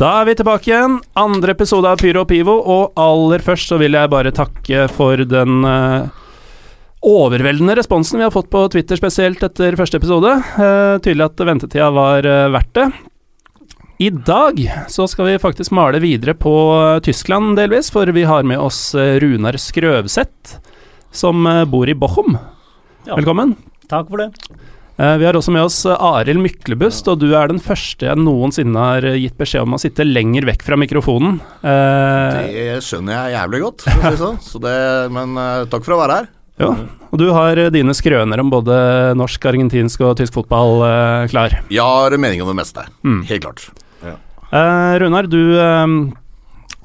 Da 0.00 0.08
er 0.22 0.30
vi 0.30 0.32
tilbake 0.32 0.70
igjen. 0.70 0.94
Andre 1.20 1.52
episode 1.52 1.90
av 1.90 2.00
Pyro 2.00 2.22
og 2.22 2.30
Pivo. 2.30 2.54
Og 2.56 2.96
aller 2.96 3.42
først 3.44 3.68
så 3.68 3.76
vil 3.82 3.98
jeg 3.98 4.08
bare 4.08 4.32
takke 4.32 4.86
for 4.88 5.20
den 5.28 5.60
uh, 5.68 6.08
overveldende 7.04 7.76
responsen 7.76 8.16
vi 8.16 8.24
har 8.24 8.32
fått 8.32 8.48
på 8.48 8.62
Twitter, 8.72 8.96
spesielt 8.96 9.44
etter 9.44 9.76
første 9.76 10.00
episode. 10.00 10.32
Uh, 10.56 10.96
tydelig 11.04 11.26
at 11.26 11.44
ventetida 11.50 11.90
var 11.92 12.24
uh, 12.24 12.46
verdt 12.56 12.72
det. 12.80 12.88
I 14.00 14.08
dag 14.08 14.64
så 14.88 15.04
skal 15.04 15.28
vi 15.28 15.36
faktisk 15.42 15.76
male 15.76 16.00
videre 16.00 16.32
på 16.32 16.54
Tyskland 17.04 17.60
delvis, 17.60 17.92
for 17.92 18.08
vi 18.16 18.24
har 18.24 18.48
med 18.48 18.56
oss 18.56 18.94
Runar 18.96 19.60
Skrøvseth, 19.60 20.56
som 21.12 21.44
bor 21.68 21.84
i 21.84 21.92
Bochum. 21.92 22.40
Ja. 23.04 23.18
Velkommen. 23.20 23.52
Takk 23.92 24.08
for 24.08 24.24
det. 24.24 24.32
Eh, 25.00 25.16
Vi 25.16 25.24
har 25.24 25.36
også 25.38 25.52
med 25.54 25.64
oss 25.64 25.78
eh, 25.88 25.96
Arild 25.96 26.42
Myklebust, 26.44 27.06
og 27.08 27.20
du 27.22 27.30
er 27.38 27.48
den 27.48 27.60
første 27.62 28.04
jeg 28.10 28.20
noensinne 28.20 28.82
har 28.84 29.06
eh, 29.08 29.16
gitt 29.22 29.38
beskjed 29.40 29.64
om 29.64 29.78
å 29.78 29.80
sitte 29.80 30.04
lenger 30.04 30.44
vekk 30.50 30.64
fra 30.66 30.76
mikrofonen. 30.80 31.38
Det 31.64 32.80
skjønner 32.84 33.16
jeg 33.16 33.36
jævlig 33.38 33.62
godt, 33.64 33.86
for 33.86 33.96
å 33.96 34.12
si 34.12 34.20
sånn. 34.20 34.38
Så 34.44 34.60
det, 34.62 34.76
men 35.14 35.40
takk 35.72 35.86
for 35.86 35.96
å 35.96 36.00
være 36.02 36.20
her. 36.20 36.28
jo. 36.60 36.72
Og 37.10 37.18
du 37.18 37.26
har 37.34 37.58
dine 37.72 37.94
skrøner 37.96 38.42
om 38.44 38.52
både 38.52 38.76
norsk, 39.18 39.46
argentinsk 39.50 40.04
og 40.06 40.18
tysk 40.20 40.36
fotball 40.36 40.84
klar. 41.32 41.56
Jeg 41.72 41.82
har 41.82 42.14
mening 42.20 42.44
om 42.44 42.52
det 42.52 42.58
meste. 42.60 42.84
Mm. 43.02 43.22
Helt 43.30 43.46
klart. 43.46 43.64
Eh, 44.04 44.94
Runar, 45.00 45.30
du 45.30 45.40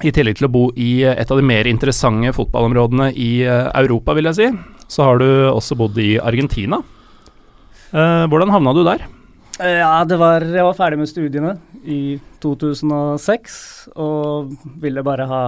i 0.04 0.10
tillegg 0.12 0.36
til 0.40 0.46
å 0.48 0.52
bo 0.52 0.66
i 0.76 1.02
et 1.08 1.30
av 1.32 1.38
de 1.40 1.44
mer 1.46 1.68
interessante 1.68 2.32
fotballområdene 2.36 3.12
i 3.16 3.30
Europa, 3.44 4.16
vil 4.16 4.28
jeg 4.32 4.38
si, 4.40 4.48
så 4.92 5.06
har 5.10 5.20
du 5.22 5.28
også 5.52 5.76
bodd 5.78 5.96
i 6.00 6.14
Argentina. 6.20 6.80
Eh, 7.92 8.24
hvordan 8.30 8.50
havna 8.50 8.72
du 8.74 8.82
der? 8.86 9.06
Eh, 9.60 9.78
Ja, 9.78 10.04
det 10.04 10.18
var, 10.18 10.40
jeg 10.42 10.64
var 10.64 10.74
ferdig 10.74 10.98
med 10.98 11.08
studiene 11.08 11.56
i 11.84 12.18
2006 12.42 13.88
og 13.96 14.52
ville 14.82 15.02
bare 15.06 15.26
ha 15.30 15.42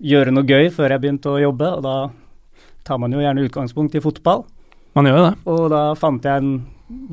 gjøre 0.00 0.32
noe 0.32 0.46
gøy 0.48 0.70
før 0.72 0.94
jeg 0.94 1.02
begynte 1.02 1.30
å 1.30 1.40
jobbe, 1.40 1.68
og 1.76 1.82
da 1.84 1.96
tar 2.84 2.98
man 2.98 3.12
jo 3.12 3.20
gjerne 3.20 3.44
utgangspunkt 3.46 3.94
i 3.94 4.00
fotball. 4.00 4.46
Man 4.96 5.06
gjør 5.06 5.18
jo 5.18 5.24
det. 5.28 5.34
Og 5.52 5.64
da 5.70 5.82
fant 5.94 6.24
jeg 6.24 6.40
en 6.42 6.54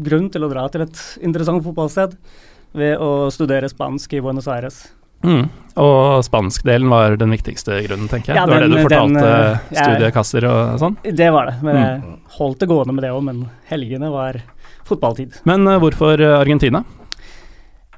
grunn 0.01 0.29
til 0.33 0.47
å 0.47 0.49
dra 0.49 0.67
til 0.71 0.85
et 0.87 1.01
interessant 1.21 1.61
fotballsted 1.65 2.15
ved 2.77 2.97
å 2.97 3.27
studere 3.33 3.69
spansk 3.69 4.15
i 4.17 4.21
Buenos 4.23 4.47
Aires. 4.49 4.87
Mm. 5.25 5.47
Og 5.77 6.23
spanskdelen 6.25 6.89
var 6.89 7.15
den 7.21 7.33
viktigste 7.35 7.77
grunnen, 7.85 8.09
tenker 8.09 8.33
jeg. 8.33 8.39
Ja, 8.39 8.45
det 8.49 8.55
var 8.55 8.63
det 8.65 8.69
du 8.71 8.79
fortalte 8.81 9.21
den, 9.21 9.57
uh, 9.59 9.75
studiekasser 9.77 10.47
og 10.49 10.79
sånn. 10.81 10.97
Det 11.05 11.27
var 11.33 11.51
det, 11.51 11.57
men 11.65 11.77
jeg 11.77 11.99
holdt 12.39 12.63
det 12.63 12.69
gående 12.71 12.95
med 12.97 13.05
det 13.05 13.11
òg, 13.13 13.21
men 13.27 13.43
helgene 13.69 14.09
var 14.13 14.39
fotballtid. 14.87 15.37
Men 15.49 15.67
uh, 15.69 15.77
hvorfor 15.81 16.17
eh, 16.17 16.33
Argentina? 16.39 16.81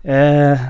Eh, 0.03 0.65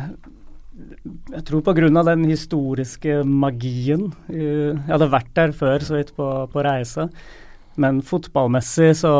jeg 1.34 1.44
tror 1.47 1.66
av 1.72 2.12
den 2.12 2.28
historiske 2.29 3.24
magien. 3.25 4.12
Uh, 4.29 4.78
jeg 4.78 4.91
hadde 4.91 5.09
vært 5.16 5.34
der 5.34 5.56
før, 5.56 5.81
så 5.81 5.97
vidt, 5.97 6.13
på, 6.13 6.29
på 6.53 6.66
reise. 6.66 7.09
Men 7.79 8.03
fotballmessig 8.06 8.91
så 9.01 9.16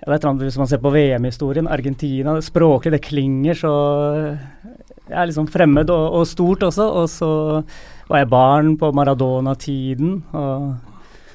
ja, 0.00 0.04
det 0.04 0.10
er 0.10 0.16
et 0.16 0.22
eller 0.22 0.30
annet 0.32 0.42
Hvis 0.48 0.58
man 0.60 0.68
ser 0.68 0.80
på 0.82 0.90
VM-historien, 0.92 1.68
Argentina 1.70 2.34
Språklig, 2.44 2.92
det 2.92 3.04
klinger 3.04 3.56
så 3.56 3.74
er 5.10 5.26
liksom 5.30 5.48
fremmed 5.50 5.90
og, 5.90 6.14
og 6.20 6.26
stort 6.30 6.62
også. 6.66 6.86
Og 7.02 7.08
så 7.12 7.30
var 8.10 8.22
jeg 8.24 8.30
barn 8.32 8.76
på 8.80 8.90
Maradona-tiden. 8.96 10.22
og 10.32 10.74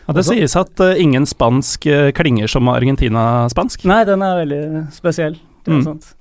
Ja, 0.07 0.13
det 0.13 0.25
sies 0.27 0.53
at 0.59 0.79
uh, 0.83 0.93
ingen 1.01 1.25
spansk 1.25 1.87
uh, 1.89 2.11
klinger 2.13 2.47
som 2.51 2.67
Argentina-spansk. 2.69 3.85
Nei, 3.89 4.03
den 4.05 4.21
er 4.21 4.39
veldig 4.43 4.61
spesiell. 4.93 5.39
Det 5.65 5.73
er 5.73 5.79
Mm. 5.79 5.83
sant. 5.83 6.11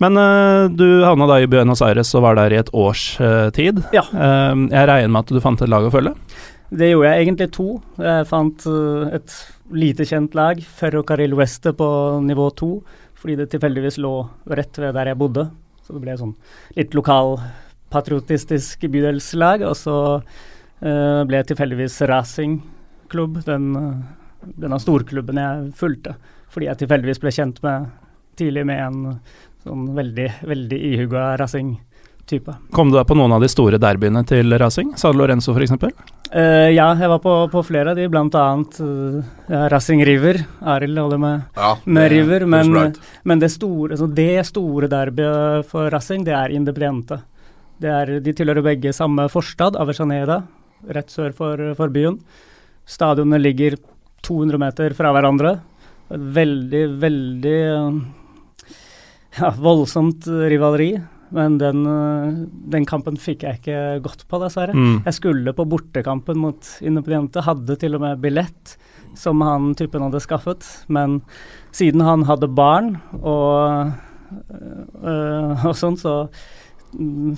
Men 0.00 0.16
uh, 0.16 0.68
du 0.68 1.02
havna 1.04 1.26
da 1.28 1.36
i 1.40 1.46
Buenos 1.48 1.82
Aires 1.84 2.14
og 2.14 2.22
var 2.24 2.34
der 2.36 2.52
i 2.52 2.58
et 2.60 2.70
års 2.72 3.16
tid. 3.56 3.82
Ja. 3.92 4.02
Jeg 4.12 4.88
regner 4.88 5.08
med 5.08 5.20
at 5.24 5.32
du 5.32 5.40
fant 5.40 5.60
et 5.64 5.68
lag 5.72 5.84
å 5.84 5.92
følge? 5.92 6.14
Det 6.70 6.88
gjorde 6.90 7.12
jeg 7.12 7.26
egentlig 7.26 7.50
to. 7.54 7.66
Jeg 8.00 8.26
fant 8.26 8.64
et 9.14 9.36
lite 9.72 10.04
kjent 10.08 10.34
lag, 10.34 10.58
Ferrocarril 10.60 11.34
Weste, 11.38 11.72
på 11.76 11.86
nivå 12.24 12.48
to, 12.58 12.70
fordi 13.16 13.36
det 13.38 13.50
tilfeldigvis 13.52 13.96
lå 14.02 14.14
rett 14.50 14.76
ved 14.82 14.94
der 14.98 15.12
jeg 15.12 15.18
bodde. 15.20 15.46
Så 15.86 15.94
det 15.94 16.02
ble 16.02 16.16
sånn 16.18 16.34
litt 16.76 16.96
lokalpatriotistisk 16.98 18.88
bydelslag. 18.90 19.62
Og 19.68 19.76
så 19.78 19.98
uh, 20.18 21.20
ble 21.28 21.42
tilfeldigvis 21.46 22.00
Racing 22.10 22.58
klubb, 23.12 23.38
den, 23.46 23.70
den 24.58 24.74
av 24.74 24.82
storklubben 24.82 25.38
jeg 25.38 25.70
fulgte. 25.78 26.16
Fordi 26.50 26.70
jeg 26.70 26.82
tilfeldigvis 26.82 27.22
ble 27.22 27.34
kjent 27.34 27.62
med 27.62 27.90
tidlig 28.36 28.66
med 28.68 28.82
en 28.82 28.98
sånn 29.64 29.86
veldig, 29.96 30.28
veldig 30.46 30.80
ihuga 30.90 31.28
Racing-type. 31.40 32.58
Kom 32.74 32.90
du 32.90 32.98
da 32.98 33.06
på 33.06 33.16
noen 33.18 33.38
av 33.38 33.44
de 33.44 33.50
store 33.50 33.80
derbyene 33.82 34.26
til 34.28 34.58
Racing? 34.58 34.94
San 34.98 35.18
Lorenzo 35.18 35.54
f.eks.? 35.54 36.15
Eh, 36.32 36.70
ja, 36.74 36.88
jeg 36.98 37.08
var 37.10 37.20
på, 37.22 37.32
på 37.52 37.62
flere 37.62 37.92
av 37.92 37.98
de, 37.98 38.06
blant 38.10 38.34
annet 38.34 38.78
uh, 38.82 39.36
Rassing 39.70 40.02
River. 40.06 40.40
Arild 40.74 40.98
holder 40.98 41.20
med, 41.22 41.44
Ja, 41.54 41.70
med 41.84 42.10
River. 42.10 42.46
Men, 42.50 42.94
men 43.22 43.42
det 43.42 43.52
store, 43.54 43.94
altså 43.94 44.08
det 44.10 44.46
store 44.48 44.90
derbyet 44.90 45.70
for 45.70 45.90
Rassing, 45.92 46.26
det 46.26 46.34
er 46.34 46.54
Independiente. 46.56 47.20
Det 47.78 47.92
er, 47.92 48.14
de 48.24 48.34
tilhører 48.34 48.64
begge 48.64 48.94
samme 48.96 49.28
forstad, 49.30 49.76
Avesaneda, 49.78 50.40
rett 50.96 51.12
sør 51.12 51.34
for, 51.36 51.62
for 51.78 51.92
byen. 51.94 52.18
Stadionene 52.86 53.40
ligger 53.42 53.76
200 54.26 54.62
meter 54.62 54.96
fra 54.98 55.12
hverandre. 55.14 55.58
Veldig, 56.10 56.86
veldig 57.02 57.58
uh, 57.70 58.72
ja, 59.38 59.52
voldsomt 59.62 60.26
rivaleri. 60.26 60.94
Men 61.34 61.58
den, 61.58 61.86
uh, 61.86 62.44
den 62.70 62.86
kampen 62.88 63.18
fikk 63.18 63.46
jeg 63.46 63.60
ikke 63.60 63.80
gått 64.04 64.26
på, 64.30 64.40
dessverre. 64.42 64.76
Mm. 64.76 65.00
Jeg 65.06 65.18
skulle 65.18 65.56
på 65.56 65.66
bortekampen 65.68 66.38
mot 66.42 66.70
Independiente, 66.80 67.44
hadde 67.46 67.78
til 67.80 67.98
og 67.98 68.04
med 68.04 68.22
billett 68.22 68.76
som 69.16 69.40
han 69.40 69.74
typen 69.74 70.04
hadde 70.04 70.20
skaffet, 70.20 70.66
men 70.92 71.20
siden 71.74 72.04
han 72.04 72.26
hadde 72.28 72.50
barn 72.52 72.98
og, 73.22 73.92
øh, 75.00 75.64
og 75.70 75.72
sånn, 75.76 75.96
så 75.96 76.26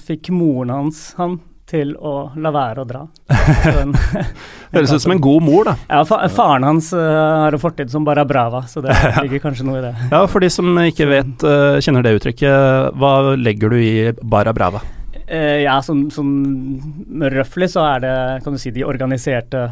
fikk 0.03 0.33
moren 0.35 0.75
hans 0.75 1.13
han 1.19 1.39
til 1.69 1.95
å 1.97 2.15
la 2.41 2.53
være 2.55 2.83
å 2.83 2.89
dra. 2.89 3.03
Høres 4.75 4.93
ut 4.93 5.05
som 5.05 5.15
en 5.15 5.23
god 5.23 5.45
mor, 5.45 5.69
da. 5.69 5.75
Ja, 5.89 6.03
fa 6.09 6.21
faren 6.33 6.67
hans 6.67 6.91
uh, 6.97 7.01
har 7.45 7.57
en 7.57 7.63
fortid 7.63 7.93
som 7.93 8.07
Barra 8.07 8.25
Brava, 8.29 8.65
så 8.69 8.83
det 8.85 8.97
ligger 9.25 9.45
kanskje 9.45 9.67
noe 9.69 9.81
i 9.81 9.87
det. 9.89 9.95
Ja, 10.13 10.23
For 10.31 10.45
de 10.45 10.51
som 10.53 10.71
ikke 10.85 11.09
vet, 11.11 11.35
uh, 11.45 11.81
kjenner 11.85 12.05
det 12.05 12.19
uttrykket, 12.19 12.95
hva 12.99 13.35
legger 13.37 13.75
du 13.75 13.81
i 13.81 13.93
Bara 14.23 14.55
Brava? 14.57 14.83
Uh, 15.29 15.59
ja, 15.65 15.79
sånn, 15.85 16.09
sånn 16.13 17.29
røftlig 17.35 17.71
så 17.73 17.85
er 17.95 18.05
det, 18.05 18.17
kan 18.45 18.57
du 18.57 18.61
si, 18.61 18.73
de 18.75 18.87
organiserte 18.89 19.69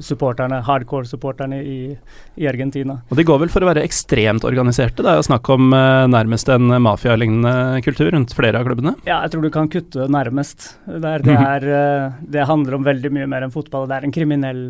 supporterne, 0.00 0.62
hardcore-supporterne 0.64 1.58
i, 1.60 1.78
i 2.40 2.46
Argentina. 2.48 2.96
Og 3.10 3.18
de 3.18 3.24
går 3.28 3.42
vel 3.42 3.52
for 3.52 3.64
å 3.64 3.68
være 3.68 3.84
ekstremt 3.84 4.46
organiserte? 4.48 5.04
Det 5.04 5.10
er 5.12 5.18
jo 5.20 5.26
snakk 5.26 5.48
om 5.52 5.72
eh, 5.76 6.04
nærmest 6.08 6.48
en 6.52 6.72
mafialignende 6.82 7.82
kultur 7.84 8.08
rundt 8.14 8.32
flere 8.36 8.60
av 8.60 8.68
klubbene. 8.68 8.94
Ja, 9.08 9.20
jeg 9.26 9.34
tror 9.34 9.44
du 9.44 9.50
kan 9.52 9.68
kutte 9.72 10.08
nærmest. 10.12 10.70
Det, 10.86 11.02
er, 11.02 11.24
det, 11.26 11.36
er, 11.36 11.66
eh, 11.78 12.20
det 12.36 12.46
handler 12.48 12.78
om 12.78 12.86
veldig 12.86 13.12
mye 13.18 13.30
mer 13.30 13.46
enn 13.46 13.54
fotball. 13.54 13.88
Det 13.90 13.98
er 13.98 14.06
en 14.08 14.14
kriminell, 14.16 14.62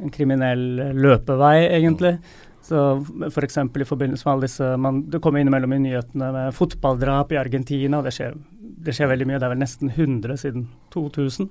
en 0.00 0.14
kriminell 0.14 0.64
løpevei, 0.96 1.56
egentlig. 1.68 2.16
Så 2.64 2.84
F.eks. 3.28 3.60
For 3.60 3.82
i 3.82 3.88
forbindelse 3.88 4.24
med 4.24 4.32
alle 4.32 4.48
disse 4.48 4.70
man, 4.80 5.02
Det 5.10 5.20
kommer 5.24 5.42
innimellom 5.42 5.74
i 5.74 5.82
nyhetene 5.88 6.30
med 6.36 6.56
fotballdrap 6.56 7.34
i 7.34 7.40
Argentina. 7.40 8.00
Det 8.04 8.14
skjer, 8.16 8.40
det 8.86 8.96
skjer 8.96 9.12
veldig 9.12 9.28
mye. 9.28 9.42
Det 9.42 9.48
er 9.48 9.52
vel 9.52 9.62
nesten 9.64 9.92
100 9.92 10.40
siden 10.40 10.66
2000. 10.94 11.50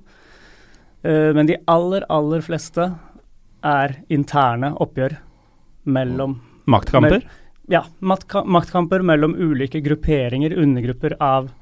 Eh, 1.02 1.30
men 1.36 1.48
de 1.48 1.56
aller, 1.70 2.04
aller 2.12 2.44
fleste 2.44 2.90
er 3.64 3.98
interne 4.12 4.72
oppgjør 4.80 5.16
mellom 5.84 6.40
Maktkamper? 6.70 7.20
Mell- 7.20 7.38
ja, 7.70 7.84
maktka 8.02 8.42
maktkamper 8.44 9.04
mellom 9.06 9.36
ulike 9.38 9.80
grupperinger, 9.84 10.56
undergrupper 10.58 11.14
av, 11.22 11.52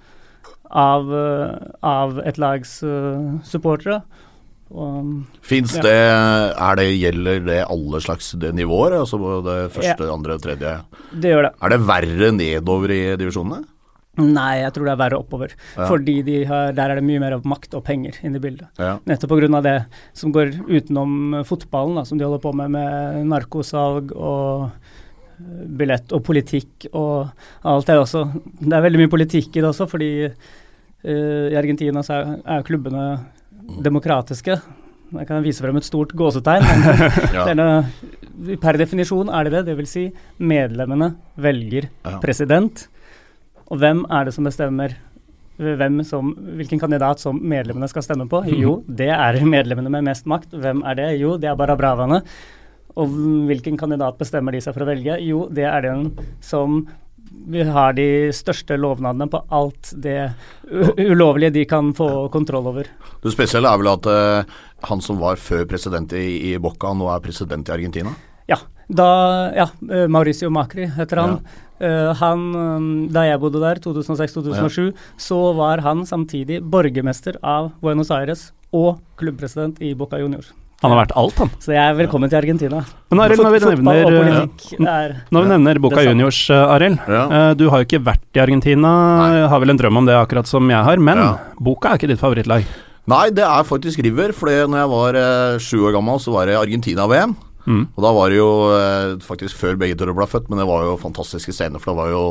av, 0.71 1.11
eh, 1.15 1.69
av 1.85 2.23
et 2.25 2.41
lags 2.41 2.79
uh, 2.83 3.37
supportere. 3.45 4.01
Fins 5.49 5.75
ja. 5.79 5.83
det, 5.85 5.93
er 6.61 6.77
det, 6.77 6.87
Gjelder 6.93 7.45
det 7.47 7.59
alle 7.73 8.01
slags 8.05 8.35
nivåer? 8.37 8.99
Altså 8.99 9.21
det 9.45 9.59
første, 9.73 10.05
Ja. 10.05 10.13
andre, 10.13 10.37
tredje? 10.45 10.73
Det 11.13 11.33
gjør 11.33 11.47
det. 11.49 11.53
Er 11.65 11.73
det 11.73 11.79
verre 11.89 12.33
nedover 12.37 12.93
i 12.93 13.03
divisjonene? 13.21 13.65
Nei, 14.19 14.61
jeg 14.63 14.75
tror 14.75 14.89
det 14.89 14.93
er 14.95 15.01
verre 15.01 15.19
oppover. 15.21 15.55
Ja. 15.77 15.87
Fordi 15.87 16.17
de 16.27 16.39
har, 16.49 16.73
der 16.77 16.93
er 16.93 16.99
det 16.99 17.07
mye 17.07 17.23
mer 17.23 17.37
av 17.37 17.47
makt 17.49 17.77
og 17.79 17.85
penger 17.87 18.19
inne 18.27 18.41
i 18.41 18.43
bildet. 18.43 18.69
Ja. 18.81 18.97
Nettopp 19.09 19.35
pga. 19.35 19.61
det 19.65 19.77
som 20.17 20.33
går 20.35 20.55
utenom 20.67 21.43
fotballen, 21.47 21.99
da, 22.01 22.05
som 22.09 22.19
de 22.19 22.27
holder 22.27 22.43
på 22.43 22.53
med 22.59 22.73
med 22.75 23.29
narkosalg 23.31 24.13
og 24.17 24.69
eh, 24.69 25.63
billett 25.79 26.13
og 26.13 26.25
politikk 26.27 26.89
og 26.93 27.31
alt 27.63 27.87
det 27.87 27.99
også. 27.99 28.27
Det 28.59 28.75
er 28.75 28.85
veldig 28.85 29.05
mye 29.05 29.15
politikk 29.15 29.57
i 29.57 29.63
det 29.63 29.71
også, 29.71 29.87
fordi 29.91 30.11
uh, 30.27 31.47
i 31.49 31.57
Argentina 31.59 32.03
så 32.03 32.19
er, 32.19 32.37
er 32.59 32.67
klubbene 32.67 33.07
demokratiske. 33.85 34.59
Jeg 35.09 35.29
kan 35.29 35.45
vise 35.45 35.65
frem 35.65 35.79
et 35.81 35.87
stort 35.87 36.13
gåsetegn. 36.17 36.67
Men 36.69 36.99
Ja. 37.39 37.47
er 37.55 38.57
per 38.61 38.79
definisjon 38.81 39.31
er 39.33 39.49
det 39.49 39.55
det. 39.57 39.65
Det 39.71 39.77
vil 39.79 39.89
si 39.89 40.05
medlemmene 40.39 41.15
velger 41.41 41.89
president. 42.23 42.87
Og 43.69 43.81
hvem 43.83 44.05
er 44.09 44.29
det 44.29 44.35
som 44.37 44.49
bestemmer 44.49 44.97
hvem 45.59 46.05
som, 46.07 46.31
hvilken 46.55 46.79
kandidat 46.79 47.19
som 47.19 47.41
medlemmene 47.43 47.89
skal 47.91 48.05
stemme 48.07 48.29
på? 48.31 48.45
Jo, 48.55 48.77
det 48.87 49.11
er 49.11 49.41
medlemmene 49.43 49.91
med 49.91 50.07
mest 50.07 50.29
makt. 50.31 50.55
Hvem 50.55 50.85
er 50.87 51.01
det? 51.01 51.09
Jo, 51.19 51.35
det 51.41 51.51
er 51.51 51.59
bare 51.59 51.77
bravaene. 51.79 52.23
Og 52.99 53.19
hvilken 53.49 53.77
kandidat 53.79 54.19
bestemmer 54.21 54.55
de 54.55 54.63
seg 54.63 54.77
for 54.77 54.87
å 54.87 54.89
velge? 54.89 55.19
Jo, 55.27 55.47
det 55.51 55.67
er 55.67 55.85
den 55.87 56.09
som 56.45 56.85
vi 57.49 57.63
har 57.67 57.93
de 57.97 58.31
største 58.35 58.77
lovnadene 58.79 59.29
på 59.31 59.41
alt 59.55 59.93
det 60.01 60.31
ulovlige 60.99 61.55
de 61.59 61.67
kan 61.69 61.91
få 61.97 62.29
kontroll 62.33 62.71
over. 62.71 62.89
Det 63.23 63.35
spesielle 63.35 63.71
er 63.71 63.83
vel 63.83 63.93
at 63.93 64.09
uh, 64.09 64.59
han 64.89 65.05
som 65.05 65.21
var 65.21 65.41
før 65.43 65.67
president 65.69 66.13
i, 66.17 66.53
i 66.53 66.57
Boca, 66.63 66.95
nå 66.97 67.11
er 67.13 67.23
president 67.25 67.69
i 67.69 67.75
Argentina? 67.75 68.15
Ja, 68.49 68.59
da, 68.89 69.09
ja 69.53 69.67
eh, 69.69 70.07
Mauricio 70.09 70.49
Macri 70.55 70.87
heter 70.97 71.21
han. 71.21 71.41
Eh, 71.81 72.13
han, 72.19 72.47
eh, 72.59 72.87
da 73.15 73.23
jeg 73.29 73.41
bodde 73.43 73.61
der, 73.63 73.79
2006-2007, 73.85 74.93
så 75.21 75.39
var 75.57 75.83
han 75.85 76.05
samtidig 76.09 76.61
borgermester 76.63 77.39
av 77.43 77.71
Buenos 77.83 78.11
Aires 78.11 78.49
og 78.75 78.99
klubbpresident 79.21 79.79
i 79.81 79.95
Boca 79.95 80.19
Junior. 80.19 80.43
Han 80.83 80.93
har 80.93 81.01
vært 81.01 81.15
alt, 81.19 81.39
han. 81.43 81.49
Så 81.59 81.73
jeg 81.75 81.83
er 81.83 81.97
velkommen 81.99 82.31
til 82.31 82.39
Argentina. 82.39 82.85
Men 83.11 83.23
Arild, 83.25 83.41
når 83.43 83.55
vi 83.57 83.61
nevner 83.67 84.43
eh, 84.45 84.85
er 84.87 85.15
Når 85.35 85.43
vi 85.47 85.49
nevner 85.55 85.81
Boca. 85.83 86.05
Juniors, 86.07 86.39
eh, 86.55 86.75
Arild. 86.75 87.01
Ja. 87.09 87.55
Du 87.59 87.67
har 87.71 87.83
jo 87.83 87.89
ikke 87.89 88.03
vært 88.07 88.23
i 88.39 88.43
Argentina, 88.43 88.93
Nei. 89.23 89.49
har 89.51 89.59
vel 89.63 89.75
en 89.75 89.81
drøm 89.81 89.99
om 90.03 90.07
det 90.07 90.15
akkurat 90.15 90.47
som 90.47 90.69
jeg 90.71 90.85
har, 90.85 90.99
men 90.99 91.19
Ja. 91.19 91.33
Boca 91.59 91.91
er 91.95 91.99
ikke 91.99 92.11
ditt 92.15 92.23
favorittlag. 92.23 92.67
Nei, 93.09 93.31
det 93.31 93.43
er 93.43 93.65
faktisk 93.65 94.03
River. 94.05 94.33
For 94.37 94.47
når 94.51 94.83
jeg 94.83 94.89
var 94.93 95.59
sju 95.59 95.79
år 95.89 95.95
gammel, 95.97 96.19
så 96.21 96.31
var 96.31 96.47
det 96.47 96.59
Argentina-VM. 96.61 97.35
Mm. 97.69 97.83
Og 97.99 98.01
da 98.01 98.11
var 98.17 98.31
det 98.33 98.39
jo 98.39 98.49
eh, 98.73 99.11
faktisk 99.21 99.59
før 99.61 99.75
begge 99.77 99.97
dere 100.01 100.15
ble 100.17 100.25
født, 100.25 100.47
men 100.49 100.57
det 100.63 100.65
var 100.71 100.87
jo 100.87 100.95
fantastiske 101.03 101.53
scener. 101.53 101.83
For 101.83 101.93
det 101.93 101.99
var 102.01 102.09
jo 102.15 102.23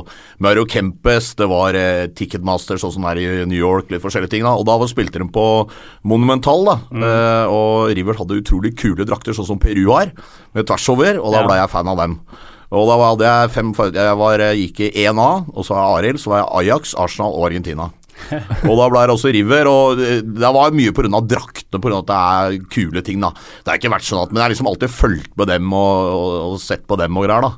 Mario 0.41 0.65
Kempes, 0.65 1.35
det 1.37 1.45
var 1.51 1.77
eh, 1.77 2.07
Ticketmaster, 2.17 2.79
sånn 2.81 2.95
som 2.95 3.05
er 3.05 3.21
i 3.21 3.27
New 3.45 3.59
York, 3.59 3.91
litt 3.93 4.01
forskjellige 4.01 4.31
ting. 4.33 4.43
da 4.47 4.55
Og 4.57 4.65
da 4.65 4.77
var- 4.81 4.89
spilte 4.89 5.21
de 5.21 5.29
på 5.29 5.45
Monumental, 6.03 6.65
da. 6.65 6.75
Eh, 6.89 7.45
og 7.53 7.93
River 7.93 8.17
hadde 8.17 8.41
utrolig 8.41 8.73
kule 8.81 9.05
drakter, 9.05 9.31
sånn 9.37 9.45
som 9.53 9.59
Peru 9.61 9.85
har, 9.93 10.11
med 10.57 10.65
tvers 10.65 10.89
over, 10.89 11.19
og 11.21 11.31
da 11.33 11.41
Ja. 11.41 11.47
ble 11.47 11.55
jeg 11.61 11.69
fan 11.69 11.87
av 11.87 11.97
dem. 11.97 12.19
Og 12.71 12.87
da 12.89 12.97
hadde 12.97 13.23
jeg 13.23 13.51
fem 13.51 13.73
Jeg 13.93 14.17
var, 14.17 14.37
gikk 14.39 14.79
i 14.81 15.05
1A, 15.05 15.45
og 15.55 15.63
så 15.63 15.71
var 15.75 16.01
jeg 16.01 16.09
Arild, 16.11 16.19
så 16.19 16.27
var 16.33 16.37
jeg 16.41 16.49
Ajax, 16.67 16.95
Arsenal 16.97 17.31
og 17.31 17.45
Argentina. 17.51 17.91
og 18.69 18.73
da 18.79 18.87
ble 18.91 19.03
det 19.07 19.15
også 19.15 19.33
River, 19.35 19.69
og 19.71 19.99
det 19.99 20.53
var 20.57 20.75
mye 20.75 20.93
pga. 20.95 21.21
draktene, 21.33 21.81
pga. 21.83 21.99
at 21.99 22.09
det 22.09 22.21
er 22.21 22.71
kule 22.73 23.03
ting, 23.05 23.21
da. 23.23 23.33
Det 23.63 23.71
har 23.73 23.81
ikke 23.81 23.93
vært 23.93 24.07
sånn 24.07 24.23
at 24.23 24.31
Men 24.31 24.41
jeg 24.41 24.45
har 24.47 24.55
liksom 24.55 24.71
alltid 24.71 24.93
fulgt 24.93 25.37
med 25.37 25.51
dem 25.53 25.73
og, 25.73 26.09
og, 26.15 26.33
og 26.53 26.57
sett 26.63 26.87
på 26.89 26.97
dem 26.99 27.17
og 27.19 27.27
greier, 27.27 27.47
da. 27.47 27.53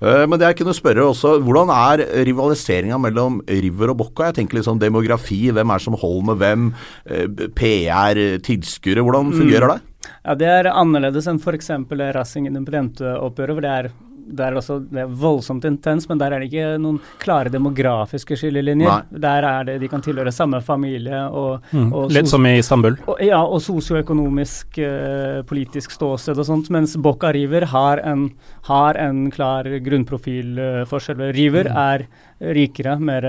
Eh, 0.00 0.24
Men 0.26 0.38
det 0.40 0.48
jeg 0.48 0.60
kunne 0.62 0.76
spørre 0.76 1.04
også, 1.10 1.36
hvordan 1.44 1.70
er 1.74 2.04
rivaliseringa 2.28 2.98
mellom 3.00 3.40
River 3.48 3.92
og 3.92 4.00
Bocca? 4.00 4.30
Jeg 4.30 4.40
tenker 4.40 4.60
liksom 4.60 4.80
demografi, 4.80 5.42
hvem 5.52 5.74
er 5.74 5.84
som 5.84 5.96
holder 6.00 6.26
med 6.30 6.40
hvem? 6.40 6.68
eh, 7.06 7.26
PR, 7.56 8.20
tilskuere, 8.44 9.04
hvordan 9.04 9.32
fungerer 9.36 9.74
det? 9.74 9.80
Ja, 10.24 10.34
Det 10.34 10.48
er 10.48 10.70
annerledes 10.72 11.26
enn 11.28 11.38
f.eks. 11.40 11.70
Racing 12.16 12.48
Independente-oppgjøret, 12.48 13.56
hvor 13.56 13.64
det 13.64 13.70
er, 13.72 13.90
det 14.36 14.46
er 14.46 14.56
også 14.58 14.78
det 14.90 15.02
er 15.02 15.12
voldsomt 15.20 15.64
intens, 15.68 16.06
men 16.10 16.20
der 16.20 16.34
er 16.34 16.42
det 16.42 16.50
ikke 16.50 16.78
noen 16.82 16.98
klare 17.22 17.52
demografiske 17.52 18.38
skillelinjer. 18.38 19.06
Der 19.10 19.46
er 19.46 19.66
det, 19.68 19.78
De 19.82 19.90
kan 19.90 20.04
tilhøre 20.04 20.32
samme 20.34 20.60
familie 20.64 21.22
og, 21.28 21.66
og 21.74 22.14
Litt 22.14 22.30
som 22.30 22.46
i 22.46 22.56
Istanbul. 22.58 22.98
og, 23.06 23.20
ja, 23.24 23.40
og 23.42 23.62
sosioøkonomisk 23.64 24.80
eh, 24.84 25.40
politisk 25.48 25.94
ståsted 25.96 26.38
og 26.38 26.48
sånt, 26.48 26.70
mens 26.74 26.96
Bokka 27.00 27.32
River 27.36 27.68
har 27.72 28.02
en, 28.06 28.28
har 28.68 28.98
en 29.00 29.26
klar 29.34 29.68
grunnprofilforskjell. 29.84 31.26
River 31.36 31.70
er 31.70 32.06
rikere, 32.40 32.96
mer, 33.00 33.26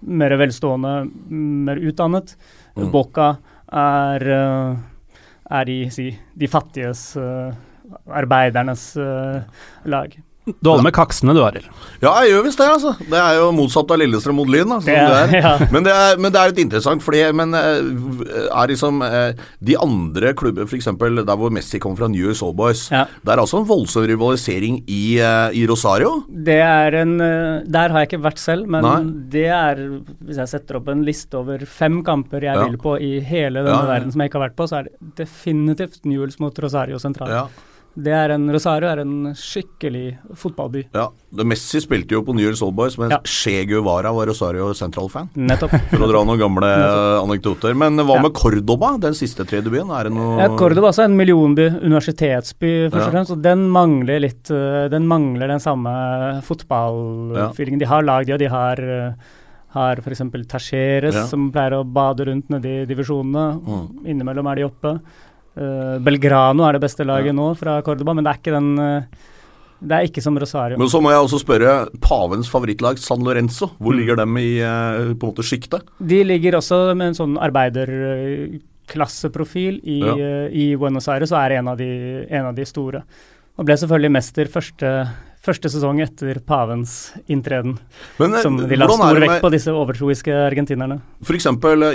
mer 0.00 0.36
velstående, 0.40 0.94
mer 1.30 1.80
utdannet. 1.90 2.36
Mm. 2.76 2.90
Boca 2.92 3.32
er, 3.70 4.28
eh, 4.36 4.76
er 5.60 5.70
i 5.70 5.80
si, 5.90 6.10
de 6.34 6.48
fattiges, 6.48 7.16
eh, 7.16 7.52
arbeidernes 8.08 8.90
uh, 8.96 9.40
lag. 9.84 10.18
Du 10.50 10.70
holder 10.70 10.82
med 10.86 10.94
kaksene 10.96 11.34
du, 11.36 11.38
Arild. 11.44 11.66
Ja, 12.00 12.10
jeg 12.24 12.32
gjør 12.32 12.44
visst 12.46 12.58
det, 12.58 12.66
altså. 12.72 12.94
Det 12.98 13.18
er 13.20 13.36
jo 13.38 13.50
motsatt 13.54 13.90
av 13.92 13.98
Lillestrøm 14.00 14.38
mot 14.40 14.48
Lyn. 14.50 14.72
Altså, 14.72 14.88
Det 14.88 15.28
det 15.30 15.42
ja. 15.44 15.52
Men, 15.70 15.84
det 15.86 15.92
er, 15.94 16.16
men 16.18 16.32
det 16.32 16.40
er 16.40 16.50
litt 16.50 16.62
interessant, 16.64 17.04
fordi 17.04 17.20
men, 17.36 17.52
eh, 17.54 18.48
er 18.48 18.72
liksom 18.72 19.02
eh, 19.04 19.36
De 19.62 19.76
andre 19.78 20.32
klubber, 20.34 20.64
f.eks. 20.66 20.88
der 20.96 21.36
hvor 21.38 21.52
Messi 21.54 21.78
kommer 21.78 22.00
fra, 22.00 22.08
New 22.10 22.24
Year's 22.24 22.42
Old 22.42 22.56
Boys, 22.58 22.86
Ja. 22.90 23.04
det 23.22 23.34
er 23.36 23.44
altså 23.44 23.60
en 23.60 23.68
voldsom 23.68 24.08
rivalisering 24.10 24.80
i, 24.88 25.20
i 25.20 25.66
Rosario. 25.70 26.24
Det 26.26 26.58
er 26.64 26.98
en 27.04 27.16
Der 27.20 27.92
har 27.94 28.00
jeg 28.02 28.10
ikke 28.10 28.24
vært 28.24 28.42
selv, 28.42 28.66
men 28.66 28.82
Nei. 28.88 28.98
det 29.36 29.46
er 29.54 29.84
Hvis 30.24 30.40
jeg 30.40 30.54
setter 30.56 30.80
opp 30.80 30.88
en 30.90 31.04
liste 31.06 31.36
over 31.38 31.62
fem 31.68 32.00
kamper 32.02 32.48
jeg 32.48 32.56
Ja. 32.56 32.64
vil 32.66 32.80
på 32.80 32.96
i 32.98 33.20
hele 33.20 33.62
denne 33.62 33.86
verden 33.86 34.10
som 34.10 34.24
jeg 34.24 34.32
ikke 34.32 34.40
har 34.40 34.48
vært 34.48 34.58
på, 34.58 34.66
så 34.72 34.80
er 34.80 34.88
det 34.88 35.14
definitivt 35.20 36.00
Newells 36.08 36.40
mot 36.40 36.58
Rosario 36.64 36.98
sentral. 36.98 37.28
Ja. 37.28 37.48
Det 37.98 38.12
er 38.14 38.30
en, 38.36 38.44
Rosario 38.54 38.86
er 38.88 39.00
en 39.02 39.32
skikkelig 39.34 40.18
fotballby. 40.38 40.84
ja. 40.94 41.08
Messi 41.46 41.78
spilte 41.82 42.10
jo 42.16 42.22
på 42.26 42.34
New 42.34 42.42
Year's 42.46 42.60
Old 42.62 42.74
Boys, 42.74 42.96
men 42.98 43.10
Ja. 43.10 43.18
Che 43.24 43.64
Guevara 43.66 44.12
var 44.12 44.26
Rosario 44.26 44.72
Central-fan. 44.74 45.28
Nettopp. 45.36 45.70
For 45.90 46.02
å 46.06 46.08
dra 46.10 46.22
noen 46.24 46.38
gamle 46.40 46.66
eh, 46.86 47.18
anekdoter. 47.22 47.74
Men 47.74 47.96
hva 47.98 48.16
Ja. 48.16 48.22
med 48.22 48.32
Cordoba, 48.34 48.96
den 48.98 49.14
siste 49.14 49.44
tredje 49.44 49.70
byen? 49.70 49.90
Er 49.90 50.04
det 50.08 50.12
noe 50.14 50.38
Ja, 50.40 50.48
Cordoba 50.56 50.88
er 50.90 51.04
en 51.04 51.16
millionby, 51.18 51.68
universitetsby, 51.82 52.90
først 52.90 53.06
og 53.06 53.12
fremst. 53.14 53.30
Og 53.36 53.42
den 53.42 53.68
mangler 53.70 54.20
litt 54.22 54.50
eh, 54.50 54.88
Den 54.90 55.06
mangler 55.06 55.48
den 55.48 55.60
samme 55.60 56.42
fotballfeelingen. 56.46 57.78
De 57.82 57.86
har 57.90 58.02
lag, 58.02 58.26
de, 58.26 58.32
og 58.34 58.38
de 58.42 58.48
har 58.50 58.80
uh, 58.80 59.12
har 59.70 60.00
f.eks. 60.02 60.22
Tacheres, 60.50 61.14
Ja. 61.14 61.26
som 61.30 61.50
pleier 61.54 61.76
å 61.78 61.84
bade 61.86 62.24
rundt 62.26 62.48
nede 62.50 62.82
i 62.82 62.86
divisjonene. 62.90 63.60
Mm. 63.62 64.06
Innimellom 64.06 64.48
er 64.50 64.56
de 64.56 64.64
oppe. 64.66 64.96
Eh, 65.56 65.96
Belgrano 66.06 66.62
er 66.68 66.72
det 66.78 66.82
beste 66.84 67.02
laget 67.04 67.26
Ja. 67.32 67.34
nå 67.36 67.48
fra 67.58 67.80
Cordoba, 67.82 68.14
men 68.14 68.22
det 68.24 68.30
er 68.32 68.38
ikke 68.38 68.52
den 68.54 68.78
eh, 68.78 69.02
Det 69.82 69.92
er 69.96 70.02
ikke 70.06 70.20
som 70.22 70.36
Rosario. 70.38 70.76
Men 70.78 70.88
så 70.92 71.00
må 71.00 71.08
jeg 71.10 71.18
også 71.24 71.38
spørre 71.40 71.88
pavens 72.04 72.48
favorittlag, 72.52 72.98
San 73.00 73.24
Lorenzo. 73.24 73.66
Mm. 73.66 73.76
Hvor 73.80 73.94
ligger 73.96 74.16
dem 74.20 74.36
i 74.36 74.60
eh, 74.60 75.14
på 75.16 75.26
en 75.26 75.32
måte 75.32 75.42
sjiktet? 75.42 75.82
De 75.98 76.20
ligger 76.22 76.52
også 76.58 76.92
med 76.94 77.06
en 77.08 77.14
sånn 77.16 77.38
arbeiderklasseprofil 77.40 79.80
i, 79.84 79.98
Ja. 80.04 80.14
i 80.52 80.76
Buenos 80.76 81.08
Aires 81.08 81.32
og 81.32 81.38
er 81.40 81.50
en 81.58 81.68
av 81.68 81.76
de, 81.78 82.26
en 82.28 82.44
av 82.46 82.54
de 82.54 82.64
store. 82.68 83.02
Og 83.58 83.64
ble 83.66 83.74
selvfølgelig 83.76 84.10
mester 84.12 84.44
første, 84.52 85.08
første 85.40 85.70
sesong 85.72 86.02
etter 86.04 86.36
pavens 86.44 87.12
inntreden, 87.32 87.78
Men 88.20 88.34
eh, 88.36 88.42
som 88.44 88.58
vil 88.60 88.82
er 88.84 88.90
stor 88.92 89.20
vekt 89.22 89.40
på 89.40 89.50
disse 89.54 89.72
overtroiske 89.72 90.34
argentinerne. 90.50 90.98
F.eks. 91.24 91.46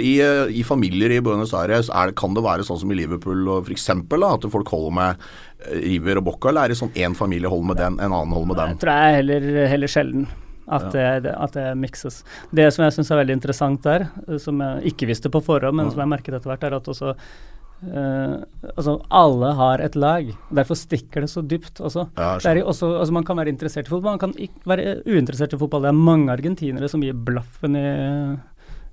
I, 0.02 0.14
eh, 0.26 0.50
i 0.50 0.64
familier 0.66 1.14
i 1.14 1.20
Buenos 1.22 1.54
Aires 1.54 1.90
er, 1.94 2.08
det- 2.10 2.16
kan 2.18 2.34
det 2.34 2.42
være 2.44 2.66
sånn 2.66 2.80
som 2.82 2.92
i 2.92 2.96
Liverpool 2.98 3.48
og 3.48 3.66
for 3.68 3.72
eksempel, 3.76 4.20
da, 4.26 4.34
at 4.34 4.50
folk 4.50 4.68
holder 4.74 4.92
med 4.98 5.18
eh, 5.70 5.78
River 5.86 6.18
og 6.18 6.26
Bocca, 6.32 6.50
eller 6.50 6.66
er 6.66 6.74
det 6.74 6.78
sånn 6.82 6.96
én 6.98 7.16
familie 7.16 7.48
holder 7.52 7.68
med 7.74 7.78
den, 7.78 8.00
en 8.00 8.12
annen 8.12 8.34
holder 8.34 8.48
med 8.48 8.58
Jeg 8.58 8.68
den? 8.74 8.78
tror 8.82 8.96
jeg 8.96 9.14
er 9.14 9.16
heller, 9.22 9.68
heller 9.76 9.88
sjelden 9.88 10.28
at, 10.68 10.92
det, 10.92 11.06
det- 11.28 11.36
at 11.38 11.52
det 11.54 11.78
mikses. 11.78 12.24
Det 12.52 12.72
som 12.74 12.82
jeg 12.88 12.94
syns 12.98 13.12
er 13.14 13.22
veldig 13.22 13.36
interessant 13.38 13.84
der, 13.86 14.08
eh, 14.28 14.38
som 14.42 14.58
jeg 14.60 14.96
ikke 14.96 15.06
visste 15.14 15.30
på 15.30 15.44
forhånd, 15.46 15.76
men 15.78 15.92
som 15.94 16.02
jeg 16.02 16.10
merket 16.18 16.34
etter 16.34 16.50
hvert, 16.50 16.64
er 16.66 16.74
at 16.82 16.90
også 16.90 17.14
eh, 17.84 18.36
altså 18.78 18.96
alle 19.12 19.54
har 19.58 19.80
et 19.84 19.96
lag. 19.96 20.32
Derfor 20.54 20.76
stikker 20.80 21.22
det 21.26 21.30
så 21.30 21.44
dypt 21.46 21.82
også. 21.84 22.08
Ja, 22.18 22.36
er 22.40 22.64
også, 22.64 22.94
altså 23.00 23.14
man 23.14 23.24
kan 23.28 23.38
være 23.38 23.52
interessert 23.54 23.88
i 23.88 23.94
fotball, 23.94 24.16
man 24.16 24.20
kan 24.20 24.34
ikke 24.38 24.66
være 24.66 24.98
uinteressert 25.06 25.54
i 25.54 25.58
fotball. 25.62 25.82
Det 25.86 25.90
er 25.94 26.00
mange 26.00 26.32
argentinere 26.32 26.90
som 26.90 27.02
gir 27.06 27.14
blaffen 27.14 27.76
i, 27.76 27.88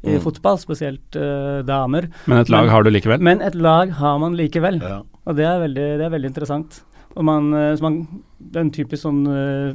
i 0.02 0.16
Mm. 0.16 0.20
fotball, 0.24 0.58
spesielt 0.58 1.14
uh, 1.14 1.62
damer. 1.62 2.08
Men 2.26 2.38
et 2.38 2.48
lag 2.50 2.64
Men- 2.64 2.70
har 2.74 2.82
du 2.82 2.90
likevel. 2.90 3.20
Men 3.20 3.40
et 3.40 3.54
lag 3.54 3.90
har 3.90 4.18
man 4.18 4.34
likevel, 4.34 4.80
Ja. 4.82 5.02
og 5.26 5.36
det 5.36 5.44
er 5.46 5.60
veldig, 5.60 5.98
det 5.98 6.04
er 6.04 6.10
veldig 6.10 6.26
interessant. 6.34 6.80
Og 7.14 7.24
man, 7.24 7.52
eh, 7.54 7.76
så 7.76 7.82
man 7.82 8.08
Det 8.40 8.56
er 8.56 8.60
en 8.60 8.70
typisk 8.72 9.02
sånn 9.04 9.26
uh, 9.28 9.74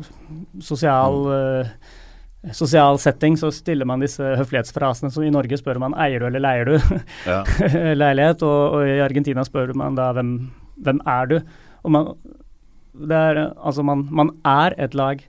sosial 0.59 1.13
eh, 1.31 1.67
Sosial 2.55 2.99
setting, 3.01 3.35
så 3.39 3.49
stiller 3.51 3.87
man 3.89 3.99
disse 4.03 4.23
høflighetsfrasene. 4.39 5.11
Så 5.13 5.23
i 5.25 5.31
Norge 5.33 5.57
spør 5.59 5.79
man 5.83 5.95
eier 5.99 6.21
du 6.23 6.27
eller 6.29 6.43
leier 6.43 6.69
du 6.69 6.75
Ja. 7.27 7.41
leilighet, 8.03 8.43
og, 8.47 8.77
og 8.77 8.87
i 8.87 8.99
Argentina 9.03 9.43
spør 9.47 9.73
man 9.77 9.97
da 9.97 10.11
hvem, 10.17 10.35
hvem 10.83 11.01
er 11.07 11.31
du? 11.31 11.37
Og 11.83 11.91
man, 11.95 12.13
det 12.97 13.17
er, 13.31 13.41
altså 13.57 13.83
man, 13.85 14.05
man 14.11 14.31
er 14.47 14.75
et 14.87 14.95
lag, 14.97 15.23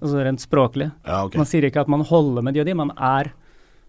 altså 0.00 0.24
rent 0.26 0.42
språklig. 0.42 0.90
Ja, 1.06 1.24
okay. 1.26 1.38
Man 1.40 1.48
sier 1.50 1.68
ikke 1.68 1.84
at 1.84 1.92
man 1.92 2.06
holder 2.08 2.44
med 2.46 2.56
de 2.56 2.64
og 2.64 2.70
de, 2.70 2.74
man 2.78 2.94
er. 2.96 3.32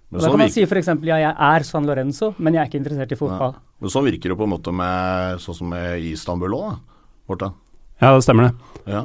Men 0.09 0.19
da 0.19 0.25
sånn, 0.25 0.33
kan 0.33 0.41
man 0.41 0.49
virker, 0.49 0.65
si 0.65 0.89
f.eks. 0.89 0.91
ja, 1.05 1.17
jeg 1.21 1.33
er 1.53 1.65
San 1.67 1.85
Lorenzo, 1.85 2.31
men 2.41 2.55
jeg 2.57 2.63
er 2.63 2.69
ikke 2.71 2.79
interessert 2.81 3.11
i 3.13 3.17
fotball. 3.19 3.55
men 3.79 3.91
sånn 3.93 4.07
virker 4.09 4.33
det 4.33 4.37
på 4.39 4.45
en 4.47 4.53
måte 4.55 4.73
med 4.73 5.41
sånn 5.43 5.57
som 5.59 5.69
med 5.69 6.01
Istanbul 6.09 6.55
òg. 6.57 6.77
Morten. 7.29 7.53
Ja, 8.01 8.15
det 8.15 8.23
stemmer 8.25 8.47
det. 8.49 8.53
Ja. 8.89 9.03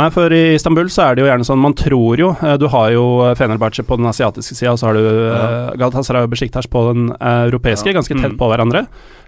Nei, 0.00 0.06
for 0.08 0.32
i 0.32 0.54
Istanbul 0.56 0.88
så 0.88 1.10
er 1.10 1.14
det 1.18 1.20
jo 1.20 1.28
gjerne 1.28 1.44
sånn 1.44 1.60
Man 1.60 1.74
tror 1.76 2.16
jo 2.16 2.30
eh, 2.40 2.54
Du 2.56 2.64
har 2.72 2.92
jo 2.94 3.02
Fenerbahçe 3.36 3.84
på 3.84 3.98
den 4.00 4.08
asiatiske 4.08 4.56
sida, 4.56 4.72
og 4.72 4.78
så 4.80 4.88
har 4.88 4.96
du 4.96 5.02
ja. 5.04 5.42
Galatasaray 5.76 6.24
og 6.24 6.30
Besjiktas 6.32 6.68
på 6.72 6.86
den 6.92 7.10
europeiske, 7.18 7.92
Ja. 7.92 7.98
ganske 8.00 8.16
tett 8.16 8.32
Mm. 8.32 8.38
på 8.40 8.48
hverandre. 8.48 8.86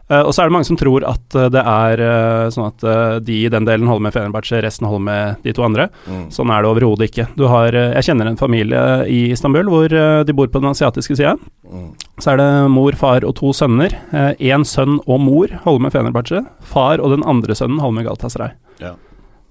Eh, 0.08 0.20
og 0.20 0.32
så 0.32 0.42
er 0.42 0.48
det 0.48 0.52
mange 0.56 0.64
som 0.68 0.76
tror 0.80 1.04
at 1.08 1.34
eh, 1.36 1.48
det 1.52 1.60
er 1.68 2.00
eh, 2.00 2.48
sånn 2.52 2.66
at 2.70 2.84
eh, 2.84 3.18
de 3.24 3.36
i 3.44 3.48
den 3.52 3.64
delen 3.68 3.86
holder 3.88 4.02
med 4.08 4.12
Fenerbahçe, 4.16 4.62
resten 4.64 4.88
holder 4.88 5.04
med 5.04 5.36
de 5.44 5.52
to 5.56 5.62
andre. 5.64 5.86
Mm. 6.08 6.26
Sånn 6.32 6.48
er 6.52 6.62
det 6.64 6.70
overhodet 6.72 7.08
ikke. 7.10 7.26
Du 7.36 7.46
har 7.48 7.68
eh, 7.76 7.92
Jeg 8.00 8.08
kjenner 8.10 8.28
en 8.32 8.36
familie 8.40 8.82
i 9.08 9.20
Istanbul 9.36 9.68
hvor 9.68 9.92
eh, 9.92 10.24
de 10.24 10.32
bor 10.36 10.48
på 10.48 10.60
den 10.64 10.72
asiatiske 10.72 11.16
sida. 11.16 11.36
Mm. 11.68 11.90
Så 12.20 12.32
er 12.32 12.40
det 12.40 12.50
mor, 12.72 12.92
far 12.96 13.24
og 13.24 13.34
to 13.36 13.52
sønner. 13.56 13.92
Én 14.40 14.64
sønn 14.64 14.96
og 15.06 15.20
mor 15.20 15.48
holder 15.64 15.80
med 15.88 15.92
Fenerbahçe. 15.92 16.44
Far 16.62 17.00
og 17.04 17.10
den 17.18 17.24
andre 17.28 17.52
sønnen 17.56 17.80
holder 17.84 18.00
med 18.00 18.08
Galatasaray. 18.08 18.52
Ja. 18.80 18.94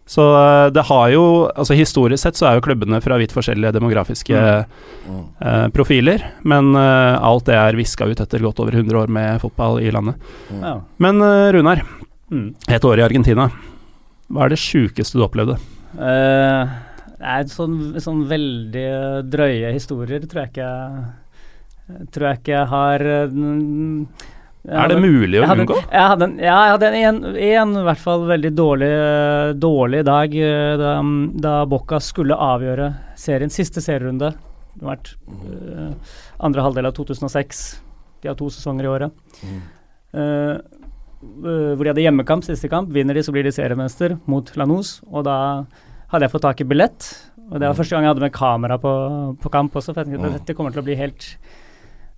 Så 0.05 0.23
eh, 0.35 0.69
det 0.75 0.83
har 0.89 1.09
jo 1.13 1.21
Altså 1.55 1.77
historisk 1.79 2.21
sett 2.25 2.35
så 2.35 2.49
er 2.49 2.57
jo 2.57 2.63
klubbene 2.65 2.99
fra 3.01 3.15
vidt 3.21 3.31
forskjellige 3.35 3.71
demografiske 3.77 4.35
Mm. 5.03 5.23
eh, 5.43 5.67
profiler, 5.75 6.21
men 6.47 6.73
eh, 6.79 7.17
alt 7.23 7.45
det 7.47 7.55
er 7.59 7.75
viska 7.75 8.05
ut 8.07 8.19
etter 8.23 8.39
godt 8.43 8.59
over 8.63 8.71
100 8.75 8.95
år 9.01 9.07
med 9.11 9.41
fotball 9.41 9.81
i 9.83 9.91
landet. 9.91 10.15
Ja. 10.61 10.77
Men 11.03 11.21
eh, 11.21 11.51
Runar, 11.55 11.81
Mm. 12.31 12.53
et 12.71 12.85
år 12.87 12.99
i 12.99 13.03
Argentina. 13.03 13.49
Hva 14.31 14.45
er 14.45 14.49
det 14.53 14.59
sjukeste 14.63 15.19
du 15.19 15.23
opplevde? 15.25 15.57
Uh, 15.93 16.65
det 17.19 17.27
er 17.35 17.43
sånn, 17.51 17.93
sånn 18.01 18.23
veldig 18.27 18.87
drøye 19.29 19.73
historier, 19.75 20.23
tror 20.25 20.45
jeg 20.45 20.53
ikke 20.55 20.71
Tror 22.15 22.25
jeg 22.29 22.39
ikke 22.39 22.53
jeg 22.55 22.67
har 22.71 23.03
eh, 23.05 23.27
mm, 23.27 24.07
jeg 24.07 24.42
Er 24.63 24.87
det 24.87 24.99
mulig 25.03 25.41
å 25.43 25.47
unngå? 25.51 25.75
Jeg 25.91 26.09
hadde 26.13 26.27
en, 26.29 26.35
ja, 26.39 26.55
jeg 26.55 26.73
hadde 26.77 26.89
en, 26.95 27.17
en, 27.35 27.71
i 27.81 27.83
hvert 27.83 27.99
fall 27.99 28.21
veldig 28.29 28.51
dårlig, 28.55 28.91
dårlig 29.59 30.03
dag 30.07 30.35
eh, 30.39 30.75
da, 30.79 30.93
da 31.43 31.55
Bocca 31.67 31.99
skulle 31.99 32.37
avgjøre 32.39 32.87
serien, 33.19 33.51
siste 33.51 33.83
serierunde. 33.83 34.31
Det 34.73 34.85
har 34.85 34.95
vært 34.95 35.11
uh, 35.29 36.13
andre 36.47 36.63
halvdel 36.65 36.87
av 36.89 36.95
2006. 36.95 37.63
De 38.23 38.31
har 38.31 38.37
to 38.39 38.47
sesonger 38.53 38.87
i 38.87 38.91
året. 38.93 39.19
Eh, 39.43 40.21
uh, 40.23 40.55
hvor 41.75 41.83
de 41.83 41.91
hadde 41.91 42.05
hjemmekamp, 42.05 42.47
siste 42.47 42.71
kamp. 42.71 42.89
Vinner 42.95 43.19
de, 43.19 43.25
så 43.25 43.35
blir 43.35 43.45
de 43.45 43.53
seriemester 43.53 44.15
mot 44.31 44.47
Lanús. 44.59 44.97
Og 45.11 45.27
da 45.27 45.35
hadde 46.13 46.25
jeg 46.25 46.33
fått 46.33 46.47
tak 46.47 46.63
i 46.63 46.67
billett. 46.71 47.11
Og 47.49 47.59
det 47.59 47.67
var 47.67 47.77
første 47.77 47.95
gang 47.95 48.07
jeg 48.07 48.13
hadde 48.15 48.25
med 48.25 48.33
kamera 48.33 48.79
på, 48.81 48.93
på 49.43 49.51
kamp 49.53 49.75
også, 49.75 49.91
for 49.91 50.01
jeg 50.01 50.15
tenkte 50.15 50.31
at 50.31 50.39
dette 50.39 50.55
kommer 50.57 50.73
til 50.73 50.81
å 50.81 50.87
bli 50.87 50.97
helt 50.97 51.27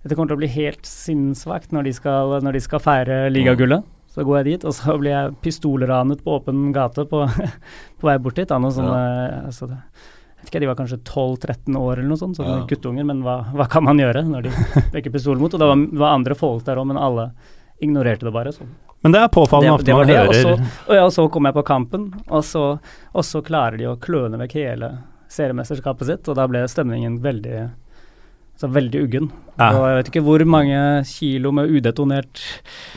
dette 0.06 0.14
kommer 0.16 0.30
til 0.30 0.38
å 0.38 0.42
bli 0.44 0.48
helt 0.54 0.86
sinnssvakt 0.86 1.74
når, 1.74 1.88
de 1.90 1.92
skal- 1.98 2.38
når 2.46 2.52
de 2.56 2.60
skal 2.64 2.80
feire 2.80 3.20
ligagullet. 3.34 3.82
Så 4.16 4.24
går 4.24 4.38
jeg 4.38 4.44
dit, 4.54 4.64
og 4.64 4.72
så 4.72 4.94
blir 4.96 5.12
jeg 5.12 5.34
pistolranet 5.44 6.22
på 6.24 6.38
åpen 6.38 6.70
gate 6.72 7.04
på, 7.10 7.26
på 8.00 8.06
vei 8.08 8.14
bort 8.22 8.38
dit. 8.38 8.50
av 8.50 8.62
noen 8.62 8.72
sånne, 8.72 9.00
altså, 9.50 9.68
det- 9.68 9.82
jeg 10.36 10.44
vet 10.46 10.50
ikke, 10.54 10.60
De 10.62 10.66
var 10.70 10.76
kanskje 10.78 10.98
12-13 11.02 11.76
år 11.76 11.92
eller 11.98 12.08
noe 12.08 12.16
sånt, 12.20 12.36
sånne 12.38 12.60
Ja. 12.62 12.66
guttunger, 12.70 13.04
men 13.04 13.20
hva, 13.26 13.36
hva 13.52 13.66
kan 13.68 13.82
man 13.84 13.98
gjøre 13.98 14.22
når 14.24 14.42
de 14.46 14.50
peker 14.94 15.10
pistol 15.12 15.36
mot? 15.42 15.52
Og 15.52 15.58
det 15.60 15.66
var, 15.66 15.76
var 15.98 16.14
andre 16.14 16.34
folk 16.38 16.64
der 16.64 16.76
òg, 16.80 16.86
men 16.86 16.96
alle 17.02 17.32
ignorerte 17.82 18.24
det 18.24 18.32
bare. 18.32 18.52
Sånn. 18.54 18.68
Men 19.02 19.12
det 19.12 19.20
er 19.20 19.28
påfallende 19.28 19.74
ofte 19.76 19.92
man 19.92 20.08
hører 20.08 20.28
og 20.28 20.34
så, 20.34 20.52
og, 20.88 20.94
ja, 20.94 21.02
og 21.04 21.12
så 21.12 21.26
kom 21.30 21.44
jeg 21.50 21.54
på 21.58 21.64
kampen, 21.66 22.06
og 22.30 22.42
så, 22.46 22.62
og 23.12 23.22
så 23.26 23.42
klarer 23.44 23.76
de 23.76 23.84
å 23.90 23.98
kløne 24.00 24.38
vekk 24.40 24.54
hele 24.62 24.92
seriemesterskapet 25.28 26.06
sitt, 26.08 26.28
og 26.30 26.36
da 26.38 26.46
ble 26.48 26.62
stemningen 26.70 27.18
veldig 27.20 27.70
så 28.56 28.68
veldig 28.72 29.02
uggen. 29.04 29.30
Ja. 29.58 29.70
Og 29.76 29.84
jeg 29.88 29.96
vet 29.98 30.10
ikke 30.10 30.24
hvor 30.26 30.44
mange 30.48 30.78
kilo 31.08 31.52
med 31.52 31.70
udetonert 31.72 32.40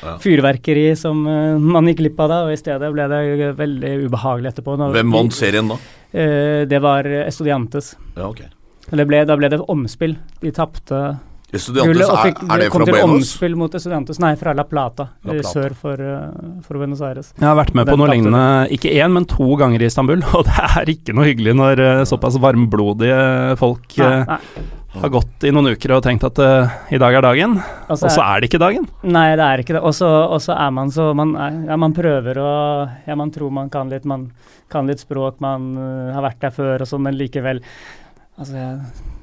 Ja. 0.03 0.17
fyrverkeri 0.19 0.95
som 0.97 1.25
eh, 1.27 1.57
man 1.59 1.87
gikk 1.87 1.99
glipp 2.03 2.19
av 2.19 2.29
da, 2.31 2.37
og 2.47 2.53
i 2.53 2.59
stedet 2.59 2.91
ble 2.93 3.07
det 3.11 3.55
veldig 3.59 3.93
ubehagelig 4.07 4.53
etterpå. 4.53 4.77
Når 4.79 4.95
Hvem 4.95 5.11
vant 5.15 5.35
serien 5.35 5.67
da? 5.71 5.79
Eh, 6.13 6.65
det 6.65 6.79
var 6.81 7.03
Estudiantes. 7.25 7.95
Ja, 8.15 8.27
okay. 8.29 8.47
Eller 8.91 9.05
ble, 9.05 9.25
da 9.27 9.35
ble 9.37 9.49
det 9.51 9.59
omspill. 9.69 10.15
De 10.41 10.51
tapte 10.55 11.19
Estudiantes, 11.49 12.05
er, 12.05 12.19
fikk, 12.27 12.41
er 12.45 12.61
det 12.61 12.65
kom 12.69 12.83
fra 12.83 12.85
til 12.85 12.93
Buenos? 12.93 13.15
omspill 13.15 13.55
mot 13.57 13.73
Estudiantes. 13.73 14.19
Nei, 14.21 14.35
fra 14.37 14.53
La 14.53 14.65
Plata, 14.69 15.07
La 15.25 15.33
eh, 15.33 15.39
Plata. 15.39 15.53
sør 15.55 15.75
for, 15.77 16.03
eh, 16.05 16.49
for 16.65 16.77
Buenos 16.77 17.01
Aires. 17.01 17.31
Jeg 17.39 17.47
har 17.47 17.55
vært 17.57 17.73
med 17.73 17.89
på 17.89 17.95
Den 17.95 18.03
noe 18.03 18.09
lignende, 18.11 18.41
ikke 18.75 18.91
én, 18.93 19.15
men 19.15 19.25
to 19.29 19.47
ganger 19.57 19.81
i 19.81 19.87
Istanbul, 19.89 20.21
og 20.37 20.45
det 20.45 20.65
er 20.67 20.91
ikke 20.93 21.15
noe 21.17 21.25
hyggelig 21.25 21.55
når 21.57 21.81
eh, 21.85 22.03
såpass 22.09 22.37
varmblodige 22.43 23.57
folk 23.61 23.97
Nei, 23.97 24.11
nei. 24.29 24.67
har 24.99 25.13
gått 25.13 25.47
i 25.49 25.53
noen 25.55 25.71
uker 25.73 25.95
og 25.97 26.03
tenkt 26.05 26.27
at 26.27 26.39
uh, 26.41 26.77
i 26.93 27.01
dag 27.01 27.17
er 27.17 27.25
dagen, 27.25 27.57
og 27.89 27.97
så 27.97 28.13
er 28.13 28.41
det 28.41 28.49
ikke 28.49 28.61
dagen. 28.61 28.85
Nei, 29.05 29.27
det 29.37 29.45
er 29.45 29.63
ikke 29.63 29.77
det. 29.77 29.81
Og 29.85 29.93
så 29.93 30.53
er 30.53 30.71
man 30.73 30.93
så 30.93 31.11
man, 31.17 31.33
er, 31.37 31.59
ja, 31.69 31.77
man 31.81 31.93
prøver 31.97 32.41
å 32.41 32.53
Ja, 33.05 33.17
man 33.17 33.33
tror 33.33 33.53
man 33.53 33.69
kan 33.73 33.89
litt, 33.89 34.05
man 34.09 34.29
kan 34.69 34.89
litt 34.89 35.01
språk, 35.01 35.41
man 35.41 35.71
uh, 35.77 36.13
har 36.13 36.25
vært 36.25 36.45
der 36.45 36.53
før 36.53 36.85
og 36.85 36.89
sånn, 36.89 37.05
men 37.05 37.17
likevel 37.17 37.61
Altså, 38.39 38.53
jeg, 38.55 38.75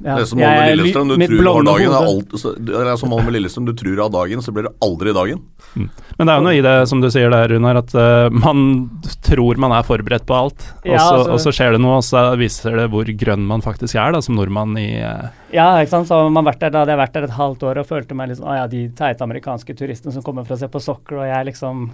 ja, 0.05 0.15
Det 0.19 0.23
er 0.23 0.27
som 0.29 0.39
Malmö 0.39 0.65
jeg- 0.67 0.77
Lillestrøm, 0.77 1.09
du 1.09 1.27
tror 1.27 1.47
har 1.57 1.63
dagen, 1.65 1.93
er 1.97 2.07
alt, 2.07 2.33
så, 2.37 2.51
det 2.61 2.75
er 2.77 2.97
som 3.01 3.09
Malmö 3.15 3.31
Lillestrøm, 3.33 3.65
du 3.65 3.73
tror 3.73 4.03
har 4.03 4.11
dagen, 4.13 4.43
så 4.45 4.53
blir 4.53 4.67
det 4.69 4.73
aldri 4.85 5.15
dagen. 5.17 5.41
Men 5.77 6.27
det 6.27 6.33
er 6.35 6.37
jo 6.37 6.45
noe 6.45 6.57
i 6.59 6.61
det, 6.67 6.75
som 6.91 7.01
du 7.01 7.09
sier 7.09 7.31
der, 7.33 7.49
Runar, 7.49 7.79
at 7.81 7.95
uh, 7.97 8.29
man 8.31 8.91
tror 9.25 9.57
man 9.57 9.73
er 9.73 9.83
forberedt 9.89 10.27
på 10.29 10.37
alt, 10.37 10.61
og, 10.85 10.91
Ja, 10.93 10.99
så, 11.01 11.15
altså- 11.23 11.33
og 11.33 11.41
så 11.47 11.53
skjer 11.57 11.73
det 11.73 11.81
noe, 11.81 11.97
og 11.97 12.05
så 12.05 12.37
viser 12.37 12.77
det 12.77 12.91
hvor 12.93 13.09
grønn 13.25 13.47
man 13.49 13.63
faktisk 13.65 13.97
er 13.97 14.13
da, 14.13 14.21
som 14.21 14.37
nordmann 14.37 14.77
i 14.77 15.01
uh, 15.01 15.31
Ja, 15.53 15.71
ikke 15.81 15.95
sant. 15.95 16.09
Så 16.13 16.21
man 16.31 16.45
vært 16.45 16.61
der, 16.61 16.71
da 16.77 16.85
hadde 16.85 16.93
jeg 16.93 17.01
vært 17.01 17.13
der 17.17 17.25
et 17.31 17.37
halvt 17.41 17.63
år 17.65 17.79
og 17.81 17.87
følte 17.89 18.15
meg 18.15 18.29
liksom 18.35 18.45
Å 18.53 18.57
ja, 18.61 18.67
de 18.67 18.89
teite 18.93 19.25
amerikanske 19.25 19.73
turistene 19.79 20.13
som 20.13 20.23
kommer 20.23 20.45
for 20.45 20.57
å 20.57 20.59
se 20.61 20.69
på 20.69 20.81
soccer, 20.83 21.23
og 21.23 21.25
jeg 21.25 21.41
er 21.41 21.49
liksom 21.49 21.89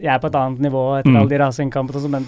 Jeg 0.00 0.14
er 0.14 0.18
på 0.18 0.26
et 0.32 0.34
annet 0.40 0.58
nivå 0.64 0.98
etter 0.98 1.10
Mm. 1.12 1.16
alle 1.20 1.28
de 1.28 1.38
rasingkampene. 1.44 1.94
og 1.94 2.02
sånn, 2.02 2.10
men 2.10 2.26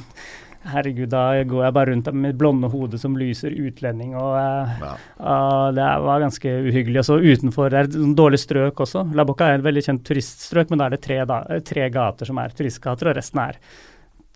herregud, 0.69 1.09
da 1.13 1.43
går 1.49 1.63
jeg 1.65 1.75
bare 1.77 1.91
rundt 1.93 2.09
med 2.13 2.23
mitt 2.29 2.39
blonde 2.41 2.69
hode 2.73 2.99
som 3.01 3.15
lyser 3.17 3.55
utlending, 3.57 4.15
og 4.19 4.35
eh, 4.37 4.75
Ja. 4.85 4.91
ah, 5.19 5.69
det 5.73 5.87
var 6.05 6.21
ganske 6.21 6.53
uhyggelig. 6.69 6.99
Og 7.01 7.09
så 7.09 7.19
utenfor, 7.21 7.71
det 7.71 7.79
er 7.79 7.89
et 7.89 7.97
sånn 7.97 8.17
dårlig 8.19 8.43
strøk 8.43 8.83
også. 8.85 9.07
La 9.17 9.25
Boca 9.25 9.49
er 9.49 9.59
et 9.59 9.65
veldig 9.65 9.85
kjent 9.87 10.05
turiststrøk, 10.05 10.71
men 10.71 10.83
da 10.83 10.87
er 10.91 10.97
det 10.97 11.03
tre, 11.07 11.23
da, 11.25 11.41
eh, 11.49 11.61
tre 11.65 11.89
gater 11.91 12.29
som 12.29 12.39
er 12.39 12.53
turistgater, 12.57 13.09
og 13.11 13.17
resten 13.17 13.41
er 13.47 13.57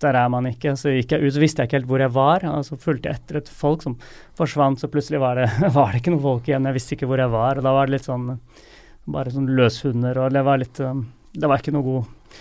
der 0.01 0.13
er 0.19 0.29
man 0.29 0.43
ikke. 0.49 0.73
Så 0.75 0.91
gikk 0.91 1.13
jeg 1.15 1.23
ut, 1.23 1.33
så 1.33 1.39
visste 1.39 1.61
jeg 1.63 1.69
ikke 1.69 1.77
helt 1.79 1.87
hvor 1.87 2.01
jeg 2.03 2.11
var. 2.11 2.43
Og 2.51 2.65
så 2.67 2.75
fulgte 2.77 3.09
jeg 3.09 3.21
etter 3.21 3.37
et 3.39 3.49
folk 3.49 3.81
som 3.85 3.95
forsvant, 4.37 4.81
så 4.81 4.89
plutselig 4.91 5.21
var 5.23 5.39
det, 5.39 5.49
var 5.77 5.93
det 5.93 6.01
ikke 6.01 6.11
noen 6.15 6.25
folk 6.25 6.49
igjen. 6.49 6.67
Jeg 6.67 6.77
visste 6.79 6.97
ikke 6.97 7.07
hvor 7.07 7.21
jeg 7.23 7.31
var. 7.31 7.57
Og 7.61 7.63
da 7.63 7.73
var 7.77 7.87
det 7.87 7.95
litt 7.97 8.09
sånn 8.09 8.39
bare 9.05 9.29
sånn 9.31 9.51
løshunder, 9.55 10.17
og 10.17 10.33
det 10.33 10.41
var 10.45 10.57
litt 10.57 10.79
um, 10.81 11.03
Det 11.35 11.45
var 11.45 11.61
ikke 11.61 11.73
noe 11.75 11.85
god, 11.85 12.39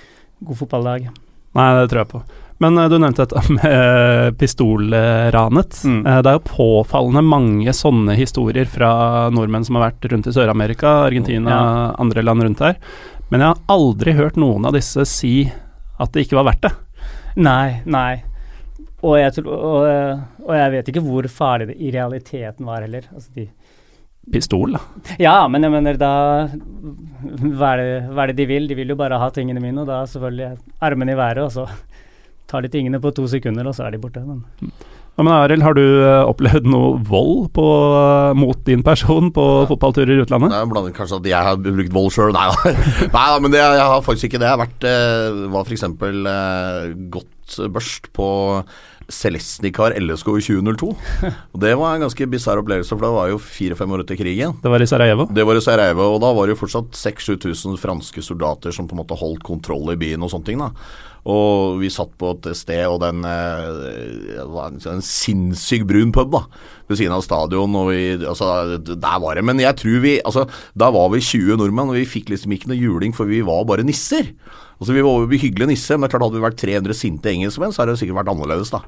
god 0.48 0.58
fotballdag. 0.62 1.08
Nei, 1.54 1.66
det 1.78 1.90
tror 1.92 2.00
jeg 2.02 2.10
på. 2.14 2.22
Men 2.62 2.78
eh, 2.78 2.88
du 2.92 2.98
nevnte 3.02 3.24
dette 3.26 3.42
med 3.58 4.36
pistolranet. 4.38 5.80
Mm. 5.84 6.02
Eh, 6.06 6.20
det 6.22 6.30
er 6.32 6.38
jo 6.38 6.44
påfallende 6.50 7.22
mange 7.26 7.74
sånne 7.74 8.14
historier 8.18 8.68
fra 8.70 8.92
nordmenn 9.34 9.64
som 9.66 9.78
har 9.78 9.88
vært 9.90 10.06
rundt 10.12 10.28
i 10.30 10.34
Sør-Amerika, 10.36 11.00
Argentina, 11.08 11.50
Ja. 11.50 11.64
andre 12.04 12.22
land 12.22 12.42
rundt 12.46 12.62
her. 12.64 12.76
Men 13.30 13.40
jeg 13.40 13.48
har 13.54 13.62
aldri 13.74 14.12
hørt 14.14 14.36
noen 14.38 14.66
av 14.68 14.76
disse 14.76 15.04
si 15.08 15.34
at 15.98 16.12
det 16.14 16.26
ikke 16.26 16.36
var 16.38 16.50
verdt 16.52 16.66
det. 16.68 16.72
Nei, 17.42 17.80
nei. 17.86 18.22
Og 19.04 19.18
jeg, 19.18 19.34
tror, 19.36 19.50
og, 19.52 20.20
og 20.46 20.54
jeg 20.56 20.70
vet 20.72 20.88
ikke 20.92 21.02
hvor 21.04 21.26
farlig 21.28 21.66
det 21.72 21.76
i 21.82 21.90
realiteten 21.92 22.64
var 22.68 22.84
heller. 22.86 23.04
Altså 23.12 23.34
de, 23.36 23.48
Pistol, 24.32 24.72
da. 24.72 24.80
ja, 25.20 25.34
men 25.52 25.66
jeg 25.66 25.72
mener 25.74 25.98
da 26.00 26.12
hva 26.48 27.74
er, 27.74 27.82
det, 27.82 27.88
hva 28.14 28.22
er 28.24 28.30
det 28.32 28.36
de 28.38 28.46
vil? 28.48 28.68
De 28.70 28.76
vil 28.78 28.94
jo 28.94 28.96
bare 28.96 29.18
ha 29.20 29.26
tingene 29.34 29.60
mine, 29.60 29.82
og 29.82 29.90
da 29.90 29.98
selvfølgelig 30.08 30.54
armene 30.88 31.12
i 31.12 31.18
været, 31.18 31.42
og 31.44 31.52
så 31.52 31.66
tar 32.50 32.64
de 32.64 32.70
tingene 32.72 33.00
på 33.02 33.12
to 33.16 33.26
sekunder, 33.30 33.66
og 33.68 33.76
så 33.76 33.86
er 33.86 33.94
de 33.94 34.02
borte. 34.02 34.22
Men 34.24 34.44
Ja, 35.14 35.22
men 35.22 35.30
Arild, 35.30 35.62
har 35.62 35.76
du 35.78 35.82
eh, 35.84 36.26
opplevd 36.26 36.64
noe 36.66 36.96
vold 37.06 37.52
på, 37.54 37.64
mot 38.34 38.64
din 38.66 38.82
person 38.82 39.28
på 39.34 39.44
fotballturer 39.70 40.16
i 40.16 40.24
utlandet? 40.24 40.50
Nei, 40.50 40.64
blant 40.66 40.88
annet 40.88 40.96
kanskje 40.96 41.20
at 41.20 41.28
jeg 41.30 41.48
har 41.48 41.60
brukt 41.62 41.94
vold 41.94 42.10
sjøl. 42.16 42.32
Nei 42.34 42.48
da, 42.50 42.72
Nei 43.14 43.26
da, 43.30 43.36
men 43.44 43.54
det, 43.54 43.60
jeg 43.62 43.86
har 43.92 44.02
faktisk 44.02 44.26
ikke 44.32 44.42
det. 44.42 44.48
Jeg 44.50 44.56
har 44.56 44.64
vært, 44.64 44.88
eh, 44.90 45.44
var 45.54 45.70
f.eks. 45.70 45.86
Eh, 45.86 46.90
godt 47.14 47.30
børst 47.76 48.10
på 48.16 48.26
Celestnikar 49.12 49.94
LSK 50.00 50.28
i 50.38 50.44
2002. 50.48 50.90
Og 51.54 51.60
Det 51.60 51.72
var 51.78 51.94
en 51.94 52.04
ganske 52.06 52.28
bisarr 52.30 52.60
opplevelse, 52.62 52.92
for 52.94 53.04
det 53.04 53.12
var 53.14 53.32
jo 53.32 53.40
fire-fem 53.42 53.94
år 53.96 54.04
etter 54.04 54.18
krigen. 54.20 54.54
Det 54.62 54.72
var 54.72 54.82
i 54.82 54.88
Sarajevo. 54.88 55.26
Det 55.30 55.46
var 55.46 55.58
i 55.58 55.64
Sarajevo, 55.64 56.10
og 56.14 56.20
da 56.24 56.30
var 56.36 56.46
det 56.46 56.56
jo 56.56 56.62
fortsatt 56.64 56.96
6000-7000 56.98 57.80
franske 57.80 58.24
soldater 58.24 58.74
som 58.74 58.88
på 58.88 58.96
en 58.96 59.02
måte 59.02 59.18
holdt 59.18 59.44
kontroll 59.46 59.92
i 59.92 59.98
byen 60.00 60.24
og 60.24 60.32
sånne 60.32 60.48
ting. 60.48 60.62
da 60.62 60.72
Og 61.30 61.78
vi 61.80 61.92
satt 61.92 62.12
på 62.20 62.32
et 62.34 62.50
sted, 62.56 62.84
og 62.88 63.00
den 63.04 63.24
eh, 63.28 64.42
var 64.50 64.72
en, 64.72 65.04
sinnssyk 65.04 65.86
brun 65.88 66.12
pub 66.14 66.34
da 66.34 66.44
ved 66.88 67.00
siden 67.00 67.16
av 67.16 67.24
stadion. 67.24 67.78
Og 67.80 67.90
vi, 67.92 68.02
altså, 68.20 68.78
der 68.80 69.22
var 69.22 69.36
det 69.36 69.44
Men 69.44 69.62
jeg 69.62 69.76
tror 69.80 70.02
vi 70.04 70.18
altså, 70.24 70.48
Da 70.76 70.90
var 70.94 71.10
vi 71.14 71.20
20 71.24 71.60
nordmenn, 71.60 71.92
og 71.92 72.00
vi 72.00 72.08
fikk 72.08 72.32
liksom 72.32 72.52
ikke 72.56 72.72
noe 72.72 72.80
juling, 72.80 73.16
for 73.16 73.28
vi 73.30 73.44
var 73.44 73.64
bare 73.68 73.86
nisser. 73.86 74.34
Altså, 74.84 74.92
vi 74.92 75.04
var 75.06 75.22
jo 75.22 75.38
hyggelige 75.40 75.70
nisser, 75.70 75.96
men 75.96 76.10
klart 76.12 76.26
hadde 76.26 76.36
vi 76.36 76.44
vært 76.44 76.58
300 76.60 76.96
sinte 76.98 77.30
engelskmenn, 77.32 77.72
så 77.72 77.80
hadde 77.80 77.94
det 77.94 78.02
sikkert 78.02 78.18
vært 78.18 78.34
annerledes, 78.34 78.68
da. 78.74 78.82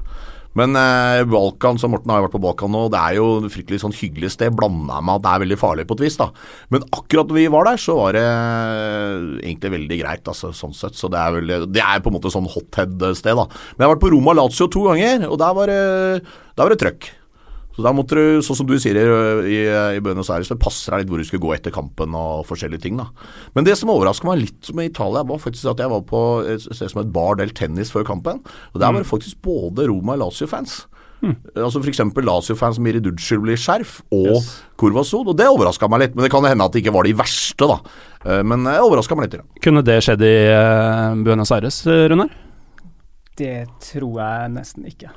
Men 0.57 0.77
eh, 0.77 1.23
Balkan, 1.25 1.79
så 1.81 1.89
Morten 1.89 2.11
har 2.13 2.21
vært 2.23 2.35
på 2.35 2.41
Balkan 2.41 2.71
nå, 2.73 2.83
det 2.93 2.99
er 3.01 3.17
jo 3.17 3.25
et 3.41 3.53
fryktelig 3.53 3.81
sånn 3.81 3.95
hyggelig 3.97 4.31
sted. 4.35 4.53
Blanda 4.53 4.99
med 5.01 5.17
at 5.17 5.25
det 5.25 5.31
er 5.33 5.43
veldig 5.43 5.57
farlig 5.57 5.87
på 5.89 5.97
et 5.97 6.05
vis, 6.05 6.19
da. 6.21 6.29
Men 6.73 6.85
akkurat 6.87 7.29
da 7.29 7.37
vi 7.37 7.47
var 7.53 7.65
der, 7.65 7.81
så 7.81 7.97
var 7.97 8.17
det 8.17 8.23
egentlig 9.41 9.73
veldig 9.73 9.99
greit, 10.03 10.31
altså, 10.33 10.53
sånn 10.53 10.77
sett. 10.77 10.97
Så 10.97 11.09
det 11.13 11.17
er, 11.17 11.33
vel, 11.33 11.67
det 11.73 11.81
er 11.81 12.05
på 12.05 12.13
en 12.13 12.19
måte 12.19 12.33
sånn 12.33 12.49
hothead-sted, 12.53 13.33
da. 13.41 13.47
Men 13.49 13.81
jeg 13.81 13.89
har 13.89 13.95
vært 13.95 14.05
på 14.05 14.13
Roma 14.13 14.37
Lazio 14.37 14.69
to 14.69 14.85
ganger, 14.91 15.25
og 15.31 15.41
der 15.41 15.57
var 15.57 15.73
det, 15.73 15.81
var 16.61 16.73
det 16.73 16.81
trøkk. 16.85 17.09
Så 17.77 17.83
da 17.85 17.91
måtte 17.93 18.17
du, 18.17 18.39
sånn 18.41 18.57
som 18.57 18.65
du 18.65 18.73
sier 18.81 18.97
i, 18.97 19.57
i 19.69 20.01
Buenos 20.01 20.31
Aires, 20.33 20.49
det 20.49 20.57
passer 20.57 20.95
deg 20.95 21.03
litt 21.03 21.11
hvor 21.11 21.21
du 21.21 21.27
skulle 21.27 21.43
gå 21.43 21.51
etter 21.53 21.73
kampen 21.75 22.15
og 22.17 22.47
forskjellige 22.49 22.87
ting, 22.87 22.97
da. 22.97 23.05
Men 23.53 23.67
det 23.67 23.75
som 23.77 23.91
overraska 23.93 24.25
meg 24.25 24.41
litt 24.47 24.71
med 24.73 24.89
Italia, 24.89 25.21
var 25.29 25.43
faktisk 25.43 25.69
at 25.75 25.83
jeg 25.83 25.91
var 25.91 26.01
på 26.09 26.21
et 26.49 26.65
sted 26.65 26.89
som 26.89 27.03
het 27.03 27.11
Bar 27.13 27.37
del 27.37 27.53
Tennis 27.53 27.93
før 27.93 28.07
kampen. 28.07 28.41
Og 28.73 28.81
der 28.81 28.95
var 28.95 29.05
det 29.05 29.09
faktisk 29.11 29.43
både 29.45 29.85
Roma 29.91 30.15
og 30.17 30.23
Lazio-fans. 30.23 30.87
Mm. 31.21 31.35
Altså 31.53 31.83
F.eks. 31.83 32.01
Lazio-fans 32.01 32.81
Miri 32.81 33.03
som 33.21 33.45
blir 33.45 33.61
skjerf, 33.61 33.99
og 34.09 34.31
yes. 34.39 34.49
Kurvasod. 34.81 35.29
Og 35.29 35.37
det 35.37 35.45
overraska 35.49 35.89
meg 35.93 36.07
litt, 36.07 36.17
men 36.17 36.25
det 36.25 36.33
kan 36.33 36.49
hende 36.49 36.65
at 36.65 36.73
det 36.73 36.81
ikke 36.81 36.95
var 36.97 37.05
de 37.05 37.13
verste, 37.21 37.69
da. 37.69 37.77
Eh, 38.25 38.41
men 38.41 38.65
det 38.65 38.79
overraska 38.81 39.17
meg 39.21 39.29
litt. 39.29 39.45
Kunne 39.61 39.85
det 39.85 40.01
skjedd 40.05 40.25
i 40.25 40.35
Buenos 41.21 41.53
Aires, 41.53 41.83
Runar? 41.85 42.33
Det 43.37 43.67
tror 43.85 44.17
jeg 44.17 44.53
nesten 44.57 44.89
ikke. 44.89 45.13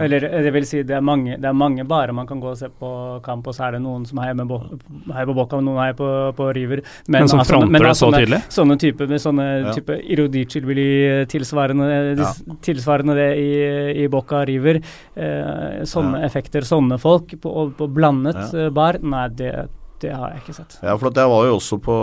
Eller 0.00 0.24
det 0.44 0.52
vil 0.54 0.66
si, 0.68 0.82
det 0.86 0.96
er, 0.96 1.02
mange, 1.04 1.36
det 1.40 1.48
er 1.48 1.56
mange 1.56 1.84
barer 1.88 2.14
man 2.16 2.28
kan 2.28 2.40
gå 2.40 2.52
og 2.52 2.58
se 2.58 2.68
på 2.70 2.92
kamp, 3.24 3.48
og 3.50 3.56
så 3.56 3.66
er 3.66 3.76
det 3.76 3.82
noen 3.84 4.06
som 4.08 4.20
heier, 4.22 4.38
heier 4.38 5.28
på 5.28 5.36
Boca 5.36 5.58
og 5.58 5.66
noen 5.66 5.82
heier 5.82 5.98
på, 5.98 6.08
på 6.38 6.48
River. 6.56 6.84
Men, 7.06 7.22
men 7.22 7.32
som 7.32 7.42
altså, 7.42 7.56
fronter 7.56 7.86
det 7.88 7.92
så 7.98 8.10
tydelig? 8.14 8.40
Sånne 8.56 8.78
typer 8.80 9.12
med 9.12 9.24
sånne 9.26 9.48
ja. 9.50 9.76
type 9.76 9.98
Irodicil-tilsvarende 10.16 11.90
ja. 12.22 12.32
tilsvarende 12.64 13.18
det 13.18 13.28
i, 13.42 13.52
i 14.04 14.08
Boca 14.12 14.44
River. 14.48 14.80
Eh, 15.14 15.84
sånne 15.88 16.22
ja. 16.22 16.26
effekter, 16.30 16.66
sånne 16.66 17.00
folk 17.02 17.36
på, 17.42 17.68
på 17.76 17.92
blandet 17.92 18.40
ja. 18.40 18.66
Eh, 18.66 18.74
bar, 18.74 19.00
nei, 19.02 19.28
det 19.36 19.52
det 20.02 20.12
har 20.18 20.32
jeg 20.32 20.42
ikke 20.42 20.54
sett. 20.56 20.78
Ja, 20.82 20.96
for 20.98 21.14
jeg 21.14 21.30
var 21.30 21.44
jo 21.46 21.58
også 21.58 21.78
på 21.82 21.96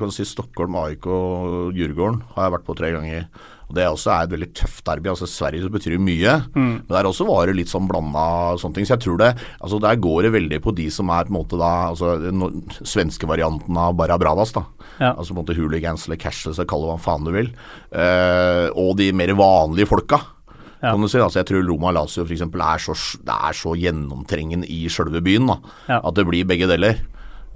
kan 0.00 0.10
si, 0.12 0.26
Stockholm, 0.28 0.76
AIK 0.82 1.06
og 1.08 1.76
Djurgården 1.76 2.20
har 2.34 2.48
jeg 2.48 2.54
vært 2.58 2.66
på 2.66 2.76
tre 2.76 2.90
ganger. 2.92 3.24
Og 3.68 3.76
Det 3.76 3.84
også 3.84 4.12
er 4.14 4.24
et 4.24 4.32
veldig 4.32 4.48
tøft 4.56 4.84
derby. 4.86 5.10
altså 5.12 5.28
Sverige 5.28 5.66
så 5.66 5.72
betyr 5.72 5.96
jo 5.96 6.00
mye. 6.00 6.34
Mm. 6.54 6.74
Men 6.86 6.94
der 6.94 7.08
også 7.08 7.26
var 7.28 7.46
det 7.46 7.58
litt 7.58 7.72
sånn 7.72 7.88
blanda 7.88 8.56
sånne 8.60 8.78
ting. 8.78 8.88
Så 8.88 8.96
jeg 8.96 9.04
tror 9.04 9.18
det 9.20 9.34
altså 9.60 9.80
Der 9.80 10.00
går 10.00 10.22
det 10.22 10.32
veldig 10.32 10.60
på 10.64 10.74
de 10.74 10.88
som 10.90 11.10
er 11.10 11.28
på 11.28 11.34
en 11.34 11.38
måte 11.38 11.60
da 11.60 11.72
altså 11.90 12.16
no, 12.32 12.50
svenske 12.80 13.28
varianten 13.28 13.76
av 13.76 13.94
Barra 13.98 14.18
Bradas. 14.18 14.52
da 14.56 14.64
ja. 14.98 15.12
Altså 15.12 15.34
på 15.34 15.38
en 15.38 15.44
måte 15.44 15.58
hooligans 15.58 16.06
eller 16.06 16.20
cashless, 16.20 16.60
kall 16.68 16.82
det 16.82 16.90
hva 16.90 16.98
faen 16.98 17.28
du 17.28 17.32
vil. 17.34 17.52
Uh, 17.92 18.68
og 18.74 18.96
de 18.98 19.12
mer 19.12 19.34
vanlige 19.38 19.90
folka. 19.90 20.20
Ja. 20.78 20.92
Kan 20.92 21.02
du 21.02 21.08
si, 21.10 21.18
altså 21.18 21.40
jeg 21.40 21.48
tror 21.50 21.66
Roma 21.66 21.90
Lazio 21.94 22.24
f.eks. 22.24 22.44
Er, 22.46 22.82
så, 22.82 22.94
det 23.26 23.34
er 23.34 23.56
så 23.56 23.74
gjennomtrengende 23.78 24.68
i 24.70 24.84
sjølve 24.92 25.22
byen 25.26 25.50
da, 25.50 25.58
ja. 25.90 25.98
at 25.98 26.18
det 26.18 26.26
blir 26.28 26.46
begge 26.48 26.68
deler. 26.70 27.00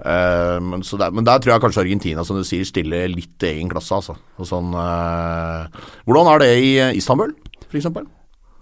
Uh, 0.01 0.57
men, 0.59 0.81
der, 0.81 1.13
men, 1.13 1.23
der 1.27 1.39
tror 1.39 1.53
jeg 1.53 1.63
kanskje 1.63 1.85
Argentina 1.85 2.25
som 2.27 2.39
du 2.39 2.43
sier 2.47 2.65
stiller 2.67 3.07
litt 3.11 3.45
egen 3.47 3.69
klasse. 3.71 3.95
Altså. 3.95 4.17
Sånn, 4.49 4.73
uh, 4.75 5.69
hvordan 6.07 6.33
er 6.33 6.43
det 6.43 6.51
i 6.59 6.73
Istanbul, 6.99 7.31
f.eks.? 7.69 7.89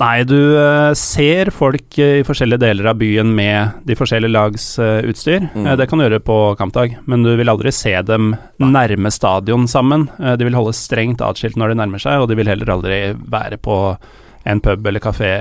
Nei, 0.01 0.23
du 0.25 0.38
uh, 0.57 0.91
ser 0.97 1.51
folk 1.53 1.97
i 2.01 2.23
forskjellige 2.25 2.63
deler 2.63 2.89
av 2.89 2.97
byen 3.01 3.35
med 3.38 3.83
de 3.85 3.97
forskjellige 3.97 4.33
lags 4.33 4.71
utstyr. 4.81 5.45
Mm. 5.53 5.69
det 5.77 5.88
kan 5.89 6.01
du 6.01 6.07
gjøre 6.07 6.24
på 6.25 6.39
kampdag, 6.61 6.98
men 7.09 7.25
du 7.25 7.35
vil 7.37 7.53
aldri 7.53 7.74
se 7.75 7.94
dem 8.05 8.33
nærme 8.61 9.13
stadion 9.13 9.70
sammen. 9.70 10.09
de 10.17 10.48
vil 10.48 10.57
holde 10.57 10.74
strengt 10.77 11.22
atskilt 11.25 11.57
når 11.57 11.74
de 11.74 11.81
nærmer 11.83 12.01
seg, 12.01 12.22
og 12.22 12.31
de 12.31 12.37
vil 12.39 12.50
heller 12.50 12.74
aldri 12.74 13.03
være 13.13 13.61
på 13.61 13.77
en 14.44 14.62
pub 14.64 14.88
eller 14.88 15.04
kafé 15.04 15.32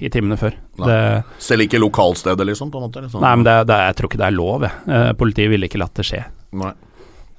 i 0.00 0.10
timene 0.12 0.38
før. 0.40 0.56
Det, 0.82 1.00
Selv 1.42 1.66
ikke 1.66 1.80
lokalstedet, 1.80 2.46
liksom? 2.48 2.72
på 2.72 2.80
en 2.80 2.88
måte? 2.88 3.04
Liksom. 3.04 3.22
Nei, 3.24 3.34
men 3.38 3.46
det, 3.48 3.56
det, 3.70 3.78
jeg 3.88 3.98
tror 3.98 4.10
ikke 4.10 4.22
det 4.22 4.28
er 4.28 4.36
lov. 4.36 4.66
Jeg. 4.66 4.82
Eh, 4.96 5.10
politiet 5.18 5.52
ville 5.52 5.68
ikke 5.70 5.80
latt 5.82 5.96
det 6.00 6.08
skje. 6.08 6.24
Nei. 6.62 6.74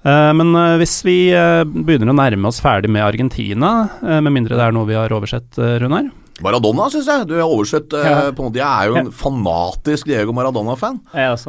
Uh, 0.03 0.33
men 0.35 0.49
hvis 0.81 0.97
vi 1.07 1.15
begynner 1.31 2.11
å 2.11 2.17
nærme 2.17 2.49
oss 2.49 2.57
ferdig 2.59 2.89
med 2.91 3.05
Argentina, 3.05 3.69
med 4.01 4.33
mindre 4.35 4.57
det 4.59 4.65
er 4.65 4.75
noe 4.75 4.89
vi 4.89 4.97
har 4.99 5.13
oversett, 5.15 5.55
Runar? 5.79 6.09
Maradona, 6.41 6.89
syns 6.91 7.07
jeg. 7.07 7.27
Du 7.29 7.35
har 7.37 7.45
oversett 7.45 7.93
ja. 7.93 8.15
på 8.33 8.41
en 8.41 8.49
måte. 8.49 8.59
Jeg 8.59 8.65
er 8.65 8.89
jo 8.89 8.97
en 8.97 9.09
ja. 9.11 9.15
fanatisk 9.15 10.09
Diego 10.09 10.33
Maradona-fan. 10.35 10.97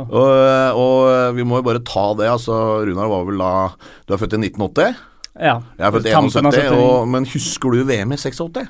Og, 0.04 0.30
og, 0.76 1.08
vi 1.38 1.46
må 1.48 1.58
jo 1.60 1.66
bare 1.66 1.82
ta 1.88 2.10
det. 2.20 2.28
altså 2.30 2.60
Runar 2.84 3.10
var 3.10 3.26
vel 3.30 3.40
da 3.40 3.52
Du 4.04 4.14
er 4.14 4.20
født 4.20 4.36
i 4.36 4.42
1980? 4.44 5.02
Ja. 5.34 5.56
Jeg 5.78 5.88
er 5.88 5.94
født 5.96 6.08
i 6.10 6.14
71, 6.14 6.74
og, 6.76 7.08
men 7.10 7.26
husker 7.32 7.74
du 7.74 7.86
VM 7.88 8.14
i 8.14 8.20
86? 8.20 8.68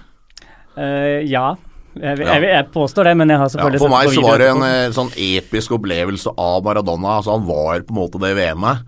Uh, 0.79 1.23
ja. 1.29 1.55
Jeg, 1.95 2.19
jeg, 2.25 2.43
jeg, 2.49 2.67
påstår 2.75 3.07
det, 3.07 3.15
men 3.21 3.31
jeg 3.31 3.39
har 3.39 3.51
selvfølgelig 3.53 3.79
ja, 3.79 3.83
For 3.85 3.93
meg 3.93 4.09
så 4.11 4.23
var 4.25 4.41
det 4.43 4.47
en 4.51 4.65
eh, 4.67 4.93
sånn 4.97 5.13
episk 5.15 5.77
opplevelse 5.77 6.33
av 6.43 6.65
Maradona. 6.67 7.21
Altså 7.21 7.37
Han 7.37 7.45
var 7.47 7.85
på 7.87 7.95
en 7.95 8.01
måte 8.01 8.23
det 8.23 8.33
VM-et. 8.35 8.83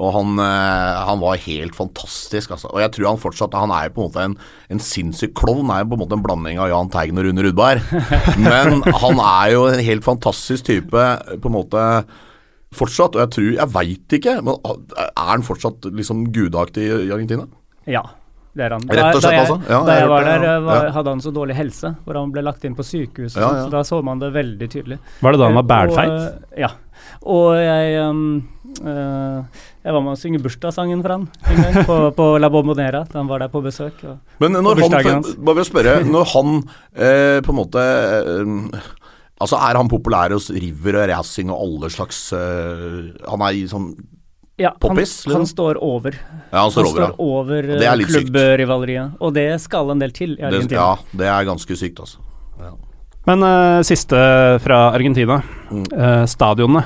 Og 0.00 0.12
han, 0.14 0.38
eh, 0.40 0.98
han, 1.08 1.20
var 1.20 1.40
helt 1.40 1.76
fantastisk. 1.76 2.52
Altså. 2.54 2.68
Og 2.70 2.82
jeg 2.82 2.92
tror 2.94 3.08
han 3.10 3.20
fortsatt 3.20 3.56
Han 3.58 3.72
er 3.74 3.88
jo 3.88 3.94
på 3.96 4.02
en 4.02 4.10
måte 4.10 4.26
en, 4.28 4.36
en 4.76 4.82
sinnssyk 4.84 5.32
klovn. 5.40 5.72
Er 5.72 5.82
jo 5.82 5.90
på 5.92 5.98
en 5.98 6.04
måte 6.04 6.18
en 6.18 6.24
blanding 6.24 6.60
av 6.60 6.70
Jahn 6.72 6.92
Teigen 6.92 7.20
og 7.20 7.28
Rune 7.28 7.46
Rudberg. 7.48 7.96
Men 8.46 8.84
han 8.84 9.24
er 9.24 9.54
jo 9.56 9.66
en 9.72 9.84
helt 9.84 10.06
fantastisk 10.06 10.68
type, 10.68 11.06
på 11.40 11.50
en 11.50 11.56
måte 11.56 11.86
fortsatt. 12.76 13.16
Og 13.16 13.24
jeg 13.24 13.34
tror 13.36 13.50
Jeg 13.56 13.74
veit 13.74 14.18
ikke, 14.20 14.38
men 14.44 14.60
er 15.10 15.30
han 15.32 15.44
fortsatt 15.46 15.88
liksom 15.90 16.28
gudaktig 16.34 16.86
i 16.86 17.10
Argentina? 17.10 17.48
Ja, 17.90 18.04
det 18.50 18.66
er 18.66 18.74
han. 18.74 18.84
Rett 18.90 19.14
og 19.14 19.22
slett, 19.22 19.40
altså? 19.44 19.56
Ja, 19.70 19.80
da 19.86 19.96
jeg, 20.00 20.06
var 20.10 20.26
der, 20.26 20.44
var, 20.66 20.88
hadde 20.96 21.12
han 21.14 21.20
så 21.22 21.30
dårlig 21.34 21.54
helse, 21.54 21.92
hvor 22.02 22.18
han 22.18 22.32
ble 22.34 22.42
lagt 22.42 22.64
inn 22.66 22.74
på 22.78 22.86
sykehus. 22.86 23.36
Ja, 23.38 23.46
ja. 23.46 23.64
Så 23.64 23.72
da 23.72 23.82
så 23.86 24.00
man 24.06 24.22
det 24.22 24.32
veldig 24.34 24.68
tydelig. 24.72 24.98
Var 25.22 25.36
det 25.36 25.42
da 25.42 25.50
han 25.50 25.58
var 25.60 25.68
bælfeit? 25.70 26.48
Ja. 26.58 26.72
Og 27.30 27.54
jeg 27.58 28.00
um, 28.08 28.20
uh, 28.82 29.40
Jeg 29.84 29.94
var 29.94 30.02
med 30.04 30.12
å 30.12 30.18
synge 30.18 30.40
bursdagssangen 30.42 31.02
for 31.04 31.14
han 31.14 31.26
en 31.48 31.62
gang, 31.62 31.88
på, 31.88 31.96
på 32.18 32.26
La 32.42 32.50
Bombonera 32.52 33.04
da 33.08 33.20
han 33.20 33.30
var 33.30 33.44
der 33.44 33.52
på 33.52 33.62
besøk. 33.64 34.02
Men 34.42 34.58
når 34.58 34.82
han, 34.82 35.24
bare 35.46 35.66
spørre, 35.68 36.00
når 36.06 36.30
han 36.34 36.54
eh, 36.94 37.38
på 37.44 37.54
en 37.54 37.60
måte 37.60 37.84
eh, 37.84 38.88
Altså 39.40 39.56
Er 39.56 39.78
han 39.78 39.88
populær 39.88 40.34
hos 40.36 40.50
River 40.52 40.98
og 41.00 41.06
Racing 41.08 41.48
og 41.48 41.62
alle 41.64 41.88
slags 41.92 42.18
uh, 42.36 43.08
Han 43.24 43.44
er 43.46 43.56
i 43.56 43.62
sånn 43.70 43.94
ja, 44.60 44.74
Poppis, 44.80 45.24
han, 45.26 45.40
han, 45.40 45.46
står 45.48 45.78
over. 45.84 46.16
Ja, 46.50 46.60
han 46.60 46.70
står 46.70 46.84
han 46.84 46.92
over, 46.92 47.06
står 47.06 47.24
over 47.24 47.68
ja. 47.82 47.94
klubbrivaleriet, 48.12 49.18
og 49.20 49.34
det 49.36 49.48
skal 49.64 49.92
en 49.94 50.02
del 50.02 50.12
til 50.12 50.36
i 50.36 50.44
Argentina. 50.44 50.68
Det, 50.68 50.76
ja, 50.76 51.18
det 51.22 51.30
er 51.32 51.48
ganske 51.48 51.76
sykt, 51.80 52.02
altså. 52.04 52.20
Ja. 52.60 52.72
Men 53.28 53.44
uh, 53.44 53.80
siste 53.86 54.18
fra 54.64 54.80
Argentina. 54.94 55.40
Mm. 55.70 55.84
Uh, 55.92 56.24
stadionene. 56.28 56.84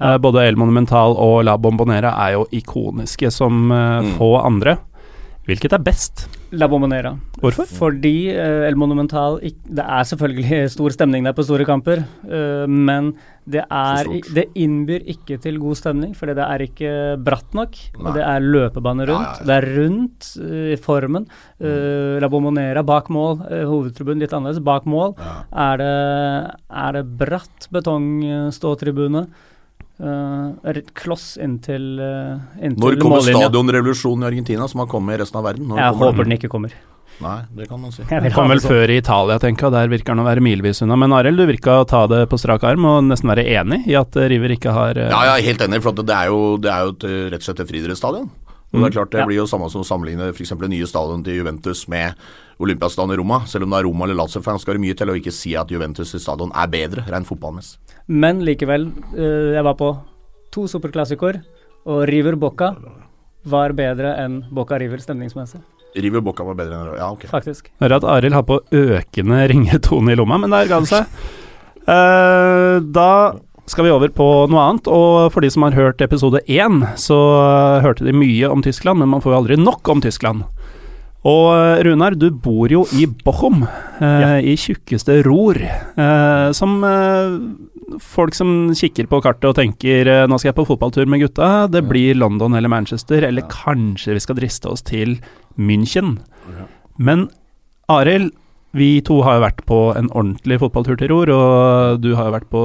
Uh, 0.00 0.16
både 0.22 0.46
El 0.48 0.56
Monumental 0.56 1.12
og 1.20 1.42
La 1.44 1.58
Bombonera 1.60 2.14
er 2.24 2.38
jo 2.38 2.46
ikoniske 2.56 3.32
som 3.34 3.66
mm. 3.68 4.14
få 4.16 4.32
andre. 4.40 4.78
Hvilket 5.50 5.72
er 5.74 5.82
best? 5.82 6.28
La 6.54 6.68
Bombonera. 6.70 7.10
Hvorfor? 7.42 7.66
Fordi 7.66 8.30
uh, 8.30 8.68
El 8.68 8.76
Monumental 8.78 9.40
Det 9.42 9.82
er 9.82 10.06
selvfølgelig 10.06 10.60
stor 10.76 10.94
stemning 10.94 11.26
der 11.26 11.34
på 11.34 11.42
store 11.46 11.66
kamper, 11.66 12.04
uh, 12.26 12.70
men 12.70 13.10
det, 13.50 13.64
er, 13.66 14.06
det 14.30 14.44
innbyr 14.54 15.02
ikke 15.10 15.40
til 15.42 15.58
god 15.58 15.80
stemning, 15.80 16.14
fordi 16.14 16.36
det 16.38 16.46
er 16.46 16.64
ikke 16.68 16.92
bratt 17.26 17.56
nok. 17.58 17.74
og 17.98 18.12
Det 18.14 18.22
er 18.22 18.46
løpebane 18.46 19.08
rundt. 19.10 19.42
Ja. 19.42 19.48
Det 19.48 19.56
er 19.56 19.68
rundt 19.80 20.30
uh, 20.38 20.70
i 20.70 20.78
formen. 20.78 21.26
Mm. 21.58 22.18
La 22.22 22.30
Bombonera 22.30 22.86
bak 22.86 23.10
mål, 23.10 23.40
hovedtribunen 23.66 24.22
litt 24.22 24.34
annerledes. 24.36 24.62
Bak 24.62 24.86
mål 24.86 25.16
er 25.50 25.82
det, 25.82 25.94
er 26.86 26.98
det 26.98 27.06
bratt 27.18 27.70
betongståtribune. 27.74 29.26
Uh, 29.26 29.49
et 30.00 30.94
kloss 30.96 31.34
inntil, 31.40 31.90
uh, 32.00 32.38
inntil 32.60 32.80
Når 32.80 32.96
kommer 33.02 33.26
stadionrevolusjonen 33.26 34.24
i 34.24 34.30
Argentina, 34.30 34.68
som 34.70 34.84
har 34.84 34.88
kommet 34.90 35.18
i 35.18 35.20
resten 35.24 35.40
av 35.40 35.44
verden? 35.50 35.68
Når 35.68 35.82
jeg 35.82 36.00
håper 36.00 36.28
den 36.28 36.36
ikke 36.38 36.50
kommer. 36.52 36.74
Nei, 37.20 37.36
det 37.52 37.66
kan 37.68 37.80
man 37.82 37.92
si. 37.92 38.04
Den 38.08 38.32
kom 38.32 38.48
vel 38.48 38.62
før 38.64 38.88
i 38.88 38.96
Italia, 39.00 39.36
tenker 39.42 39.68
jeg. 39.68 39.74
Der 39.74 39.90
virker 39.92 40.14
den 40.14 40.22
å 40.22 40.24
være 40.24 40.40
milevis 40.44 40.80
unna. 40.84 40.96
Men 41.00 41.12
Arild, 41.12 41.36
du 41.36 41.44
virka 41.50 41.82
å 41.82 41.88
ta 41.88 42.06
det 42.08 42.22
på 42.30 42.38
strak 42.40 42.64
arm 42.64 42.86
og 42.88 43.02
nesten 43.10 43.28
være 43.28 43.44
enig 43.60 43.82
i 43.90 43.96
at 43.98 44.16
River 44.32 44.54
ikke 44.56 44.72
har 44.72 44.96
uh... 44.96 45.10
Ja, 45.10 45.20
jeg 45.28 45.34
er 45.34 45.48
helt 45.50 45.66
enig, 45.66 45.82
for 45.84 46.00
det 46.00 46.16
er 46.16 46.30
jo, 46.32 46.54
det 46.62 46.72
er 46.72 46.86
jo 46.86 46.94
et, 46.94 47.04
rett 47.34 47.44
og 47.44 47.50
slett 47.50 47.60
et 47.66 47.72
friidrettsstadion. 47.74 48.30
Og 48.70 48.78
Det 48.78 48.84
er 48.84 48.90
mm. 48.90 48.94
klart 48.94 49.10
det 49.10 49.18
ja. 49.18 49.26
blir 49.26 49.40
jo 49.40 49.48
samme 49.50 49.66
som 49.72 49.82
å 49.82 49.86
sammenligne 49.86 50.28
f.eks. 50.30 50.52
det 50.60 50.70
nye 50.70 50.86
stadion 50.86 51.24
til 51.26 51.40
Juventus 51.40 51.88
med 51.90 52.14
Olympiastadion 52.62 53.14
i 53.16 53.18
Roma. 53.18 53.40
Selv 53.50 53.66
om 53.66 53.74
det 53.74 53.80
er 53.80 53.88
Roma 53.88 54.06
eller 54.06 54.18
Lazio-fan, 54.20 54.60
skal 54.62 54.78
det 54.78 54.84
mye 54.84 54.98
til 54.98 55.10
å 55.10 55.16
ikke 55.18 55.34
si 55.34 55.56
at 55.58 55.72
Juventus' 55.74 56.14
stadion 56.22 56.52
er 56.54 56.70
bedre, 56.70 57.02
rent 57.10 57.26
fotballmessig. 57.26 57.80
Men 58.06 58.44
likevel, 58.46 58.86
uh, 59.16 59.50
jeg 59.56 59.66
var 59.66 59.76
på 59.80 59.90
to 60.54 60.68
superklassikor, 60.70 61.40
og 61.90 62.00
River 62.10 62.38
Bocca 62.38 62.74
var 63.50 63.74
bedre 63.74 64.14
enn 64.20 64.42
Bocca 64.54 64.78
River 64.78 65.02
stemningsmessig. 65.02 65.62
River 65.98 66.22
Bocca 66.22 66.46
var 66.46 66.58
bedre 66.58 66.78
enn 66.78 66.94
Ja, 67.00 67.10
ok. 67.10 67.26
faktisk. 67.30 67.72
Hører 67.82 67.98
at 67.98 68.06
Arild 68.06 68.36
har 68.36 68.46
på 68.46 68.60
økende 68.70 69.42
ringetone 69.50 70.14
i 70.14 70.18
lomma, 70.20 70.38
men 70.38 70.54
der 70.54 70.70
ga 70.70 70.78
det 70.84 70.92
seg. 70.92 71.10
Uh, 71.90 72.78
da 72.86 73.10
skal 73.70 73.86
vi 73.86 73.92
over 73.94 74.10
på 74.14 74.26
noe 74.50 74.62
annet, 74.66 74.88
og 74.90 75.30
for 75.34 75.44
de 75.44 75.50
som 75.52 75.64
har 75.66 75.76
hørt 75.78 76.02
episode 76.02 76.42
én, 76.50 76.82
så 76.98 77.18
hørte 77.84 78.06
de 78.06 78.14
mye 78.16 78.50
om 78.50 78.64
Tyskland, 78.66 78.98
men 78.98 79.12
man 79.12 79.22
får 79.22 79.34
jo 79.34 79.38
aldri 79.40 79.58
nok 79.60 79.90
om 79.92 80.02
Tyskland. 80.02 80.42
Og 81.28 81.46
eh, 81.52 81.82
Runar, 81.84 82.16
du 82.16 82.30
bor 82.32 82.72
jo 82.72 82.86
i 82.96 83.04
Bochum, 83.04 83.66
eh, 84.00 84.38
i 84.40 84.54
tjukkeste 84.56 85.18
Ror, 85.26 85.58
eh, 85.60 86.46
som 86.56 86.78
eh, 86.88 87.34
folk 88.00 88.36
som 88.36 88.70
kikker 88.76 89.08
på 89.10 89.20
kartet 89.24 89.50
og 89.50 89.58
tenker 89.58 90.08
eh, 90.08 90.24
nå 90.30 90.38
skal 90.40 90.50
jeg 90.50 90.58
på 90.62 90.68
fotballtur 90.70 91.10
med 91.10 91.20
gutta, 91.26 91.68
det 91.68 91.84
blir 91.90 92.16
London 92.16 92.56
eller 92.56 92.72
Manchester, 92.72 93.26
eller 93.28 93.44
kanskje 93.52 94.16
vi 94.16 94.24
skal 94.24 94.40
driste 94.40 94.72
oss 94.72 94.84
til 94.86 95.18
München. 95.60 96.16
Men 96.96 97.28
Arild, 97.92 98.32
vi 98.76 99.00
to 99.02 99.16
har 99.26 99.38
jo 99.38 99.42
vært 99.42 99.62
på 99.66 99.76
en 99.98 100.06
ordentlig 100.14 100.60
fotballtur 100.62 100.94
til 101.00 101.10
Ror, 101.10 101.30
og 101.34 102.00
du 102.04 102.12
har 102.14 102.28
jo 102.28 102.34
vært 102.36 102.48
på 102.52 102.60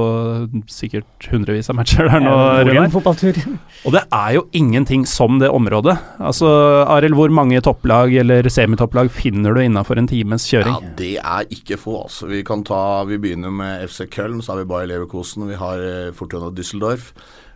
sikkert 0.70 1.26
hundrevis 1.32 1.66
av 1.72 1.78
matcher 1.80 2.06
der 2.06 2.22
nå, 2.22 2.34
Runar. 2.68 2.90
fotballtur. 2.94 3.40
Og 3.82 3.94
det 3.96 4.04
er 4.14 4.36
jo 4.36 4.44
ingenting 4.54 5.02
som 5.10 5.40
det 5.42 5.50
området. 5.50 5.96
Altså, 6.22 6.46
Arild, 6.94 7.16
hvor 7.18 7.32
mange 7.34 7.58
topplag 7.64 8.14
eller 8.22 8.46
semitopplag 8.52 9.10
finner 9.10 9.56
du 9.56 9.64
innafor 9.64 9.98
en 9.98 10.06
times 10.10 10.46
kjøring? 10.46 10.76
Ja, 10.78 10.92
det 11.00 11.16
er 11.18 11.50
ikke 11.56 11.78
få, 11.80 11.96
altså. 12.04 12.28
Vi 12.30 12.44
kan 12.46 12.62
ta 12.66 13.02
Vi 13.06 13.18
begynner 13.22 13.50
med 13.50 13.82
FC 13.88 14.06
Köln, 14.12 14.38
så 14.42 14.54
har 14.54 14.62
vi 14.62 14.68
Bayer 14.70 14.86
Leverkosen, 14.92 15.48
vi 15.50 15.58
har 15.58 15.82
eh, 15.82 16.12
Fortuna 16.14 16.52
Düsseldorf. 16.54 17.10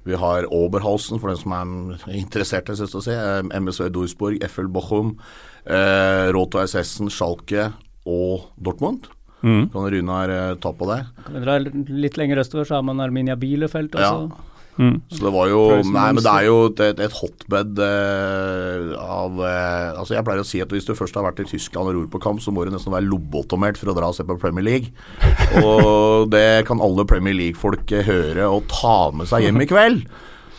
Vi 0.09 0.17
har 0.17 0.47
Oberhausen, 0.51 1.21
for 1.21 1.31
den 1.31 1.39
som 1.39 1.55
er 1.55 2.17
interessert, 2.19 2.67
jeg 2.73 2.81
synes 2.81 2.97
å 2.99 3.05
si. 3.05 3.15
eh, 3.15 3.61
MSV 3.61 3.91
Duisburg, 3.95 4.43
FL 4.49 4.71
Bochum, 4.73 5.15
eh, 5.67 6.33
Roto 6.35 6.59
Essessen, 6.65 7.11
Schalke 7.13 7.69
og 8.11 8.51
Dortmund. 8.59 9.09
Mm. 9.41 9.71
Kan 9.73 9.89
Runar 9.95 10.29
her 10.29 10.61
ta 10.61 10.75
på 10.77 10.89
det? 10.91 11.01
Kan 11.25 11.39
vi 11.39 11.45
dra 11.47 11.57
litt 11.63 12.19
lenger 12.21 12.43
østover, 12.43 12.69
så 12.69 12.79
har 12.79 12.87
man 12.87 13.01
Arminia 13.01 13.39
Bielefeld 13.41 13.97
også. 13.97 14.31
Mm. 14.81 15.01
Så 15.13 15.25
det 15.27 15.31
var 15.35 15.49
jo 15.51 15.61
Nei, 15.91 16.07
men 16.15 16.23
det 16.25 16.31
er 16.31 16.45
jo 16.47 16.55
et, 16.71 17.01
et, 17.05 17.17
hotbed 17.21 17.81
eh, 17.85 18.93
av 18.97 19.43
eh, 19.45 19.99
Altså, 19.99 20.15
jeg 20.15 20.25
pleier 20.25 20.41
å 20.41 20.47
si 20.47 20.63
at 20.65 20.73
hvis 20.73 20.87
du 20.89 20.95
først 20.97 21.19
har 21.19 21.27
vært 21.27 21.43
i 21.43 21.49
Tyskland 21.51 21.91
og 21.91 21.99
ror 21.99 22.07
på 22.09 22.23
kamp, 22.23 22.41
så 22.41 22.55
må 22.55 22.65
du 22.65 22.73
nesten 22.73 22.95
være 22.95 23.09
lobotomert 23.11 23.77
for 23.81 23.93
å 23.93 23.97
dra 23.99 24.09
og 24.09 24.17
se 24.17 24.25
på 24.25 24.39
Premier 24.41 24.65
League. 24.65 24.95
Og 25.67 26.31
det 26.33 26.65
kan 26.69 26.81
alle 26.81 27.05
Premier 27.09 27.37
League-folk 27.37 27.93
eh, 27.93 28.07
høre 28.07 28.49
og 28.49 28.69
ta 28.73 29.11
med 29.13 29.29
seg 29.29 29.49
hjem 29.49 29.61
i 29.67 29.69
kveld. 29.69 30.07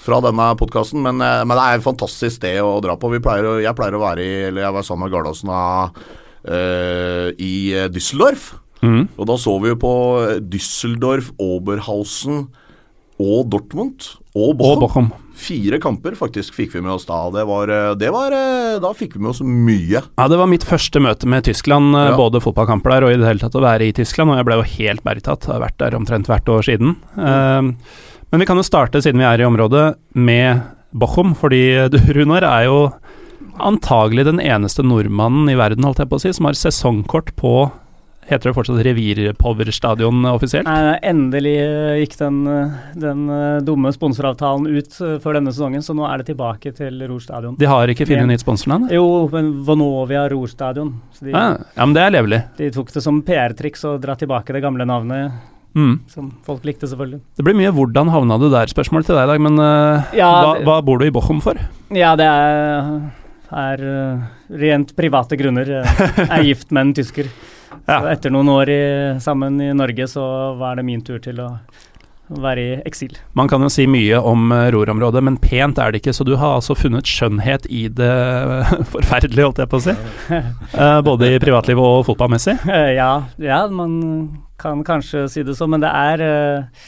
Fra 0.02 0.18
denne 0.22 0.48
podkasten, 0.58 1.02
men, 1.06 1.22
eh, 1.24 1.42
men 1.46 1.58
det 1.58 1.64
er 1.64 1.80
et 1.80 1.86
fantastisk 1.86 2.38
sted 2.38 2.62
å 2.62 2.78
dra 2.84 2.98
på. 3.00 3.10
Vi 3.16 3.24
pleier 3.24 3.48
å, 3.48 3.58
jeg 3.64 3.78
pleier 3.78 3.98
å 3.98 4.04
være 4.04 4.26
i 4.26 4.32
Eller 4.50 4.68
jeg 4.68 4.76
var 4.76 4.86
sammen 4.86 5.08
med 5.08 5.16
Gardasen 5.16 5.50
eh, 5.56 6.02
i 6.46 7.54
eh, 7.78 7.90
Düsseldorf. 7.94 8.54
Mm. 8.82 9.08
Og 9.18 9.28
da 9.30 9.36
så 9.38 9.54
vi 9.62 9.70
jo 9.70 9.78
på 9.78 9.94
Düsseldorf, 10.50 11.32
Oberhausen 11.42 12.48
og 13.22 13.50
Dortmund 13.54 14.08
og 14.34 14.56
Bochum. 14.58 15.12
Fire 15.42 15.78
kamper 15.82 16.14
faktisk 16.18 16.54
fikk 16.58 16.76
vi 16.76 16.82
med 16.82 16.94
oss 16.96 17.06
da. 17.10 17.20
Det 17.34 17.44
var, 17.50 17.70
eh, 17.70 17.94
det 17.98 18.10
var 18.14 18.34
eh, 18.36 18.80
Da 18.82 18.92
fikk 18.98 19.16
vi 19.16 19.22
med 19.24 19.32
oss 19.34 19.42
mye. 19.46 20.02
Ja, 20.18 20.28
det 20.30 20.38
var 20.38 20.50
mitt 20.50 20.66
første 20.68 21.02
møte 21.02 21.30
med 21.30 21.46
Tyskland, 21.46 21.96
eh, 21.96 22.12
Ja. 22.12 22.18
både 22.18 22.42
fotballkamper 22.42 22.90
der 22.96 23.04
og 23.06 23.14
i 23.14 23.18
det 23.22 23.28
hele 23.30 23.40
tatt 23.46 23.58
å 23.58 23.64
være 23.64 23.88
i 23.88 23.94
Tyskland, 23.94 24.32
og 24.32 24.38
jeg 24.38 24.46
ble 24.50 24.60
jo 24.62 24.70
helt 24.78 25.04
bergtatt. 25.04 25.46
Har 25.46 25.62
vært 25.62 25.78
der 25.78 25.98
omtrent 25.98 26.30
hvert 26.30 26.46
år 26.50 26.62
siden. 26.66 26.96
Eh, 27.18 27.62
men 28.32 28.40
vi 28.40 28.46
kan 28.46 28.58
jo 28.58 28.64
starte, 28.64 29.02
siden 29.02 29.18
vi 29.22 29.26
er 29.30 29.42
i 29.42 29.50
området, 29.50 29.96
med 30.16 30.62
Bochum, 30.94 31.34
fordi 31.36 31.90
du, 31.90 31.98
Runar, 32.14 32.44
er 32.44 32.66
jo 32.66 32.92
antagelig 33.60 34.26
den 34.26 34.40
eneste 34.40 34.84
nordmannen 34.84 35.50
i 35.52 35.56
verden, 35.60 35.84
holdt 35.88 36.00
jeg 36.04 36.10
på 36.10 36.20
å 36.20 36.24
si, 36.24 36.34
som 36.34 36.46
har 36.50 36.54
sesongkort 36.60 37.36
på 37.40 37.72
Heter 38.32 38.52
det 38.52 38.54
fortsatt 38.56 38.84
Revirpower-stadion 38.86 40.22
offisielt? 40.30 40.68
Nei, 40.68 40.94
endelig 41.10 41.56
eh, 41.58 41.98
gikk 42.04 42.14
den, 42.20 42.38
eh, 42.48 42.76
den 43.02 43.24
eh, 43.34 43.58
dumme 43.66 43.92
sponsoravtalen 43.92 44.70
ut 44.70 44.94
før 45.24 45.40
denne 45.40 45.52
sesongen, 45.52 45.84
så 45.84 45.96
nå 45.98 46.06
er 46.08 46.22
det 46.22 46.30
tilbake 46.30 46.72
til 46.78 47.02
Ror 47.10 47.20
stadion. 47.24 47.58
De 47.60 47.68
har 47.68 47.92
ikke 47.92 48.06
funnet 48.08 48.30
nytt 48.30 48.44
sponsornavn? 48.46 48.88
Jo, 48.94 49.06
men 49.34 49.52
Vonovia 49.68 50.28
Ror 50.32 50.48
stadion. 50.54 50.94
De, 51.20 51.34
Ja, 51.34 51.58
ja, 51.58 51.86
men 51.86 51.98
det 51.98 52.06
er 52.06 52.16
levelig. 52.16 52.44
de 52.62 52.70
tok 52.78 52.94
det 52.94 53.04
som 53.04 53.22
PR-triks 53.26 53.84
å 53.90 53.98
dra 54.00 54.16
tilbake 54.16 54.54
det 54.54 54.64
gamle 54.64 54.86
navnet, 54.88 55.32
Mm. 55.74 56.02
som 56.12 56.34
folk 56.44 56.66
likte, 56.68 56.84
selvfølgelig. 56.84 57.22
Det 57.38 57.46
blir 57.46 57.56
mye 57.56 57.72
'hvordan 57.72 58.10
havna 58.12 58.38
du 58.38 58.50
der?'-spørsmål 58.52 59.06
til 59.06 59.16
deg 59.16 59.24
i 59.24 59.32
dag, 59.32 59.40
men 59.40 59.58
uh, 59.58 60.04
Ja, 60.14 60.32
hva, 60.44 60.64
hva 60.64 60.84
bor 60.84 60.98
du 61.00 61.06
i 61.06 61.10
Bochum 61.10 61.42
for? 61.42 61.56
Ja, 61.90 62.14
det 62.18 62.26
er, 62.28 63.00
er 63.52 63.84
eh, 63.92 64.26
rent 64.64 64.96
private 64.98 65.38
grunner. 65.40 65.68
Jeg 65.68 66.28
er 66.30 66.44
gift 66.48 66.72
med 66.72 66.90
en 66.90 66.94
tysker. 67.02 67.30
Ja. 67.88 68.02
Etter 68.12 68.32
noen 68.34 68.50
år 68.52 68.70
i, 68.72 68.82
sammen 69.24 69.60
i 69.64 69.72
Norge, 69.76 70.08
så 70.08 70.24
var 70.60 70.78
det 70.78 70.86
min 70.88 71.02
tur 71.06 71.20
til 71.24 71.40
å 71.42 71.54
være 72.32 72.62
i 72.64 72.76
eksil. 72.88 73.18
Man 73.36 73.50
kan 73.52 73.64
jo 73.64 73.68
si 73.72 73.84
mye 73.92 74.20
om 74.24 74.54
uh, 74.54 74.70
Ror-området, 74.72 75.24
men 75.28 75.36
pent 75.42 75.80
er 75.82 75.92
det 75.92 76.00
ikke, 76.02 76.14
så 76.16 76.24
du 76.28 76.36
har 76.40 76.58
altså 76.60 76.78
funnet 76.80 77.10
skjønnhet 77.10 77.66
i 77.68 77.88
det 77.92 78.12
forferdelige, 78.94 79.48
holdt 79.50 79.60
jeg 79.64 79.72
på 79.72 79.82
å 79.82 79.86
si. 79.90 79.98
Eh, 80.72 81.00
både 81.04 81.34
i 81.36 81.40
privatlivet 81.44 81.84
og 81.84 82.06
fotballmessig. 82.08 82.56
Eh, 82.72 82.94
Ja, 82.96 83.12
ja, 83.42 83.66
man 83.68 83.98
kan 84.62 84.86
kanskje 84.88 85.26
si 85.32 85.44
det 85.44 85.58
sånn, 85.58 85.74
men 85.74 85.84
det 85.84 85.92
er 85.92 86.24
eh, 86.24 86.88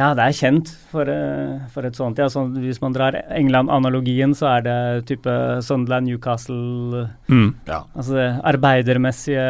Ja, 0.00 0.14
det 0.16 0.24
er 0.24 0.36
kjent 0.38 0.70
for, 0.88 1.08
eh, 1.12 1.58
for 1.74 1.84
et 1.84 1.96
sånt. 1.98 2.16
Ja, 2.18 2.28
Så 2.32 2.46
hvis 2.56 2.80
man 2.80 2.94
drar 2.96 3.18
England-analogien, 3.36 4.32
så 4.34 4.48
er 4.56 4.62
det 4.64 5.06
type 5.10 5.28
Sunderland, 5.62 6.06
Newcastle 6.08 7.08
Mm. 7.28 7.54
Ja. 7.68 7.82
Altså 7.94 8.16
det 8.16 8.40
arbeidermessige 8.44 9.44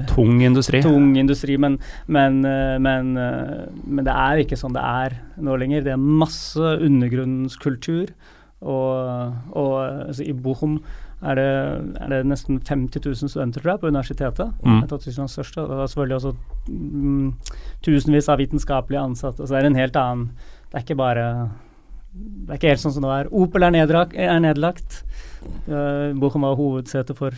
eh, 0.00 0.06
Tung 0.10 0.42
industri. 0.42 0.82
tung 0.82 1.14
industri, 1.16 1.56
men, 1.56 1.78
men, 2.08 2.44
eh, 2.44 2.78
men, 2.78 3.14
men 3.14 4.04
det 4.04 4.12
er 4.12 4.42
ikke 4.42 4.58
sånn 4.58 4.74
det 4.74 4.82
er 4.82 5.16
nå 5.40 5.56
lenger. 5.58 5.84
Det 5.84 5.92
er 5.94 5.96
masse 6.24 6.58
undergrunnskultur. 6.58 8.08
Og, 8.64 9.34
og 9.52 9.74
altså, 10.08 10.24
i 10.24 10.32
Bochum 10.32 10.78
er 11.24 11.38
det, 11.38 11.46
er 12.04 12.08
det 12.12 12.18
nesten 12.28 12.58
50 12.60 13.00
000 13.04 13.30
studenter 13.32 13.60
tror 13.64 13.72
jeg, 13.74 13.80
på 13.80 13.88
universitetet. 13.92 14.52
Mm. 14.64 14.82
Et 14.84 14.92
av 14.92 15.00
Tysklands 15.02 15.32
største. 15.38 15.62
Og 15.64 15.70
det 15.72 15.78
er 15.84 15.92
selvfølgelig 15.92 16.16
også 16.20 16.34
mm, 16.68 17.30
tusenvis 17.86 18.28
av 18.28 18.38
vitenskapelige 18.42 19.02
ansatte. 19.02 19.46
Så 19.46 19.54
det 19.54 19.62
er 19.62 19.70
en 19.70 19.80
helt 19.80 19.96
annen 19.96 20.28
Det 20.70 20.78
er 20.80 20.84
ikke 20.84 20.96
bare 21.00 21.24
Det 22.14 22.50
er 22.52 22.58
ikke 22.60 22.70
helt 22.74 22.82
sånn 22.84 22.94
som 22.98 23.02
det 23.08 23.14
er. 23.16 23.32
Opel 23.34 23.62
er, 23.66 23.74
nedrak, 23.74 24.12
er 24.14 24.38
nedlagt. 24.44 25.00
Uh, 25.66 26.12
Bochum 26.20 26.44
var 26.46 26.54
hovedsete 26.60 27.16
for 27.18 27.34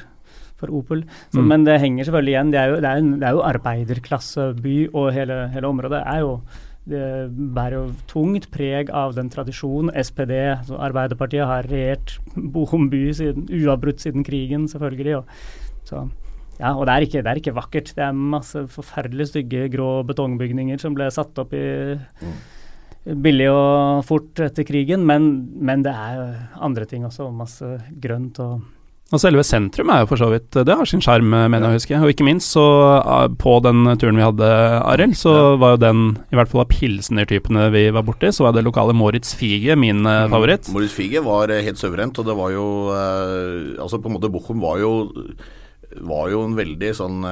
for 0.56 0.70
Opel. 0.72 1.02
Så, 1.34 1.36
Mm. 1.42 1.48
Men 1.50 1.64
det 1.66 1.74
henger 1.82 2.04
selvfølgelig 2.08 2.32
igjen. 2.32 2.50
Det 2.50 2.58
er 2.58 2.68
jo, 2.70 2.76
det 2.80 2.88
er, 2.88 2.96
en- 2.96 3.18
det 3.20 3.26
er 3.28 3.34
jo 3.36 3.42
arbeiderklasseby, 3.44 4.76
og 4.94 5.12
hele, 5.12 5.34
hele 5.52 5.68
området 5.68 6.00
er 6.06 6.20
jo 6.22 6.30
det 6.86 7.06
bærer 7.56 7.76
jo 7.80 7.86
tungt 8.10 8.46
preg 8.54 8.92
av 8.94 9.16
den 9.16 9.30
tradisjonen. 9.32 9.90
SPD, 9.98 10.34
altså 10.52 10.78
Arbeiderpartiet, 10.86 11.46
har 11.48 11.66
regjert 11.70 12.16
Bohom 12.36 12.86
by 12.92 13.08
siden, 13.16 13.48
uavbrutt 13.50 14.04
siden 14.04 14.26
krigen, 14.26 14.68
selvfølgelig. 14.70 15.18
Og, 15.18 15.80
så, 15.88 16.04
ja, 16.60 16.72
og 16.72 16.86
det 16.86 16.94
er, 16.94 17.06
ikke, 17.08 17.24
det 17.24 17.32
er 17.32 17.40
ikke 17.42 17.56
vakkert. 17.56 17.90
Det 17.96 18.04
er 18.06 18.20
masse 18.36 18.66
forferdelig 18.70 19.32
stygge 19.32 19.66
grå 19.72 19.90
betongbygninger 20.06 20.78
som 20.82 20.94
ble 20.94 21.10
satt 21.14 21.42
opp 21.42 21.56
i 21.58 21.66
billig 23.06 23.50
og 23.52 24.06
fort 24.06 24.40
etter 24.42 24.66
krigen, 24.66 25.04
men, 25.06 25.28
men 25.62 25.82
det 25.86 25.94
er 25.94 26.48
andre 26.62 26.86
ting 26.90 27.06
også. 27.06 27.28
Masse 27.34 27.76
grønt 28.02 28.38
og 28.42 28.62
Og 29.14 29.20
selve 29.22 29.44
sentrum 29.46 29.90
er 29.94 30.00
jo 30.02 30.08
for 30.10 30.18
så 30.18 30.26
vidt 30.32 30.56
Det 30.66 30.74
har 30.74 30.88
sin 30.88 31.02
sjarm, 31.04 31.28
mener 31.30 31.68
jeg 31.68 31.68
å 31.68 31.78
huske. 31.78 31.98
Og 32.02 32.10
ikke 32.10 32.26
minst 32.26 32.50
så 32.56 32.64
eh, 32.98 33.28
på 33.38 33.52
den 33.62 33.84
turen 34.02 34.18
vi 34.18 34.24
hadde, 34.26 34.48
Arild, 34.82 35.14
så 35.18 35.34
var 35.62 35.76
jo 35.76 35.82
den, 35.84 36.00
i 36.34 36.38
hvert 36.38 36.50
fall 36.50 36.64
av 36.64 36.72
pilsnertypene 36.72 37.68
vi 37.74 37.84
var 37.94 38.06
borti, 38.06 38.32
så 38.34 38.48
var 38.48 38.56
det 38.56 38.64
lokale 38.66 38.96
Moritz 38.98 39.36
Fige 39.38 39.76
min 39.78 40.02
eh, 40.10 40.24
favoritt. 40.32 40.72
Moritz 40.74 40.96
Fige 40.96 41.22
var 41.22 41.54
eh, 41.54 41.62
helt 41.66 41.78
suverent, 41.78 42.18
og 42.18 42.26
det 42.26 42.36
var 42.38 42.50
jo 42.54 42.66
Altså 42.86 43.98
på 44.02 44.10
en 44.10 44.16
måte 44.16 44.30
Bochum 44.32 44.58
var 44.62 44.80
jo 44.80 44.90
var 46.02 46.28
jo 46.32 46.42
en 46.44 46.56
veldig 46.58 46.88
sånn 46.98 47.22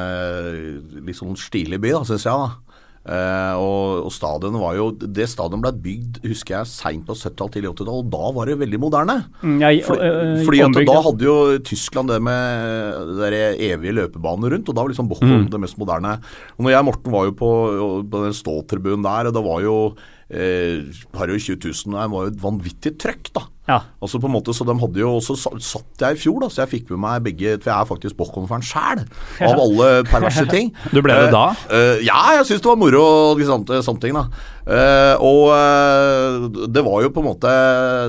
litt 1.04 1.18
sånn 1.18 1.34
stilig 1.36 1.80
by, 1.82 1.90
da, 1.96 2.04
syns 2.06 2.24
jeg. 2.24 2.44
da. 2.44 2.63
Eh, 3.04 3.54
og, 3.60 4.06
og 4.06 4.12
stadionet 4.16 4.56
var 4.62 4.76
jo 4.78 4.86
Det 4.96 5.26
stadionet 5.28 5.60
ble 5.66 5.72
bygd 5.84 6.22
husker 6.24 6.54
jeg 6.56 6.68
seint 6.70 7.02
på 7.04 7.12
70-tallet, 7.12 7.52
tidlig 7.58 7.72
80-tall, 7.74 7.98
og 8.00 8.08
da 8.14 8.30
var 8.32 8.48
det 8.48 8.56
veldig 8.62 8.80
moderne. 8.80 9.16
Mm, 9.42 9.58
ja, 9.60 9.68
i- 9.76 9.82
For, 9.84 10.00
ø- 10.00 10.14
ø- 10.22 10.44
fordi 10.46 10.62
at 10.64 10.78
da 10.88 10.96
hadde 11.04 11.26
jo 11.28 11.34
Tyskland 11.68 12.08
det 12.08 12.22
med 12.24 13.12
det 13.20 13.42
evige 13.68 13.92
løpebanen 14.00 14.48
rundt, 14.54 14.68
og 14.68 14.74
da 14.74 14.80
var 14.86 14.88
liksom 14.94 15.08
Bochum 15.12 15.34
Mm. 15.34 15.50
det 15.52 15.60
mest 15.60 15.76
moderne. 15.76 16.14
Og 16.56 16.64
når 16.64 16.70
jeg 16.70 16.80
og 16.80 16.88
Morten 16.88 17.12
var 17.12 17.24
jo 17.28 17.32
på, 17.36 17.50
på 18.08 18.24
den 18.24 18.32
ståtribunen 18.32 19.02
der, 19.04 19.28
og 19.28 19.34
det 19.36 19.44
var 19.44 19.60
jo 19.60 19.76
eh, 20.30 20.80
par 21.12 21.28
og 21.28 21.36
20 21.38 21.60
000, 21.60 21.92
det 21.92 22.10
var 22.10 22.24
jo 22.24 22.32
et 22.32 22.40
vanvittig 22.40 22.96
trøkk, 22.98 23.32
da. 23.36 23.44
Ja. 23.68 23.78
Altså 24.02 24.20
på 24.20 24.28
en 24.28 24.34
måte, 24.34 24.52
så 24.52 24.66
de 24.68 24.74
hadde 24.76 25.00
jo 25.00 25.14
også 25.16 25.36
Satt 25.40 26.02
jeg 26.02 26.16
i 26.16 26.20
fjor, 26.20 26.42
da, 26.42 26.50
så 26.52 26.64
jeg 26.64 26.72
fikk 26.74 26.90
med 26.92 27.00
meg 27.00 27.22
begge 27.24 27.54
For 27.62 27.70
jeg 27.70 27.74
er 27.74 27.88
faktisk 27.88 28.18
Bochum-fan 28.18 28.64
sjæl, 28.64 29.04
av 29.40 29.62
alle 29.62 29.88
perverse 30.08 30.44
ting. 30.50 30.72
Du 30.94 31.00
ble 31.04 31.14
det 31.16 31.30
da? 31.32 31.46
da? 31.54 31.70
uh, 31.72 32.02
ja, 32.04 32.18
jeg 32.38 32.48
syns 32.50 32.64
det 32.64 32.70
var 32.70 32.80
moro 32.80 33.04
og 33.04 33.40
sånne, 33.44 33.80
sånne 33.86 34.04
ting, 34.04 34.18
da. 34.18 34.26
Uh, 34.64 35.14
og 35.20 35.42
eh, 35.52 36.44
det 36.72 36.80
var 36.86 37.02
jo 37.04 37.10
på 37.12 37.20
en 37.20 37.26
måte 37.26 37.50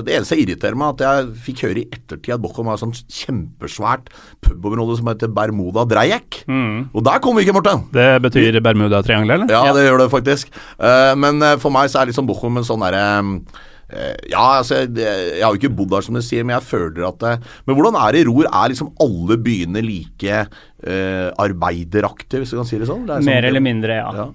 Det 0.06 0.14
eneste 0.16 0.38
jeg 0.38 0.46
irriterer 0.46 0.78
meg, 0.80 0.94
at 0.94 1.02
jeg 1.04 1.26
fikk 1.44 1.64
høre 1.66 1.82
i 1.82 1.84
ettertid 1.92 2.32
at 2.32 2.40
Bochum 2.40 2.70
har 2.70 2.78
et 2.78 2.84
sånt 2.84 3.02
kjempesvært 3.12 4.08
pubområde 4.44 4.96
som 4.96 5.10
heter 5.10 5.32
Bermuda 5.36 5.84
Dreieck. 5.88 6.42
Og 6.46 7.04
der 7.04 7.20
kom 7.22 7.36
vi 7.36 7.44
ikke, 7.44 7.56
Morten! 7.58 7.84
Det 7.92 8.08
betyr 8.24 8.60
Bermuda-triangelet, 8.64 9.46
eller? 9.46 9.52
Ja, 9.52 9.74
det 9.76 9.86
gjør 9.86 10.04
det 10.04 10.10
faktisk. 10.12 10.52
Eh, 10.78 11.14
men 11.18 11.42
eh, 11.42 11.56
for 11.62 11.74
meg 11.74 11.90
så 11.92 12.02
er 12.02 12.10
liksom 12.10 12.28
Bochum 12.28 12.60
en 12.60 12.66
sånn 12.66 12.84
derre 12.84 13.04
eh, 13.20 13.64
ja, 13.86 14.44
altså, 14.58 14.80
jeg, 14.82 14.94
jeg 14.98 15.44
har 15.44 15.52
jo 15.52 15.60
ikke 15.60 15.74
bodd 15.78 15.92
der, 15.94 16.06
som 16.06 16.16
du 16.18 16.22
sier, 16.24 16.46
men 16.46 16.56
jeg 16.56 16.66
føler 16.66 17.04
at 17.06 17.20
det, 17.22 17.34
Men 17.68 17.78
hvordan 17.78 17.98
er 18.00 18.16
det 18.16 18.24
i 18.24 18.26
Ror? 18.26 18.48
Er 18.50 18.72
liksom 18.72 18.90
alle 19.02 19.36
byene 19.38 19.82
like 19.84 20.40
eh, 20.40 21.28
arbeideraktige, 21.30 22.42
hvis 22.42 22.54
du 22.54 22.58
kan 22.58 22.68
si 22.68 22.80
det 22.80 22.90
sånn? 22.90 23.06
Det 23.06 23.20
sånn 23.20 23.30
Mer 23.30 23.46
eller 23.46 23.62
mindre, 23.62 24.00
ja. 24.00 24.10
Ja. 24.24 24.26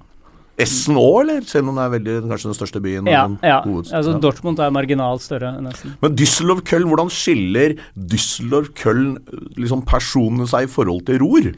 Essen 0.61 0.97
òg, 0.99 1.21
eller? 1.23 1.43
Selv 1.47 1.71
om 1.71 1.77
det 1.79 1.83
er 1.83 1.93
veldig, 1.95 2.15
kanskje 2.29 2.51
den 2.51 2.57
største 2.57 2.81
byen? 2.83 3.07
Ja, 3.09 3.23
ja. 3.43 3.59
Altså. 3.65 4.15
Dortmund 4.21 4.59
er 4.61 4.73
marginalt 4.73 5.23
større 5.25 5.53
nesten. 5.63 5.95
Men 6.03 6.17
Düsseldorf-Köln, 6.19 6.89
hvordan 6.91 7.11
skiller 7.13 7.77
Düsseldorf-Köln 7.95 9.15
liksom 9.59 9.85
personene 9.89 10.47
seg 10.51 10.67
i 10.67 10.71
forhold 10.71 11.07
til 11.07 11.21
Ror? 11.23 11.49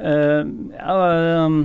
Uh, 0.00 0.42
ja, 0.74 0.96
um, 1.46 1.62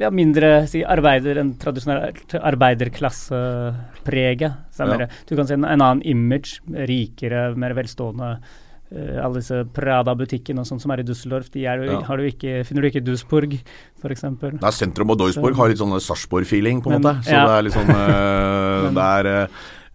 ja, 0.00 0.10
mindre 0.10 0.66
si, 0.70 0.82
arbeider 0.84 1.36
enn 1.42 1.54
tradisjonelt 1.60 2.34
arbeiderklassepreget. 2.40 4.52
Er 4.78 5.00
Ja. 5.00 5.06
Du 5.28 5.36
kan 5.36 5.46
se 5.46 5.54
en, 5.54 5.64
en 5.64 5.80
annen 5.80 6.02
image, 6.04 6.60
rikere, 6.88 7.54
mer 7.56 7.74
velstående. 7.74 8.38
Uh, 8.86 9.18
alle 9.18 9.34
disse 9.40 9.64
Prada-butikkene 9.74 10.60
og 10.62 10.66
sånt 10.68 10.82
som 10.84 10.90
er 10.94 11.00
i 11.02 11.06
Düsseldorf, 11.06 11.48
de 11.50 11.64
er, 11.66 11.82
Ja. 11.90 12.00
har 12.06 12.16
du 12.16 12.22
ikke, 12.22 12.62
finner 12.64 12.82
du 12.82 12.86
ikke 12.88 13.00
i 13.02 13.06
Duisburg, 13.08 13.52
f.eks. 13.98 14.20
Det 14.22 14.62
er 14.62 14.70
sentrum 14.70 15.10
og 15.10 15.18
Duisburg 15.18 15.56
har 15.58 15.66
litt 15.68 15.78
sånn 15.80 15.90
Sarpsborg-feeling, 15.98 16.78
på 16.84 16.90
en 16.92 17.02
måte. 17.02 17.18
Så 17.26 17.30
det 17.34 17.50
er 17.56 17.62
litt 17.66 17.74
sånn 17.74 17.90
uh, 17.90 18.90
Det 18.94 19.02
er 19.02 19.26
uh, 19.26 19.46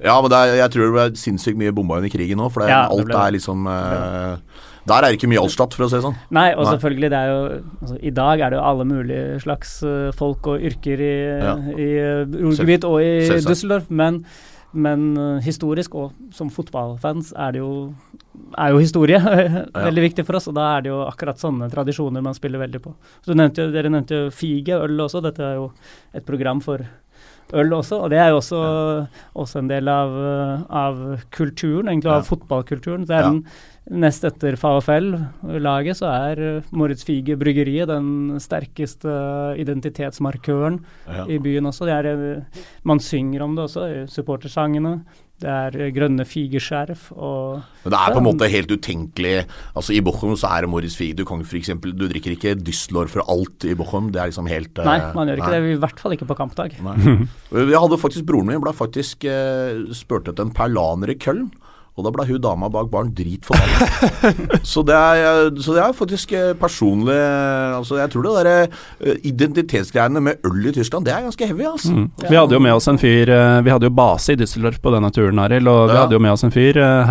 Ja, 0.02 0.18
men 0.20 0.30
det 0.34 0.38
er, 0.42 0.48
jeg 0.60 0.70
tror 0.74 0.84
det 0.84 0.92
ble 0.98 1.06
sinnssykt 1.22 1.56
mye 1.62 1.72
bomba 1.72 1.96
under 2.02 2.10
krigen 2.12 2.38
nå, 2.42 2.50
for 2.52 2.60
det, 2.66 2.70
Ja, 2.74 2.82
det 2.90 2.98
alt 2.98 3.06
ble 3.06 3.16
er 3.16 3.22
det. 3.32 3.36
liksom 3.38 3.60
eh, 3.70 4.36
Der 4.88 4.98
er 4.98 5.02
det 5.12 5.20
ikke 5.20 5.30
mye 5.30 5.42
Altstadt, 5.44 5.74
for 5.78 5.86
å 5.86 5.90
si 5.90 5.96
det 6.00 6.04
sånn. 6.04 6.16
Nei, 6.34 6.54
og 6.56 6.64
Nei. 6.66 6.72
selvfølgelig, 6.74 7.10
det 7.14 7.18
er 7.20 7.28
jo 7.30 7.42
altså, 7.82 7.98
I 8.02 8.10
dag 8.18 8.40
er 8.42 8.50
det 8.50 8.58
jo 8.58 8.64
alle 8.66 8.86
mulige 8.90 9.40
slags 9.44 9.84
eh, 9.84 10.12
folk 10.18 10.48
og 10.48 10.60
yrker 10.72 11.04
i, 11.06 11.12
Ja. 11.44 11.56
i 11.78 11.90
uh, 12.02 12.26
Ruhrgebiet 12.42 12.84
og 12.90 12.98
i. 13.02 13.12
Düsseldorf, 13.46 13.90
men, 13.90 14.24
men 14.74 15.06
eh, 15.18 15.42
historisk 15.46 15.94
og 15.96 16.14
som 16.34 16.50
fotballfans 16.50 17.34
er 17.38 17.52
det 17.52 17.62
jo 17.62 17.94
er 18.58 18.72
jo 18.72 18.80
historie 18.82 19.20
veldig 19.76 20.02
viktig 20.08 20.26
for 20.26 20.40
oss, 20.40 20.48
og 20.50 20.56
da 20.58 20.78
er 20.78 20.82
det 20.88 20.90
jo 20.90 21.02
akkurat 21.06 21.38
sånne 21.38 21.70
tradisjoner 21.72 22.24
man 22.26 22.34
spiller 22.34 22.60
veldig 22.64 22.82
på. 22.82 22.94
Nevnte, 23.28 23.68
jo- 23.68 23.72
Dere 23.76 23.92
nevnte 23.94 24.18
jo 24.26 24.32
Fige, 24.34 24.80
øl 24.82 24.98
også. 25.06 25.22
Dette 25.22 25.44
er 25.46 25.56
jo 25.60 25.72
et 26.16 26.26
program 26.26 26.60
for 26.64 26.82
øl 27.54 27.74
også, 27.76 27.98
og 28.06 28.10
det 28.14 28.18
er 28.24 28.30
jo 28.32 28.38
også, 28.40 28.60
også 29.36 29.60
en 29.60 29.68
del 29.68 29.90
av, 29.92 30.14
eh, 30.16 30.62
av 30.72 31.02
kulturen, 31.36 31.90
egentlig 31.92 32.08
av 32.14 32.22
Ja. 32.24 32.28
fotballkulturen. 32.30 33.06
Det 33.06 33.12
er 33.18 33.22
Ja. 33.26 33.30
den 33.30 33.46
Nest 33.90 34.24
etter 34.28 34.54
FAFL-laget 34.62 35.98
så 35.98 36.06
er 36.14 36.40
eh, 36.46 36.68
Moritz 36.78 37.02
Fige 37.08 37.34
bryggeriet 37.40 37.90
den 37.90 38.38
sterkeste 38.40 39.10
identitetsmarkøren 39.60 40.80
Ja. 41.10 41.26
i 41.26 41.40
byen 41.42 41.66
også. 41.66 41.86
Det 41.90 41.96
er, 41.98 42.06
eh, 42.38 42.62
man 42.86 43.00
synger 43.00 43.42
om 43.42 43.56
det 43.58 43.66
også 43.66 44.08
supportersangene. 44.08 45.02
Det 45.42 45.50
er 45.50 45.74
eh, 45.82 45.90
grønne 45.92 46.22
figeskjerf 46.30 47.08
og 47.18 47.64
Men 47.84 47.90
det 47.96 47.98
er 48.00 48.14
på 48.14 48.20
en 48.22 48.28
måte 48.28 48.48
helt 48.48 48.70
utenkelig 48.70 49.48
Altså 49.76 49.96
I 49.98 50.02
Bochum 50.06 50.36
så 50.38 50.52
er 50.54 50.62
det 50.62 50.70
Moritz 50.70 50.96
Fie. 50.96 51.16
Du 51.18 51.26
kan 51.26 51.42
for 51.44 51.58
eksempel 51.58 51.96
Du 51.98 52.06
drikker 52.08 52.36
ikke 52.38 52.54
Düsseldorf 52.62 53.10
for 53.18 53.26
alt 53.28 53.66
i 53.66 53.74
Bochum. 53.74 54.12
Det 54.14 54.22
er 54.22 54.30
liksom 54.30 54.46
helt 54.48 54.78
eh, 54.78 54.86
Nei, 54.86 55.00
man 55.18 55.28
gjør 55.28 55.42
ikke 55.42 55.50
nei. 55.50 55.60
det. 55.66 55.74
I 55.74 55.82
hvert 55.82 56.00
fall 56.00 56.14
ikke 56.14 56.30
på 56.30 56.38
kampdag. 56.38 56.78
Nei. 56.86 57.26
Jeg 57.74 57.82
hadde 57.82 57.98
faktisk 57.98 58.26
Broren 58.30 58.46
min 58.54 58.62
ble 58.62 58.72
faktisk 58.78 59.26
eh, 59.26 59.82
spurt 59.98 60.30
etter 60.30 60.46
en 60.46 60.54
perlaner 60.54 61.10
i 61.10 61.18
Køln. 61.18 61.50
Og 62.02 62.08
da 62.08 62.14
ble 62.16 62.26
hun 62.32 62.42
dama 62.42 62.70
bak 62.74 62.90
baren 62.92 63.12
dritforbanna. 63.14 63.88
så, 64.72 64.82
det 64.88 64.98
er, 64.98 65.52
så 65.62 65.76
det 65.78 65.84
er 65.86 65.94
faktisk 65.98 66.34
eh, 66.38 66.52
personlig 66.58 67.14
altså 67.78 68.00
Jeg 68.02 68.12
tror 68.14 68.26
det 68.26 68.34
derre 68.40 68.56
eh, 68.66 69.20
identitetsgreiene 69.30 70.22
med 70.24 70.42
øl 70.50 70.66
i 70.72 70.74
Tyskland, 70.76 71.06
det 71.06 71.14
er 71.14 71.28
ganske 71.28 71.48
heavy, 71.52 71.68
altså. 71.70 71.94
Mm. 71.94 72.08
Vi 72.26 72.36
hadde 72.40 72.58
jo 72.58 72.64
med 72.64 72.74
oss 72.78 72.90
en 72.92 73.00
fyr 73.02 73.30
eh, 73.32 73.62
Vi 73.66 73.74
hadde 73.74 73.90
jo 73.90 73.94
base 74.02 74.34
i 74.34 74.40
Düsseldorf 74.42 74.82
på 74.82 74.94
denne 74.96 75.12
turen, 75.14 75.40
Arild, 75.46 75.70
og 75.70 75.88
vi 75.90 75.96
Ja. 75.96 76.02
hadde 76.06 76.18
jo 76.18 76.24
med 76.26 76.34
oss 76.34 76.44
en 76.48 76.54
fyr, 76.54 76.78
eh, 76.82 77.06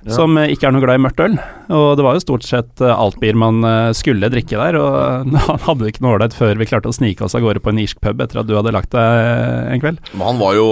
Heikim, 0.00 0.16
som 0.16 0.36
eh, 0.40 0.52
ikke 0.54 0.68
er 0.68 0.74
noe 0.74 0.82
glad 0.84 0.98
i 0.98 1.02
mørkt 1.04 1.20
øl. 1.20 1.36
Og 1.70 1.88
det 1.98 2.04
var 2.04 2.16
jo 2.16 2.22
stort 2.22 2.44
sett 2.46 2.80
eh, 2.80 2.92
altbier 2.92 3.36
man 3.38 3.60
eh, 3.66 3.90
skulle 3.96 4.30
drikke 4.32 4.56
der, 4.56 4.78
og 4.80 5.28
han 5.48 5.64
hadde 5.66 5.84
det 5.84 5.92
ikke 5.92 6.04
noe 6.04 6.14
ålreit 6.16 6.36
før 6.36 6.60
vi 6.60 6.68
klarte 6.70 6.90
å 6.90 6.96
snike 6.96 7.24
oss 7.26 7.36
av 7.36 7.44
gårde 7.44 7.62
på 7.62 7.72
en 7.72 7.82
irsk 7.82 8.00
pub 8.02 8.22
etter 8.24 8.40
at 8.40 8.48
du 8.48 8.54
hadde 8.56 8.72
lagt 8.74 8.94
deg 8.94 9.74
en 9.74 9.82
kveld. 9.82 10.00
Men 10.14 10.26
han 10.30 10.40
var 10.40 10.56
jo, 10.56 10.66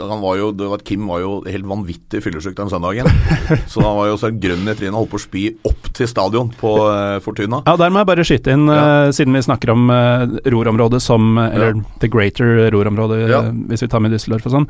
han 0.00 0.22
var 0.24 0.40
jo 0.40 0.50
var, 0.72 0.82
Kim 0.86 1.06
var 1.10 1.22
jo 1.22 1.34
helt 1.46 1.68
vanvittig 1.68 2.22
fyllesyk 2.24 2.56
den 2.58 2.72
søndagen. 2.72 3.10
så 3.72 3.84
han 3.84 3.98
var 4.00 4.10
jo 4.10 4.18
så 4.20 4.32
grønn 4.34 4.66
i 4.66 4.76
trynet, 4.76 4.98
holdt 4.98 5.12
på 5.14 5.20
å 5.20 5.24
spy 5.26 5.44
opp 5.68 5.92
til 5.94 6.10
stadion 6.10 6.50
på 6.58 6.74
eh, 6.88 7.18
Fortuna. 7.22 7.62
Ja, 7.68 7.76
der 7.80 7.94
må 7.94 8.02
jeg 8.02 8.10
bare 8.10 8.26
skyte 8.26 8.56
inn, 8.56 8.66
ja. 8.70 9.12
siden 9.14 9.36
vi 9.36 9.44
snakker 9.44 9.72
om 9.74 9.86
uh, 9.92 10.26
Ror-området 10.48 11.00
som 11.02 11.36
Eller 11.38 11.72
Ja. 11.72 11.78
The 12.02 12.08
Greater 12.10 12.66
Ror-området, 12.74 13.22
Ja. 13.30 13.44
hvis 13.70 13.84
vi 13.84 13.88
tar 13.92 14.02
med 14.02 14.12
Düsseldorf 14.14 14.48
og 14.48 14.54
sånn, 14.56 14.66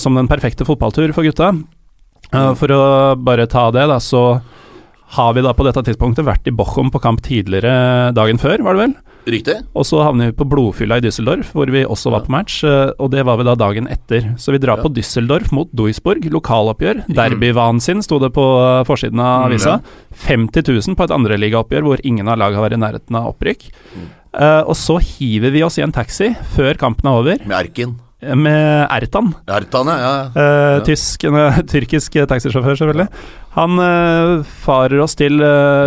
som 0.00 0.16
den 0.18 0.28
perfekte 0.30 0.66
fotballtur 0.66 1.12
for 1.14 1.26
gutta. 1.26 1.52
Eh, 2.34 2.52
for 2.58 2.74
å 2.74 2.82
bare 3.16 3.46
ta 3.50 3.70
det, 3.74 3.86
da, 3.90 4.00
så 4.02 4.40
har 5.14 5.34
vi 5.36 5.42
da 5.44 5.52
på 5.54 5.64
dette 5.66 5.82
tidspunktet 5.86 6.26
vært 6.26 6.48
i 6.50 6.54
Bochum 6.54 6.88
på 6.90 7.00
kamp 7.02 7.20
tidligere 7.22 8.12
dagen 8.16 8.40
før, 8.42 8.62
var 8.66 8.74
det 8.74 8.86
vel? 8.88 8.94
Riktig? 9.24 9.54
Og 9.72 9.86
så 9.88 10.02
havner 10.04 10.28
vi 10.28 10.34
på 10.36 10.44
blodfylla 10.50 10.98
i 11.00 11.04
Düsseldorf, 11.04 11.52
hvor 11.56 11.70
vi 11.72 11.80
også 11.88 12.10
var 12.12 12.26
på 12.26 12.32
match, 12.34 12.58
eh, 12.68 12.90
og 13.00 13.08
det 13.14 13.22
var 13.24 13.38
vi 13.40 13.46
da 13.48 13.54
dagen 13.56 13.86
etter. 13.88 14.34
Så 14.36 14.52
vi 14.52 14.58
drar 14.60 14.76
Ja. 14.76 14.82
på 14.84 14.92
Düsseldorf 14.92 15.52
mot 15.52 15.70
Duisburg, 15.72 16.26
lokaloppgjør. 16.28 17.04
Derbyvansinn 17.08 18.02
sto 18.04 18.18
det 18.20 18.32
på 18.36 18.44
eh, 18.60 18.84
forsiden 18.84 19.20
av 19.20 19.46
Mm, 19.46 19.52
avisa. 19.52 19.80
50 20.26 20.62
000 20.68 20.96
på 20.98 21.04
et 21.04 21.10
andreligaoppgjør 21.16 21.82
hvor 21.86 22.00
ingen 22.04 22.28
av 22.28 22.38
lagene 22.38 22.60
var 22.60 22.72
i 22.72 22.76
nærheten 22.76 23.16
av 23.16 23.30
opprykk. 23.32 23.70
Mm. 23.96 24.10
Uh, 24.34 24.62
og 24.66 24.74
så 24.74 24.98
hiver 24.98 25.52
vi 25.54 25.62
oss 25.62 25.78
i 25.78 25.82
en 25.82 25.92
taxi 25.94 26.32
før 26.56 26.74
kampen 26.76 27.06
er 27.06 27.14
over, 27.20 27.38
Med 27.46 27.54
Erkin. 27.68 27.94
Eh, 28.22 28.34
med 28.36 28.86
Ertan. 28.90 29.32
Ertan, 29.48 29.86
ja. 29.86 29.98
ja. 29.98 30.28
Eh, 30.34 30.76
Ja. 30.78 30.84
tysk, 30.86 31.24
en, 31.24 31.38
tyrkisk 31.72 32.16
eh, 32.16 32.26
taxisjåfør, 32.30 32.76
selvfølgelig. 32.80 33.08
Han 33.56 33.78
eh, 33.78 34.44
farer 34.64 35.00
oss 35.04 35.14
til 35.18 35.38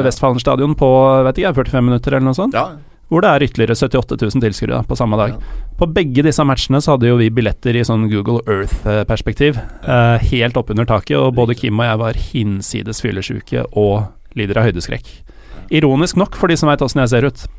Westfalen 0.06 0.40
stadion 0.40 0.76
på 0.80 0.90
vet 1.28 1.38
ikke, 1.44 1.54
45 1.64 1.84
minutter 1.90 2.14
eller 2.18 2.30
noe 2.32 2.38
sånt. 2.38 2.54
ja. 2.58 2.70
Hvor 3.08 3.22
det 3.24 3.30
er 3.32 3.44
ytterligere 3.46 3.72
78 3.88 4.18
000 4.20 4.42
tilskuere 4.44 4.82
på 4.84 4.96
samme 5.00 5.16
dag. 5.16 5.38
På 5.80 5.88
begge 5.88 6.26
disse 6.26 6.44
matchene 6.44 6.82
så 6.84 6.98
hadde 6.98 7.08
jo 7.08 7.16
vi 7.16 7.30
billetter 7.32 7.78
i 7.80 7.84
sånn 7.88 8.10
Google 8.12 8.42
Earth-perspektiv. 8.52 9.56
Eh, 9.88 10.26
helt 10.34 10.58
oppunder 10.60 10.84
taket, 10.90 11.16
og 11.16 11.32
både 11.38 11.56
Kim 11.56 11.80
og 11.80 11.88
jeg 11.88 12.02
var 12.02 12.20
hinsides 12.20 13.00
fyllesyke 13.00 13.64
og 13.80 14.10
lider 14.36 14.60
av 14.60 14.68
høydeskrekk. 14.68 15.08
Ironisk 15.80 16.20
nok 16.20 16.36
for 16.36 16.52
de 16.52 16.58
som 16.60 16.68
veit 16.68 16.84
åssen 16.84 17.00
jeg 17.06 17.14
ser 17.16 17.30
ut. 17.32 17.46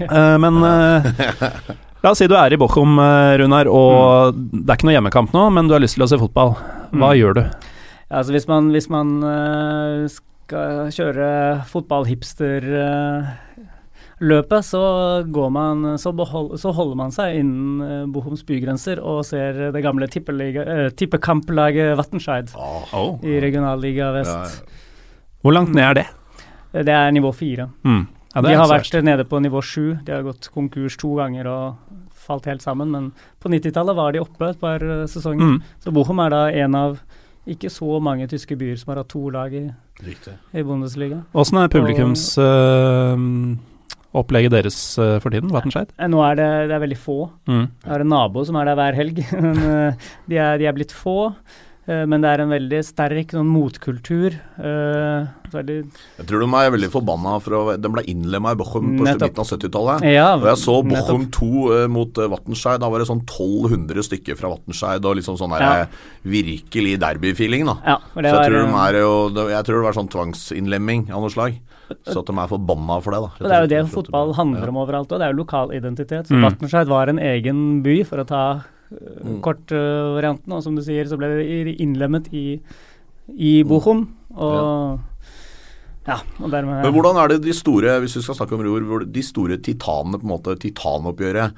Eh, 0.00 0.36
men 0.40 0.62
eh, 0.64 1.06
la 2.02 2.10
oss 2.12 2.18
si 2.22 2.26
du 2.30 2.34
er 2.38 2.52
i 2.52 2.56
Bochum, 2.60 2.92
eh, 2.98 3.36
Runar, 3.40 3.66
og 3.68 4.34
det 4.34 4.70
er 4.70 4.76
ikke 4.78 4.86
noe 4.88 4.96
hjemmekamp 4.96 5.30
nå, 5.36 5.42
men 5.52 5.68
du 5.68 5.72
har 5.76 5.82
lyst 5.84 5.94
til 5.98 6.04
å 6.06 6.10
se 6.10 6.18
fotball. 6.20 6.50
Hva 6.90 7.10
Mm. 7.12 7.18
gjør 7.20 7.32
du? 7.34 7.40
Ja, 8.10 8.16
altså 8.18 8.32
hvis 8.34 8.48
man, 8.48 8.70
hvis 8.74 8.88
man 8.90 9.22
uh, 9.22 10.08
skal 10.10 10.90
kjøre 10.90 11.62
fotballhipster-løpet, 11.70 14.64
så 14.66 14.80
går 15.30 15.50
man 15.54 15.84
så, 15.98 16.10
behold, 16.16 16.56
så 16.58 16.72
holder 16.74 16.96
man 16.98 17.10
seg 17.14 17.36
innen 17.38 17.80
uh, 17.80 18.06
Bohums 18.10 18.42
bygrenser 18.48 18.98
og 18.98 19.22
ser 19.28 19.70
det 19.72 19.82
gamle 19.84 20.06
eh, 20.10 20.90
tippekamplaget 20.90 21.94
Vattenscheid 22.00 22.50
oh. 22.58 23.18
i 23.22 23.38
regionalliga 23.40 24.10
vest. 24.16 24.34
Ja, 24.34 24.48
Hvor 25.42 25.52
langt 25.54 25.72
ned 25.74 25.84
er 25.84 25.94
det? 26.00 26.06
Eh, 26.74 26.82
Det 26.82 26.92
er 26.94 27.10
nivå 27.14 27.30
fire. 27.32 27.68
Mm. 27.84 28.06
Ja, 28.34 28.40
De 28.46 28.54
har 28.54 28.68
vært 28.70 28.94
nede 29.02 29.24
på 29.26 29.40
nivå 29.42 29.58
sju. 29.64 29.96
De 30.06 30.12
har 30.14 30.22
gått 30.22 30.46
konkurs 30.54 30.94
to 31.00 31.16
ganger 31.18 31.48
og 31.50 31.74
falt 32.14 32.44
helt 32.46 32.62
sammen, 32.62 32.90
men 32.94 33.08
på 33.42 33.50
90-tallet 33.50 33.96
var 33.98 34.12
de 34.14 34.20
oppe 34.22 34.52
et 34.52 34.60
par 34.60 34.82
eh, 34.84 35.06
sesonger. 35.10 35.56
Mm. 35.56 35.62
Så 35.82 35.90
Bochum 35.94 36.20
er 36.22 36.30
da 36.34 36.42
en 36.62 36.74
av 36.78 37.00
ikke 37.50 37.70
så 37.72 37.96
mange 38.04 38.28
tyske 38.30 38.54
byer 38.60 38.76
som 38.78 38.92
har 38.92 39.00
hatt 39.00 39.10
to 39.10 39.22
lag 39.32 39.54
i, 39.56 39.64
i 40.04 40.62
Bundesliga. 40.66 41.22
Åssen 41.34 41.58
er 41.58 41.72
publikumsopplegget 41.72 44.52
deres 44.54 44.78
øh, 45.00 45.16
for 45.24 45.30
tiden, 45.32 45.50
Vattenscheid? 45.54 45.88
Eh, 45.96 46.08
Nå 46.12 46.18
er 46.28 46.34
det, 46.38 46.50
det 46.70 46.74
er 46.76 46.84
veldig 46.84 47.00
få. 47.00 47.18
Mm. 47.50 47.66
Jeg 47.66 47.90
har 47.94 48.00
en 48.04 48.12
nabo 48.14 48.38
som 48.46 48.54
er 48.60 48.64
der 48.70 48.76
hver 48.78 48.94
helg. 49.00 49.16
Men 49.46 49.56
eh, 49.64 49.92
de, 50.30 50.36
er, 50.36 50.52
de 50.60 50.64
er 50.70 50.76
blitt 50.76 50.94
få. 50.94 51.18
Eh, 51.88 52.04
men 52.06 52.20
det 52.20 52.28
er 52.28 52.42
en 52.44 52.50
veldig 52.52 52.80
sterk 52.84 53.32
sånn 53.32 53.48
motkultur. 53.48 54.34
Uh, 54.60 55.24
Jeg 55.50 56.26
tror 56.28 56.42
de 56.44 56.48
er 56.60 56.70
veldig 56.70 56.90
forbanna 56.92 57.32
for 57.42 57.56
å 57.56 57.62
Den 57.80 57.94
ble 57.94 58.04
innlemma 58.06 58.52
i 58.54 58.58
Bochum 58.60 58.92
på 58.98 59.06
midten 59.06 59.24
av 59.40 59.48
70-tallet. 59.48 60.04
Ja, 60.12 60.34
og 60.36 60.44
jeg 60.46 60.60
så 60.60 60.76
Bochum 60.86 61.24
2 61.34 61.48
uh, 61.72 61.86
mot 61.90 62.20
uh, 62.20 62.28
Wattenscheid. 62.30 62.78
Da 62.84 62.90
var 62.92 63.02
det 63.02 63.08
sånn 63.10 63.24
1200 63.24 64.06
stykker 64.06 64.38
fra 64.38 64.52
Wattenscheid 64.52 65.08
og 65.08 65.16
liksom 65.18 65.38
sånn 65.40 65.56
der, 65.56 65.64
Ja. 65.64 65.72
eh, 65.80 65.86
virkelig 66.30 66.98
derbyfeeling, 67.00 67.66
da. 67.66 67.76
Ja, 67.86 67.96
så 68.12 68.22
jeg 68.22 68.32
var, 68.36 68.44
tror, 68.44 68.60
de 68.60 68.70
eh, 68.70 68.86
er 68.86 69.00
jo, 69.00 69.12
jeg 69.50 69.64
tror 69.66 69.80
det 69.80 69.86
var 69.88 69.98
sånn 69.98 70.12
tvangsinnlemming 70.14 71.08
av 71.10 71.24
noe 71.24 71.30
slag. 71.32 71.58
Så 72.06 72.20
at 72.22 72.26
de 72.30 72.36
er 72.38 72.46
forbanna 72.52 73.00
for 73.02 73.10
det, 73.16 73.20
da. 73.24 73.30
Det 73.48 73.56
er 73.56 73.64
jo 73.64 73.70
det 73.72 73.80
fotball 73.90 74.34
handler 74.38 74.68
om 74.70 74.76
overalt, 74.78 75.10
òg. 75.10 75.18
det 75.18 75.26
er 75.26 75.32
jo 75.34 75.40
lokal 75.42 75.72
identitet. 75.74 76.28
Så 76.28 76.36
Mm. 76.38 76.44
Wattenscheid 76.46 76.86
var 76.86 77.08
en 77.08 77.18
egen 77.18 77.82
by, 77.82 78.04
for 78.04 78.18
å 78.22 78.26
ta 78.26 78.44
Mm. 78.90 79.40
kortvarianten. 79.44 80.52
Og 80.52 80.62
som 80.64 80.74
du 80.76 80.82
sier, 80.82 81.06
så 81.06 81.18
ble 81.20 81.28
det 81.38 81.76
innlemmet 81.80 82.26
i, 82.34 82.60
i 83.38 83.62
Bochum. 83.62 84.08
Og 84.34 84.98
ja, 86.08 86.16
og 86.40 86.48
dermed 86.48 86.80
Men 86.80 86.94
hvordan 86.96 87.18
er 87.20 87.28
det 87.28 87.42
de 87.44 87.52
store, 87.54 87.98
hvis 88.00 88.14
vi 88.16 88.22
skal 88.24 88.38
snakke 88.38 88.56
om 88.56 88.62
ror, 88.64 89.04
de 89.04 89.22
store 89.22 89.58
titanene, 89.60 90.16
på 90.18 90.24
en 90.24 90.32
måte, 90.32 90.54
titanoppgjøret 90.58 91.52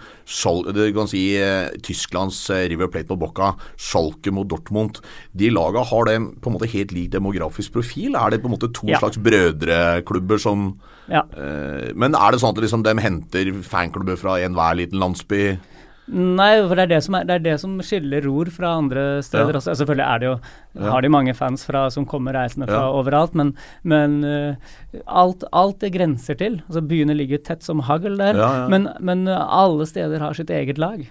Du 0.74 0.80
kan 0.96 1.08
si 1.08 1.22
eh, 1.38 1.70
Tysklands 1.86 2.40
eh, 2.50 2.66
River 2.72 2.90
Plate 2.90 3.06
på 3.12 3.18
Bocca, 3.22 3.52
Schalke 3.78 4.34
mot 4.34 4.48
Dortmund. 4.50 4.98
De 5.32 5.48
laga 5.54 5.84
har 5.88 6.04
det 6.10 6.18
på 6.42 6.50
en 6.50 6.56
måte 6.58 6.68
helt 6.74 6.92
lik 6.92 7.12
demografisk 7.14 7.72
profil? 7.72 8.16
Er 8.18 8.34
det 8.34 8.42
på 8.42 8.50
en 8.50 8.56
måte 8.58 8.72
to 8.74 8.90
Ja. 8.90 8.98
slags 8.98 9.16
brødreklubber 9.22 10.40
som 10.42 10.74
Ja. 11.08 11.22
eh, 11.38 11.92
Men 11.94 12.14
er 12.14 12.32
det 12.32 12.40
sånn 12.40 12.50
at 12.56 12.62
liksom, 12.62 12.82
de 12.82 12.98
henter 13.00 13.52
fanklubber 13.62 14.18
fra 14.18 14.40
enhver 14.42 14.74
liten 14.76 14.98
landsby? 14.98 15.58
Nei, 16.10 16.56
for 16.66 16.74
det 16.74 16.82
er 16.82 16.90
det 16.96 17.02
som, 17.06 17.14
er, 17.14 17.24
det 17.28 17.34
er 17.36 17.42
det 17.44 17.54
som 17.62 17.76
skiller 17.80 18.24
Ror 18.26 18.48
fra 18.50 18.72
andre 18.80 19.22
steder 19.22 19.52
Ja. 19.54 19.58
også. 19.60 19.76
Selvfølgelig 19.78 20.06
er 20.08 20.18
det 20.18 20.26
jo, 20.26 20.34
har 20.90 21.00
de 21.04 21.08
mange 21.14 21.34
fans 21.38 21.64
fra, 21.64 21.84
som 21.94 22.04
kommer 22.10 22.34
reisende 22.34 22.66
fra 22.66 22.80
Ja. 22.88 22.90
overalt, 22.90 23.34
men, 23.38 23.54
men 23.84 24.24
uh, 24.26 24.56
alt, 25.06 25.44
alt 25.52 25.78
det 25.80 25.92
grenser 25.94 26.34
til. 26.34 26.60
Altså 26.66 26.82
Byene 26.82 27.14
ligger 27.14 27.38
tett 27.38 27.62
som 27.62 27.80
hagl 27.86 28.18
der. 28.18 28.34
Men, 28.68 28.88
men 29.00 29.28
alle 29.28 29.86
steder 29.86 30.18
har 30.18 30.34
sitt 30.34 30.50
eget 30.50 30.76
lag. 30.82 31.06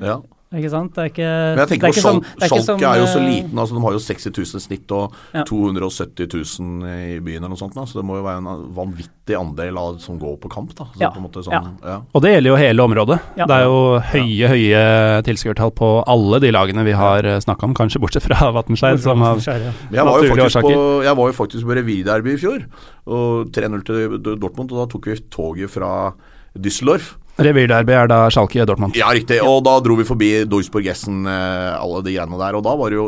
Ja. 0.00 0.22
Ikke 0.52 0.70
sant? 0.70 0.92
Det 0.94 1.00
er 1.02 1.08
ikke 1.08 1.26
Men 1.32 1.58
jeg 1.58 1.68
det 1.68 1.68
tenker 1.72 1.86
er 1.86 1.92
på 1.92 1.96
ikke 1.96 2.02
som- 2.02 2.22
Schalke 2.42 2.84
er 2.84 2.92
er 2.92 3.00
jo 3.00 3.06
så 3.08 3.20
uh, 3.20 3.26
liten. 3.28 3.58
altså 3.58 3.74
De 3.74 3.80
har 3.82 3.92
jo 3.92 3.98
60 3.98 4.30
000 4.36 4.60
snitt 4.60 4.92
og 4.92 5.12
Ja. 5.32 5.44
270 5.44 6.26
000 6.60 6.84
i 7.16 7.18
byen 7.20 7.38
eller 7.42 7.48
noe 7.54 7.56
sånt. 7.56 7.74
Da, 7.74 7.84
så 7.88 7.94
det 8.00 8.04
må 8.04 8.16
jo 8.18 8.24
være 8.26 8.38
en 8.42 8.66
vanvittig 8.76 9.38
andel 9.38 9.78
av 9.78 9.98
som 10.00 10.18
går 10.18 10.36
på 10.42 10.50
kamp. 10.52 10.74
da 10.76 10.84
så 10.92 11.00
Ja. 11.00 11.10
på 11.10 11.16
en 11.16 11.24
måte 11.24 11.42
sånn, 11.44 11.52
Ja. 11.52 11.88
ja. 11.88 12.00
Og 12.14 12.20
det 12.22 12.34
gjelder 12.34 12.50
jo 12.50 12.56
hele 12.56 12.80
området. 12.84 13.20
Ja. 13.36 13.46
Det 13.46 13.56
er 13.56 13.64
jo 13.64 13.98
høye, 14.12 14.48
høye 14.52 15.22
tilskuertall 15.24 15.70
på 15.72 16.04
alle 16.06 16.40
de 16.40 16.50
lagene 16.52 16.84
vi 16.84 16.92
har 16.92 17.22
snakka 17.40 17.64
om, 17.64 17.74
kanskje 17.74 18.00
bortsett 18.00 18.22
fra 18.22 18.52
Vatnskjær. 18.52 18.98
som 19.00 19.20
har. 19.20 19.36
Jeg 19.38 20.04
var, 20.04 20.22
jo 20.22 20.34
faktisk 20.34 20.60
på, 20.62 21.02
jeg 21.04 21.16
var 21.16 21.26
jo 21.26 21.32
faktisk 21.32 21.64
på 21.64 21.76
revirderby 21.80 22.34
i 22.34 22.36
fjor. 22.36 22.64
Og 23.06 23.50
3-0 23.52 23.82
til 23.84 24.18
Dortmund, 24.38 24.70
og 24.72 24.86
da 24.86 24.92
tok 24.92 25.06
vi 25.06 25.16
toget 25.30 25.70
fra 25.70 26.12
Düsseldorf. 26.58 27.14
Revirderby 27.40 27.94
er 27.96 28.10
da 28.10 28.18
Schalke 28.30 28.66
Dortmund. 28.68 28.96
Ja, 28.98 29.08
riktig. 29.16 29.38
Og 29.46 29.62
da 29.64 29.78
dro 29.80 29.96
vi 29.96 30.04
forbi 30.04 30.28
Duisburg 30.44 30.86
Essen, 30.92 31.22
eh, 31.26 31.72
alle 31.78 32.02
de 32.04 32.12
greiene 32.12 32.38
der. 32.40 32.58
Og 32.58 32.64
da 32.66 32.74
var 32.76 32.92
det 32.92 32.98
jo 32.98 33.06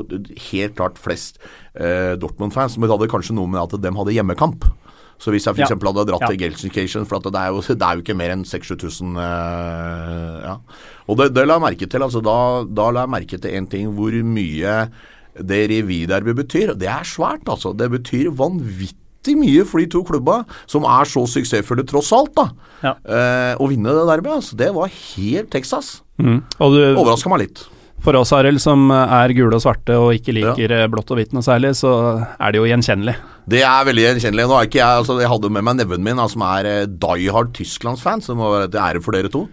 helt 0.51 0.75
klart 0.79 0.97
flest 0.99 1.37
eh, 1.77 2.15
Dortmund-fans. 2.17 2.79
Men 2.79 2.89
det 2.89 2.97
hadde 2.97 3.11
kanskje 3.13 3.37
noe 3.37 3.51
med 3.53 3.61
at 3.61 3.77
de 3.85 3.93
hadde 3.99 4.17
hjemmekamp. 4.17 4.65
Så 5.21 5.31
hvis 5.31 5.45
jeg 5.47 5.55
f.eks. 5.55 5.71
Ja. 5.71 5.77
hadde 5.77 6.07
dratt 6.09 6.25
Ja. 6.25 6.33
til 6.33 6.41
Gelsenkirchen, 6.41 7.05
for 7.07 7.21
at 7.21 7.29
det 7.29 7.39
er 7.39 7.53
jo, 7.53 7.61
det 7.79 7.85
er 7.87 8.01
jo 8.01 8.03
ikke 8.07 8.17
mer 8.19 8.33
enn 8.35 8.47
6000-7000 8.49 9.21
eh, 9.21 10.41
ja. 10.49 10.57
Og 11.07 11.21
det, 11.21 11.31
det 11.37 11.45
la 11.47 11.59
jeg 11.61 11.67
merke 11.69 11.87
til. 11.93 12.03
Altså, 12.09 12.25
da, 12.25 12.37
da 12.65 12.89
la 12.97 13.05
jeg 13.05 13.13
merke 13.19 13.39
til 13.45 13.55
en 13.61 13.69
ting 13.71 13.93
hvor 13.95 14.17
mye 14.25 14.77
det 15.35 15.63
revirderby 15.69 16.33
betyr. 16.41 16.75
Det 16.79 16.89
er 16.89 17.05
svært, 17.07 17.45
altså. 17.51 17.75
Det 17.77 17.91
betyr 17.93 18.33
vanvittig 18.39 19.03
mye 19.33 19.65
for 19.65 19.81
de 19.81 19.89
to 19.89 20.03
klubba, 20.05 20.43
som 20.69 20.85
er 20.85 21.09
så 21.09 21.25
suksessfulle 21.31 21.87
tross 21.89 22.13
alt. 22.13 22.35
da. 22.37 22.49
Ja. 22.85 22.97
Eh, 23.09 23.53
å 23.57 23.69
vinne 23.71 23.95
det 23.97 24.05
derbyet, 24.11 24.43
altså, 24.43 24.59
det 24.61 24.73
var 24.77 24.93
helt 24.93 25.49
Texas. 25.55 26.03
Mm. 26.21 26.43
Du, 26.61 26.83
Overraska 26.93 27.33
meg 27.33 27.47
litt. 27.47 27.65
for 28.05 28.15
oss, 28.21 28.35
Arild, 28.37 28.61
som 28.61 28.91
er 28.93 29.33
gule 29.33 29.57
og 29.57 29.63
svarte 29.65 29.97
og 29.97 30.13
ikke 30.13 30.35
liker 30.37 30.75
ja. 30.77 30.85
blått 30.93 31.09
og 31.15 31.17
hvitt 31.17 31.33
noe 31.33 31.43
særlig, 31.43 31.73
så 31.79 31.95
er 32.37 32.53
det 32.53 32.61
jo 32.61 32.69
gjenkjennelig. 32.69 33.17
Det 33.49 33.63
er 33.65 33.89
veldig 33.89 34.05
gjenkjennelig. 34.05 34.45
Nå 34.49 34.59
er 34.59 34.69
ikke 34.69 34.81
jeg, 34.81 35.01
altså 35.01 35.17
Jeg 35.21 35.29
hadde 35.33 35.51
med 35.53 35.65
meg 35.65 35.79
nevøen 35.81 36.05
min, 36.05 36.21
som 36.29 36.45
er 36.45 36.69
eh, 36.69 36.87
die 36.87 37.33
hard 37.33 37.55
Tysklands-fan, 37.57 38.21
så 38.21 38.33
det 38.35 38.41
må 38.43 38.53
være 38.53 38.71
til 38.73 38.85
ære 38.85 39.05
for 39.05 39.17
dere 39.17 39.33
to. 39.33 39.47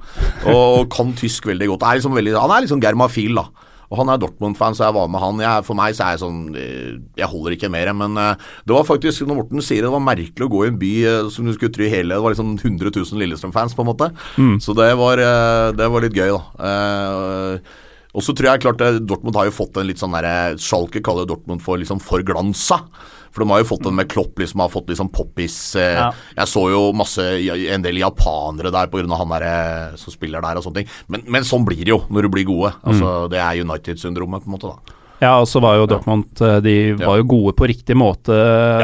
Og 0.52 0.88
kan 0.92 1.16
tysk 1.16 1.48
veldig 1.48 1.74
godt. 1.74 1.88
Er 1.88 2.00
liksom 2.00 2.16
veldig, 2.16 2.36
han 2.40 2.56
er 2.56 2.68
liksom 2.68 2.84
germafil, 2.84 3.40
da. 3.40 3.71
Og 3.92 4.00
han 4.00 4.12
er 4.12 4.22
Dortmund-fan, 4.22 4.76
så 4.78 4.88
jeg 4.88 4.96
var 4.96 5.10
med 5.12 5.20
han. 5.20 5.42
Jeg, 5.44 5.66
for 5.68 5.78
meg 5.78 5.96
så 5.98 6.06
er 6.06 6.16
jeg 6.16 6.24
sånn 6.24 6.40
eh, 6.56 6.94
Jeg 7.20 7.28
holder 7.28 7.58
ikke 7.58 7.72
mer, 7.74 7.92
men 7.98 8.16
eh, 8.20 8.48
det 8.64 8.76
var 8.78 8.88
faktisk, 8.88 9.26
når 9.28 9.42
Morten 9.42 9.66
sier 9.66 9.84
det, 9.84 9.92
var 9.92 10.04
merkelig 10.06 10.48
å 10.48 10.52
gå 10.54 10.64
i 10.64 10.72
en 10.72 10.80
by 10.80 10.94
eh, 11.12 11.30
som 11.34 11.48
du 11.48 11.52
skulle 11.58 11.76
tro 11.76 11.90
hele 11.92 12.16
Det 12.16 12.24
var 12.24 12.36
liksom 12.36 12.56
100 12.56 12.94
000 12.96 13.22
Lillestrøm-fans, 13.22 13.76
på 13.76 13.84
en 13.84 13.92
måte. 13.92 14.12
Så 14.64 14.76
det 14.78 14.90
var, 15.00 15.20
det 15.76 15.88
var 15.92 16.06
litt 16.06 16.16
gøy, 16.16 16.32
da. 16.32 16.42
Eh, 18.12 18.18
og 18.18 18.24
så 18.26 18.36
tror 18.36 18.52
jeg 18.52 18.62
klart 18.66 18.82
eh, 18.84 19.00
Dortmund 19.00 19.36
har 19.40 19.46
jo 19.48 19.56
fått 19.56 19.78
en 19.80 19.88
litt 19.88 20.02
sånn 20.02 20.12
derre 20.12 20.58
Schalke 20.60 21.02
kaller 21.04 21.26
Dortmund 21.30 21.62
for 21.64 21.78
liksom 21.78 22.00
forglansa. 22.04 22.82
For 23.32 23.46
de 23.46 23.50
har 23.54 23.62
jo 23.64 23.70
fått 23.70 23.86
den 23.88 23.96
med 23.96 24.10
Klopp, 24.12 24.36
liksom 24.40 24.60
har 24.60 24.70
fått 24.70 24.90
liksom 24.92 25.10
poppis. 25.10 25.76
Eh, 25.80 25.96
Ja. 25.96 26.12
Jeg 26.36 26.48
så 26.52 26.70
jo 26.72 26.92
masse, 26.92 27.24
en 27.72 27.82
del 27.82 27.96
japanere 28.02 28.72
der 28.72 28.88
pga. 28.92 29.16
han 29.18 29.30
der 29.30 29.44
eh, 29.48 29.96
som 29.96 30.12
spiller 30.12 30.42
der 30.42 30.58
og 30.60 30.64
sånne 30.64 30.82
ting. 30.84 30.90
Men, 31.08 31.24
men 31.28 31.44
sånn 31.44 31.64
blir 31.66 31.86
det 31.86 31.94
jo 31.94 32.02
når 32.10 32.24
du 32.24 32.30
blir 32.30 32.46
gode. 32.46 32.74
Altså, 32.84 33.30
Det 33.32 33.40
er 33.40 33.64
United-syndromet, 33.64 34.44
på 34.44 34.52
en 34.52 34.58
måte. 34.58 34.68
da. 34.68 34.98
Ja, 35.22 35.36
og 35.38 35.46
så 35.46 35.60
var 35.62 35.76
jo 35.78 35.86
Dortmund 35.86 36.40
eh, 36.42 36.56
De 36.66 36.76
var 36.98 37.20
jo 37.20 37.26
gode 37.30 37.54
på 37.54 37.68
riktig 37.70 37.94
måte, 38.00 38.34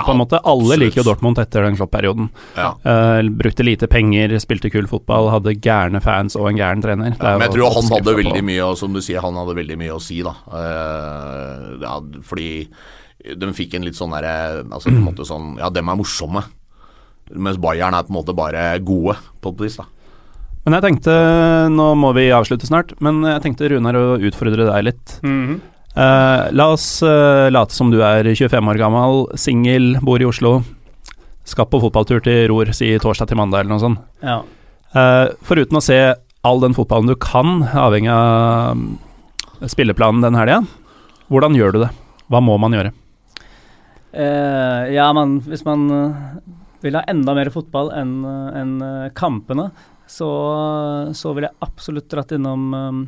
på 0.05 0.13
en 0.13 0.19
måte. 0.19 0.37
Alle 0.37 0.67
absolutt. 0.67 0.83
liker 0.83 1.01
jo 1.01 1.05
Dortmund 1.07 1.39
etter 1.41 1.65
den 1.65 1.77
Klopp-perioden. 1.79 2.27
Ja. 2.53 2.67
Eh, 2.77 3.29
brukte 3.39 3.65
lite 3.65 3.89
penger, 3.89 4.35
spilte 4.43 4.69
kul 4.69 4.85
fotball, 4.89 5.31
hadde 5.33 5.55
gærne 5.57 6.01
fans 6.03 6.37
og 6.37 6.51
en 6.51 6.59
gæren 6.59 6.83
trener. 6.85 7.15
Er 7.17 7.39
Men 7.41 7.47
jeg 7.47 7.55
tror 7.55 7.79
han 7.79 7.89
hadde 7.95 8.13
veldig 8.19 8.43
mye 8.45 8.67
og 8.67 8.77
som 8.77 8.93
du 8.93 9.01
sier, 9.01 9.23
han 9.25 9.39
hadde 9.41 9.55
veldig 9.57 9.77
mye 9.81 9.95
å 9.95 10.01
si, 10.03 10.19
da. 10.25 10.35
Uh, 10.51 11.81
ja, 11.81 11.95
fordi 12.29 12.51
de 13.41 13.49
fikk 13.57 13.73
en 13.79 13.87
litt 13.87 13.97
sånn 13.97 14.13
derre 14.13 14.61
altså, 14.61 14.91
på 14.91 14.95
en 14.99 15.07
måte 15.07 15.25
sånn, 15.27 15.55
Ja, 15.57 15.71
dem 15.73 15.89
er 15.89 15.97
morsomme. 15.97 16.43
Mens 17.33 17.57
Bayern 17.59 17.97
er 17.97 18.05
på 18.05 18.13
en 18.13 18.19
måte 18.19 18.35
bare 18.37 18.67
gode, 18.85 19.17
på 19.41 19.55
et 19.55 19.63
vis. 19.65 19.79
da. 19.81 19.87
Men 20.67 20.77
jeg 20.77 20.85
tenkte, 20.85 21.15
nå 21.73 21.87
må 21.97 22.13
vi 22.13 22.27
avslutte 22.35 22.69
snart, 22.69 22.93
men 23.01 23.23
jeg 23.25 23.41
tenkte 23.43 23.71
Runar 23.73 23.97
å 23.97 24.05
utfordre 24.21 24.69
deg 24.69 24.85
litt. 24.91 25.17
Mhm. 25.25 25.57
Eh, 25.97 26.41
la 26.53 26.67
oss 26.75 27.01
uh, 27.01 27.47
late 27.49 27.73
som 27.73 27.89
du 27.89 27.97
er 28.05 28.27
25 28.29 28.69
år 28.69 28.77
gammel, 28.77 29.23
singel, 29.39 29.95
bor 30.05 30.21
i 30.21 30.27
Oslo. 30.29 30.59
Skal 31.47 31.69
på 31.71 31.79
fotballtur 31.81 32.21
til 32.21 32.45
Ror, 32.51 32.69
si 32.75 32.91
torsdag 33.01 33.31
til 33.31 33.39
mandag 33.39 33.63
eller 33.63 33.75
noe 33.75 33.83
sånt. 33.83 34.05
ja. 34.21 34.43
Uh, 34.95 35.33
foruten 35.43 35.77
å 35.77 35.83
se 35.83 35.97
all 36.47 36.61
den 36.63 36.73
fotballen 36.73 37.09
du 37.09 37.17
kan, 37.19 37.59
avhengig 37.75 38.07
av 38.13 39.67
spilleplanen 39.67 40.23
den 40.23 40.37
helga, 40.39 40.61
hvordan 41.27 41.57
gjør 41.57 41.75
du 41.75 41.79
det? 41.83 41.89
Hva 42.31 42.39
må 42.41 42.55
man 42.61 42.73
gjøre? 42.73 42.93
Ja, 44.17 45.09
man, 45.13 45.35
hvis 45.45 45.65
man 45.67 45.83
vil 46.81 46.97
ha 46.97 47.03
enda 47.09 47.35
mer 47.37 47.51
fotball 47.53 47.91
enn 47.95 48.81
eh, 48.81 49.07
kampene, 49.17 49.69
så, 50.07 50.29
så 51.17 51.33
vil 51.35 51.47
jeg 51.47 51.59
absolutt 51.65 52.09
dratt 52.11 52.33
innom 52.37 52.67
eh, 52.77 52.99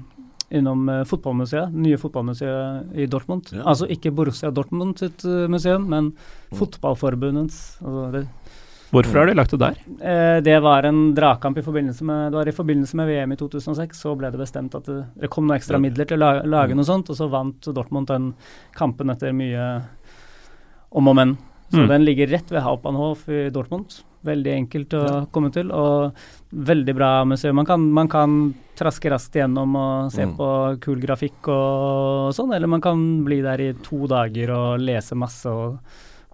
innom 0.52 0.88
eh, 0.90 1.04
fotballmuseet, 1.06 1.74
nye 1.74 1.98
fotballmuseet 1.98 2.96
i 2.98 3.06
Dortmund. 3.06 3.52
Ja. 3.54 3.64
Altså 3.70 3.88
ikke 3.90 4.12
Borussia 4.16 4.50
Dortmund 4.52 4.98
sitt 4.98 5.24
eh, 5.26 5.48
museum, 5.48 5.86
men 5.90 6.14
Fotballforbundets. 6.58 7.78
Altså 7.84 8.12
det, 8.14 8.24
Hvorfor 8.90 9.20
har 9.22 9.28
de 9.30 9.36
lagt 9.38 9.52
det 9.54 9.60
der? 9.62 9.76
eh, 10.02 10.40
det 10.42 10.56
var 10.66 10.84
en 10.90 11.14
dragkamp 11.14 11.58
i 11.58 11.62
forbindelse 11.62 12.02
med 12.04 12.32
Det 12.32 12.38
var 12.40 12.48
i 12.50 12.56
forbindelse 12.58 12.96
med 12.98 13.08
VM 13.12 13.32
i 13.32 13.36
2006, 13.38 14.00
så 14.02 14.16
ble 14.18 14.32
det 14.34 14.40
bestemt 14.42 14.74
at 14.76 14.86
det, 14.90 15.04
det 15.22 15.30
kom 15.30 15.46
noen 15.46 15.60
ekstra 15.60 15.78
Ja. 15.78 15.84
midler 15.84 16.06
til 16.10 16.18
å 16.18 16.20
la- 16.26 16.42
lage 16.46 16.74
noe 16.76 16.84
sånt, 16.88 17.10
og 17.10 17.16
så 17.16 17.30
vant 17.30 17.62
Dortmund 17.62 18.08
den 18.08 18.34
kampen 18.74 19.10
etter 19.14 19.32
mye 19.32 19.84
om 20.92 21.08
og 21.08 21.16
men. 21.16 21.38
Så 21.70 21.84
Mm. 21.84 21.88
den 21.88 22.06
ligger 22.06 22.28
rett 22.28 22.50
ved 22.50 22.64
Hauptbahnhof 22.64 23.28
i 23.30 23.50
Dortmund. 23.52 24.02
Veldig 24.26 24.54
enkelt 24.58 24.90
å 24.98 25.28
komme 25.32 25.52
til, 25.54 25.72
og 25.72 26.14
veldig 26.52 26.94
bra 26.98 27.24
museum. 27.30 27.56
Man 27.60 27.66
kan, 27.66 27.84
man 27.94 28.08
kan 28.10 28.54
traske 28.80 29.10
raskt 29.12 29.36
gjennom 29.38 29.76
og 29.78 30.12
se 30.12 30.26
Mm. 30.26 30.36
på 30.38 30.48
kul 30.82 31.00
grafikk 31.00 31.48
og 31.48 32.34
sånn, 32.34 32.54
eller 32.56 32.68
man 32.68 32.82
kan 32.82 33.24
bli 33.24 33.42
der 33.42 33.60
i 33.62 33.74
to 33.86 34.08
dager 34.08 34.50
og 34.56 34.80
lese 34.82 35.16
masse 35.16 35.46
og, 35.46 35.78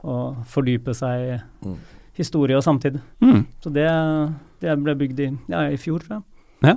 og 0.04 0.38
fordype 0.47 0.93
seg 0.95 1.19
i 1.36 1.41
Mm. 1.67 1.75
historie 2.15 2.56
og 2.56 2.63
samtid. 2.63 3.01
Mm. 3.21 3.45
Så 3.60 3.73
det, 3.73 3.89
det 4.62 4.78
ble 4.84 4.95
bygd 4.95 5.19
i, 5.19 5.38
ja, 5.49 5.65
i 5.69 5.75
fjor, 5.78 5.99
tror 5.99 6.21
jeg. 6.21 6.23
Ja. 6.63 6.75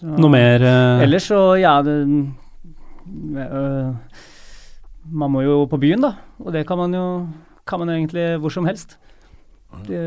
Så, 0.00 0.18
Noe 0.18 0.28
mer 0.28 0.60
uh... 0.60 1.02
Ellers 1.04 1.24
så, 1.30 1.38
ja 1.60 1.80
det, 1.82 1.94
øh, 3.36 3.94
Man 5.12 5.30
må 5.30 5.42
jo 5.44 5.66
på 5.70 5.78
byen, 5.78 6.02
da. 6.02 6.14
Og 6.42 6.52
det 6.52 6.66
kan 6.66 6.78
man 6.78 6.92
jo 6.94 7.28
kan 7.66 7.78
man 7.80 7.88
egentlig 7.90 8.38
hvor 8.40 8.50
som 8.52 8.66
helst. 8.66 8.96
Det, 9.86 10.00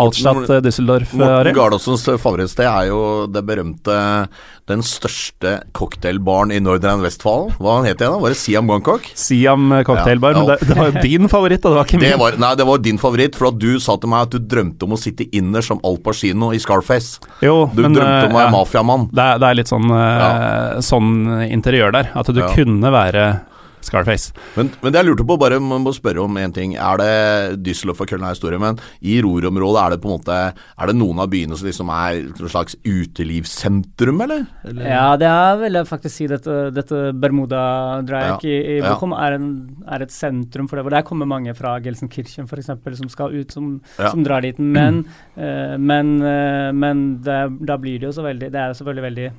Altstadt, 0.00 0.48
eh, 0.50 0.60
Düsseldorf, 0.64 1.12
eh, 1.12 1.18
Morten 1.18 1.34
Arild? 1.40 1.56
Gardaasens 1.56 2.04
favorittsted 2.22 2.64
er 2.64 2.86
jo 2.88 3.26
det 3.28 3.42
berømte 3.44 4.28
Den 4.68 4.80
største 4.80 5.62
cocktailbaren 5.74 6.52
i 6.54 6.60
Nordrhein 6.60 7.02
Westfalen. 7.02 7.50
Hva 7.58 7.82
het 7.84 7.98
det 7.98 8.06
da? 8.08 8.16
Var 8.22 8.30
det 8.32 8.38
Siam 8.38 8.66
Bangkok? 8.70 9.02
Siam 9.14 9.72
eh, 9.72 9.82
cocktailbar, 9.84 10.32
Ja, 10.32 10.38
men 10.38 10.46
det, 10.52 10.68
det 10.68 10.76
var 10.78 10.90
jo 10.92 11.02
din 11.02 11.28
favoritt, 11.28 11.64
og 11.66 11.72
det 11.74 11.76
var 11.80 11.84
ikke 11.90 12.00
Det 12.00 12.10
min. 12.12 12.18
var, 12.22 12.38
nei, 12.38 12.54
det 12.54 12.66
var 12.66 12.78
din 12.78 12.98
favoritt, 12.98 13.34
for 13.36 13.48
at 13.48 13.58
du 13.58 13.78
sa 13.80 13.96
til 13.96 14.08
meg 14.08 14.22
at 14.28 14.30
du 14.30 14.38
drømte 14.38 14.82
om 14.88 14.92
å 14.96 15.00
sitte 15.02 15.26
innerst 15.34 15.68
som 15.74 15.80
Al 15.84 15.98
Pacino 15.98 16.52
i 16.54 16.58
Scarface. 16.62 17.18
Jo, 17.42 17.66
Du 17.74 17.82
men, 17.82 17.92
drømte 17.98 18.30
om 18.30 18.32
å 18.32 18.38
eh, 18.38 18.38
være 18.38 18.48
ja. 18.48 18.56
mafiamann. 18.56 19.08
Det 19.12 19.28
det 19.42 19.48
er 19.50 19.54
litt 19.60 19.68
sånn, 19.74 19.90
eh, 19.90 20.80
sånn 20.80 21.12
interiør 21.50 21.92
der, 21.92 22.10
at 22.14 22.26
du 22.32 22.40
Ja. 22.40 22.48
kunne 22.54 22.90
være 22.94 23.40
Scarface. 23.82 24.32
Men, 24.56 24.70
men 24.82 24.92
det 24.94 25.00
jeg 25.02 25.08
lurte 25.10 25.26
på, 25.26 25.36
bare 25.40 25.58
må 25.62 25.92
spørre 25.94 26.22
om 26.22 26.36
én 26.40 26.52
ting. 26.54 26.74
Er 26.78 27.00
det 27.00 27.62
Düsseldorf 27.66 28.00
og 28.04 28.08
Köln 28.12 28.24
er 28.26 28.34
historie, 28.36 28.58
men 28.62 28.78
i 29.02 29.18
Rorområdet 29.24 29.82
er 29.82 29.90
det 29.96 30.00
på 30.02 30.10
en 30.10 30.16
måte 30.16 30.36
Er 30.54 30.86
det 30.90 30.96
noen 30.98 31.18
av 31.22 31.30
byene 31.32 31.56
som 31.58 31.66
liksom 31.68 31.90
er 31.94 32.20
et 32.30 32.42
slags 32.52 32.76
utelivssentrum, 32.86 34.20
eller? 34.24 34.44
eller? 34.66 34.86
Ja, 34.88 35.06
det 35.20 35.28
er 35.30 35.60
vil 35.62 35.78
jeg 35.80 35.88
faktisk 35.90 36.16
si 36.16 36.26
dette, 36.30 36.56
dette 36.74 37.02
Bermuda-dreieck 37.22 38.44
Ja, 38.46 38.50
i, 38.50 38.76
i 38.76 38.78
ja. 38.82 38.94
Er, 39.22 39.36
en, 39.38 39.48
er 39.86 40.04
et 40.06 40.14
sentrum 40.14 40.68
for 40.70 40.78
det. 40.78 40.84
hvor 40.86 40.94
Der 40.96 41.06
kommer 41.06 41.28
mange 41.28 41.54
fra 41.58 41.76
Gelsenkirchen 41.82 42.48
f.eks. 42.48 42.70
som 43.02 43.08
skal 43.12 43.34
ut, 43.34 43.52
som, 43.52 43.80
Ja. 43.98 44.10
som 44.10 44.24
drar 44.24 44.42
dit. 44.44 44.58
Men, 44.58 45.04
eh, 45.36 45.76
men, 45.78 46.14
eh, 46.22 46.70
men 46.72 47.04
det, 47.22 47.40
da 47.66 47.76
blir 47.80 47.98
det 48.00 48.10
jo 48.10 48.16
så 48.18 48.24
veldig 48.26 48.50
Det 48.52 48.60
er 48.60 48.74
selvfølgelig 48.78 49.06
veldig 49.08 49.30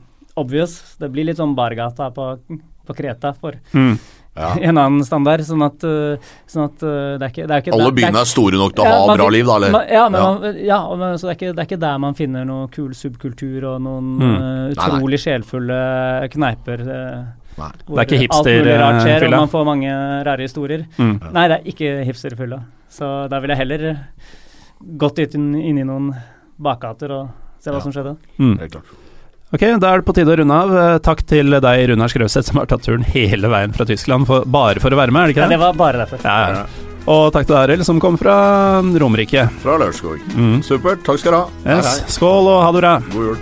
obvious. 0.42 0.80
Det 1.00 1.12
blir 1.14 1.28
litt 1.30 1.38
sånn 1.38 1.56
bargata 1.58 2.10
på, 2.14 2.32
på 2.88 2.96
Kreta 2.98 3.34
for 3.38 3.60
Mm. 3.74 3.98
Ja. 4.36 4.56
en 4.70 4.78
annen 4.82 5.04
standard. 5.06 5.44
Sånn 5.46 5.62
at, 5.66 5.84
eh, 5.86 6.18
sånn 6.50 6.64
at 6.66 6.82
eh, 6.82 7.18
det 7.22 7.28
er 7.28 7.30
ikke, 7.34 7.44
det 7.48 7.54
er 7.54 7.62
ikke 7.62 7.74
Alle 7.78 7.92
byene 7.94 8.22
er 8.24 8.30
store 8.32 8.58
nok 8.58 8.74
til 8.74 8.82
å 8.82 8.88
Ja, 8.90 8.96
ha 8.98 9.08
man 9.12 9.20
bra 9.22 9.28
liv, 9.30 9.46
da, 9.46 9.58
eller? 9.60 9.72
Man, 9.76 9.86
ja, 9.94 10.06
men, 10.10 10.20
Ja. 10.22 10.32
Man, 10.40 10.58
ja 10.72 10.80
men, 11.04 11.18
så 11.22 11.28
det 11.28 11.32
er, 11.34 11.38
ikke, 11.38 11.52
det 11.54 11.62
er 11.64 11.68
ikke 11.70 11.82
der 11.84 11.98
man 12.02 12.18
finner 12.18 12.48
noe 12.50 12.68
kul 12.74 12.92
subkultur 12.98 13.68
og 13.76 13.82
noen 13.86 14.10
Mm. 14.18 14.24
eh, 14.24 14.42
Nei, 14.42 14.74
nei. 14.74 14.74
utrolig 14.74 15.20
sjelfulle 15.22 15.78
kneiper. 16.34 16.82
Uh, 16.82 17.24
Nei. 17.60 17.70
hvor 17.86 17.96
Det 17.96 18.02
er 18.02 18.10
ikke 18.10 18.22
hipsterfylla? 18.24 19.28
og 19.30 19.40
man 19.46 19.52
får 19.54 19.66
mange 19.70 19.94
rare 20.26 20.42
historier. 20.48 20.86
Mm. 20.98 21.16
Nei, 21.32 21.48
det 21.52 21.60
er 21.60 21.70
ikke 21.76 21.92
hipsterfylla. 22.10 22.64
Så 22.90 23.12
da 23.30 23.40
ville 23.40 23.54
jeg 23.54 23.62
heller 23.68 24.00
gått 24.98 25.20
inn, 25.20 25.54
inn 25.56 25.78
i 25.78 25.86
noen 25.86 26.10
bakgater 26.62 27.12
og 27.12 27.30
se 27.62 27.70
hva 27.70 27.78
Ja. 27.78 27.86
som 27.86 27.92
skjedde. 27.94 28.18
Mm. 28.40 28.58
Helt 28.60 28.72
klart. 28.72 28.86
Ok, 29.54 29.62
da 29.78 29.92
er 29.94 30.02
det 30.02 30.08
på 30.08 30.16
tide 30.18 30.34
å 30.34 30.38
runde 30.40 30.56
av. 30.58 30.72
Eh, 30.74 30.96
Takk 31.06 31.22
til 31.30 31.54
deg, 31.62 31.84
Runar 31.92 32.10
Skrøseth, 32.10 32.48
som 32.50 32.58
har 32.58 32.66
tatt 32.72 32.82
turen 32.88 33.06
hele 33.06 33.52
veien 33.54 33.76
fra 33.76 33.86
Tyskland 33.86 34.26
for, 34.30 34.48
bare 34.50 34.82
for 34.82 34.90
å 34.96 34.98
være 34.98 35.14
med, 35.14 35.22
er 35.22 35.30
det 35.30 35.36
ikke 35.36 35.44
det 35.44 35.52
Ja, 35.52 35.58
det? 35.58 35.62
var 35.62 35.78
bare 35.84 36.02
derfor. 36.06 36.26
Ja, 36.26 36.40
ja. 36.64 36.90
Og 37.14 37.34
takk 37.36 37.46
til 37.50 37.58
Arild, 37.60 37.84
som 37.86 38.00
kom 38.00 38.16
fra 38.18 38.80
Romerike. 38.82 39.50
Fra 39.62 39.76
Lørenskog. 39.78 40.22
Mm. 40.40 40.62
Supert. 40.64 41.04
Takk 41.04 41.20
skal 41.20 41.36
du 41.36 41.38
ha. 41.38 41.46
Yes. 41.68 41.86
Hei, 41.86 41.98
hei. 42.00 42.12
Skål 42.18 42.48
og 42.48 42.62
ha 42.64 42.72
det 42.72 42.82
bra. 42.86 42.94
God 43.12 43.34
jul. 43.34 43.42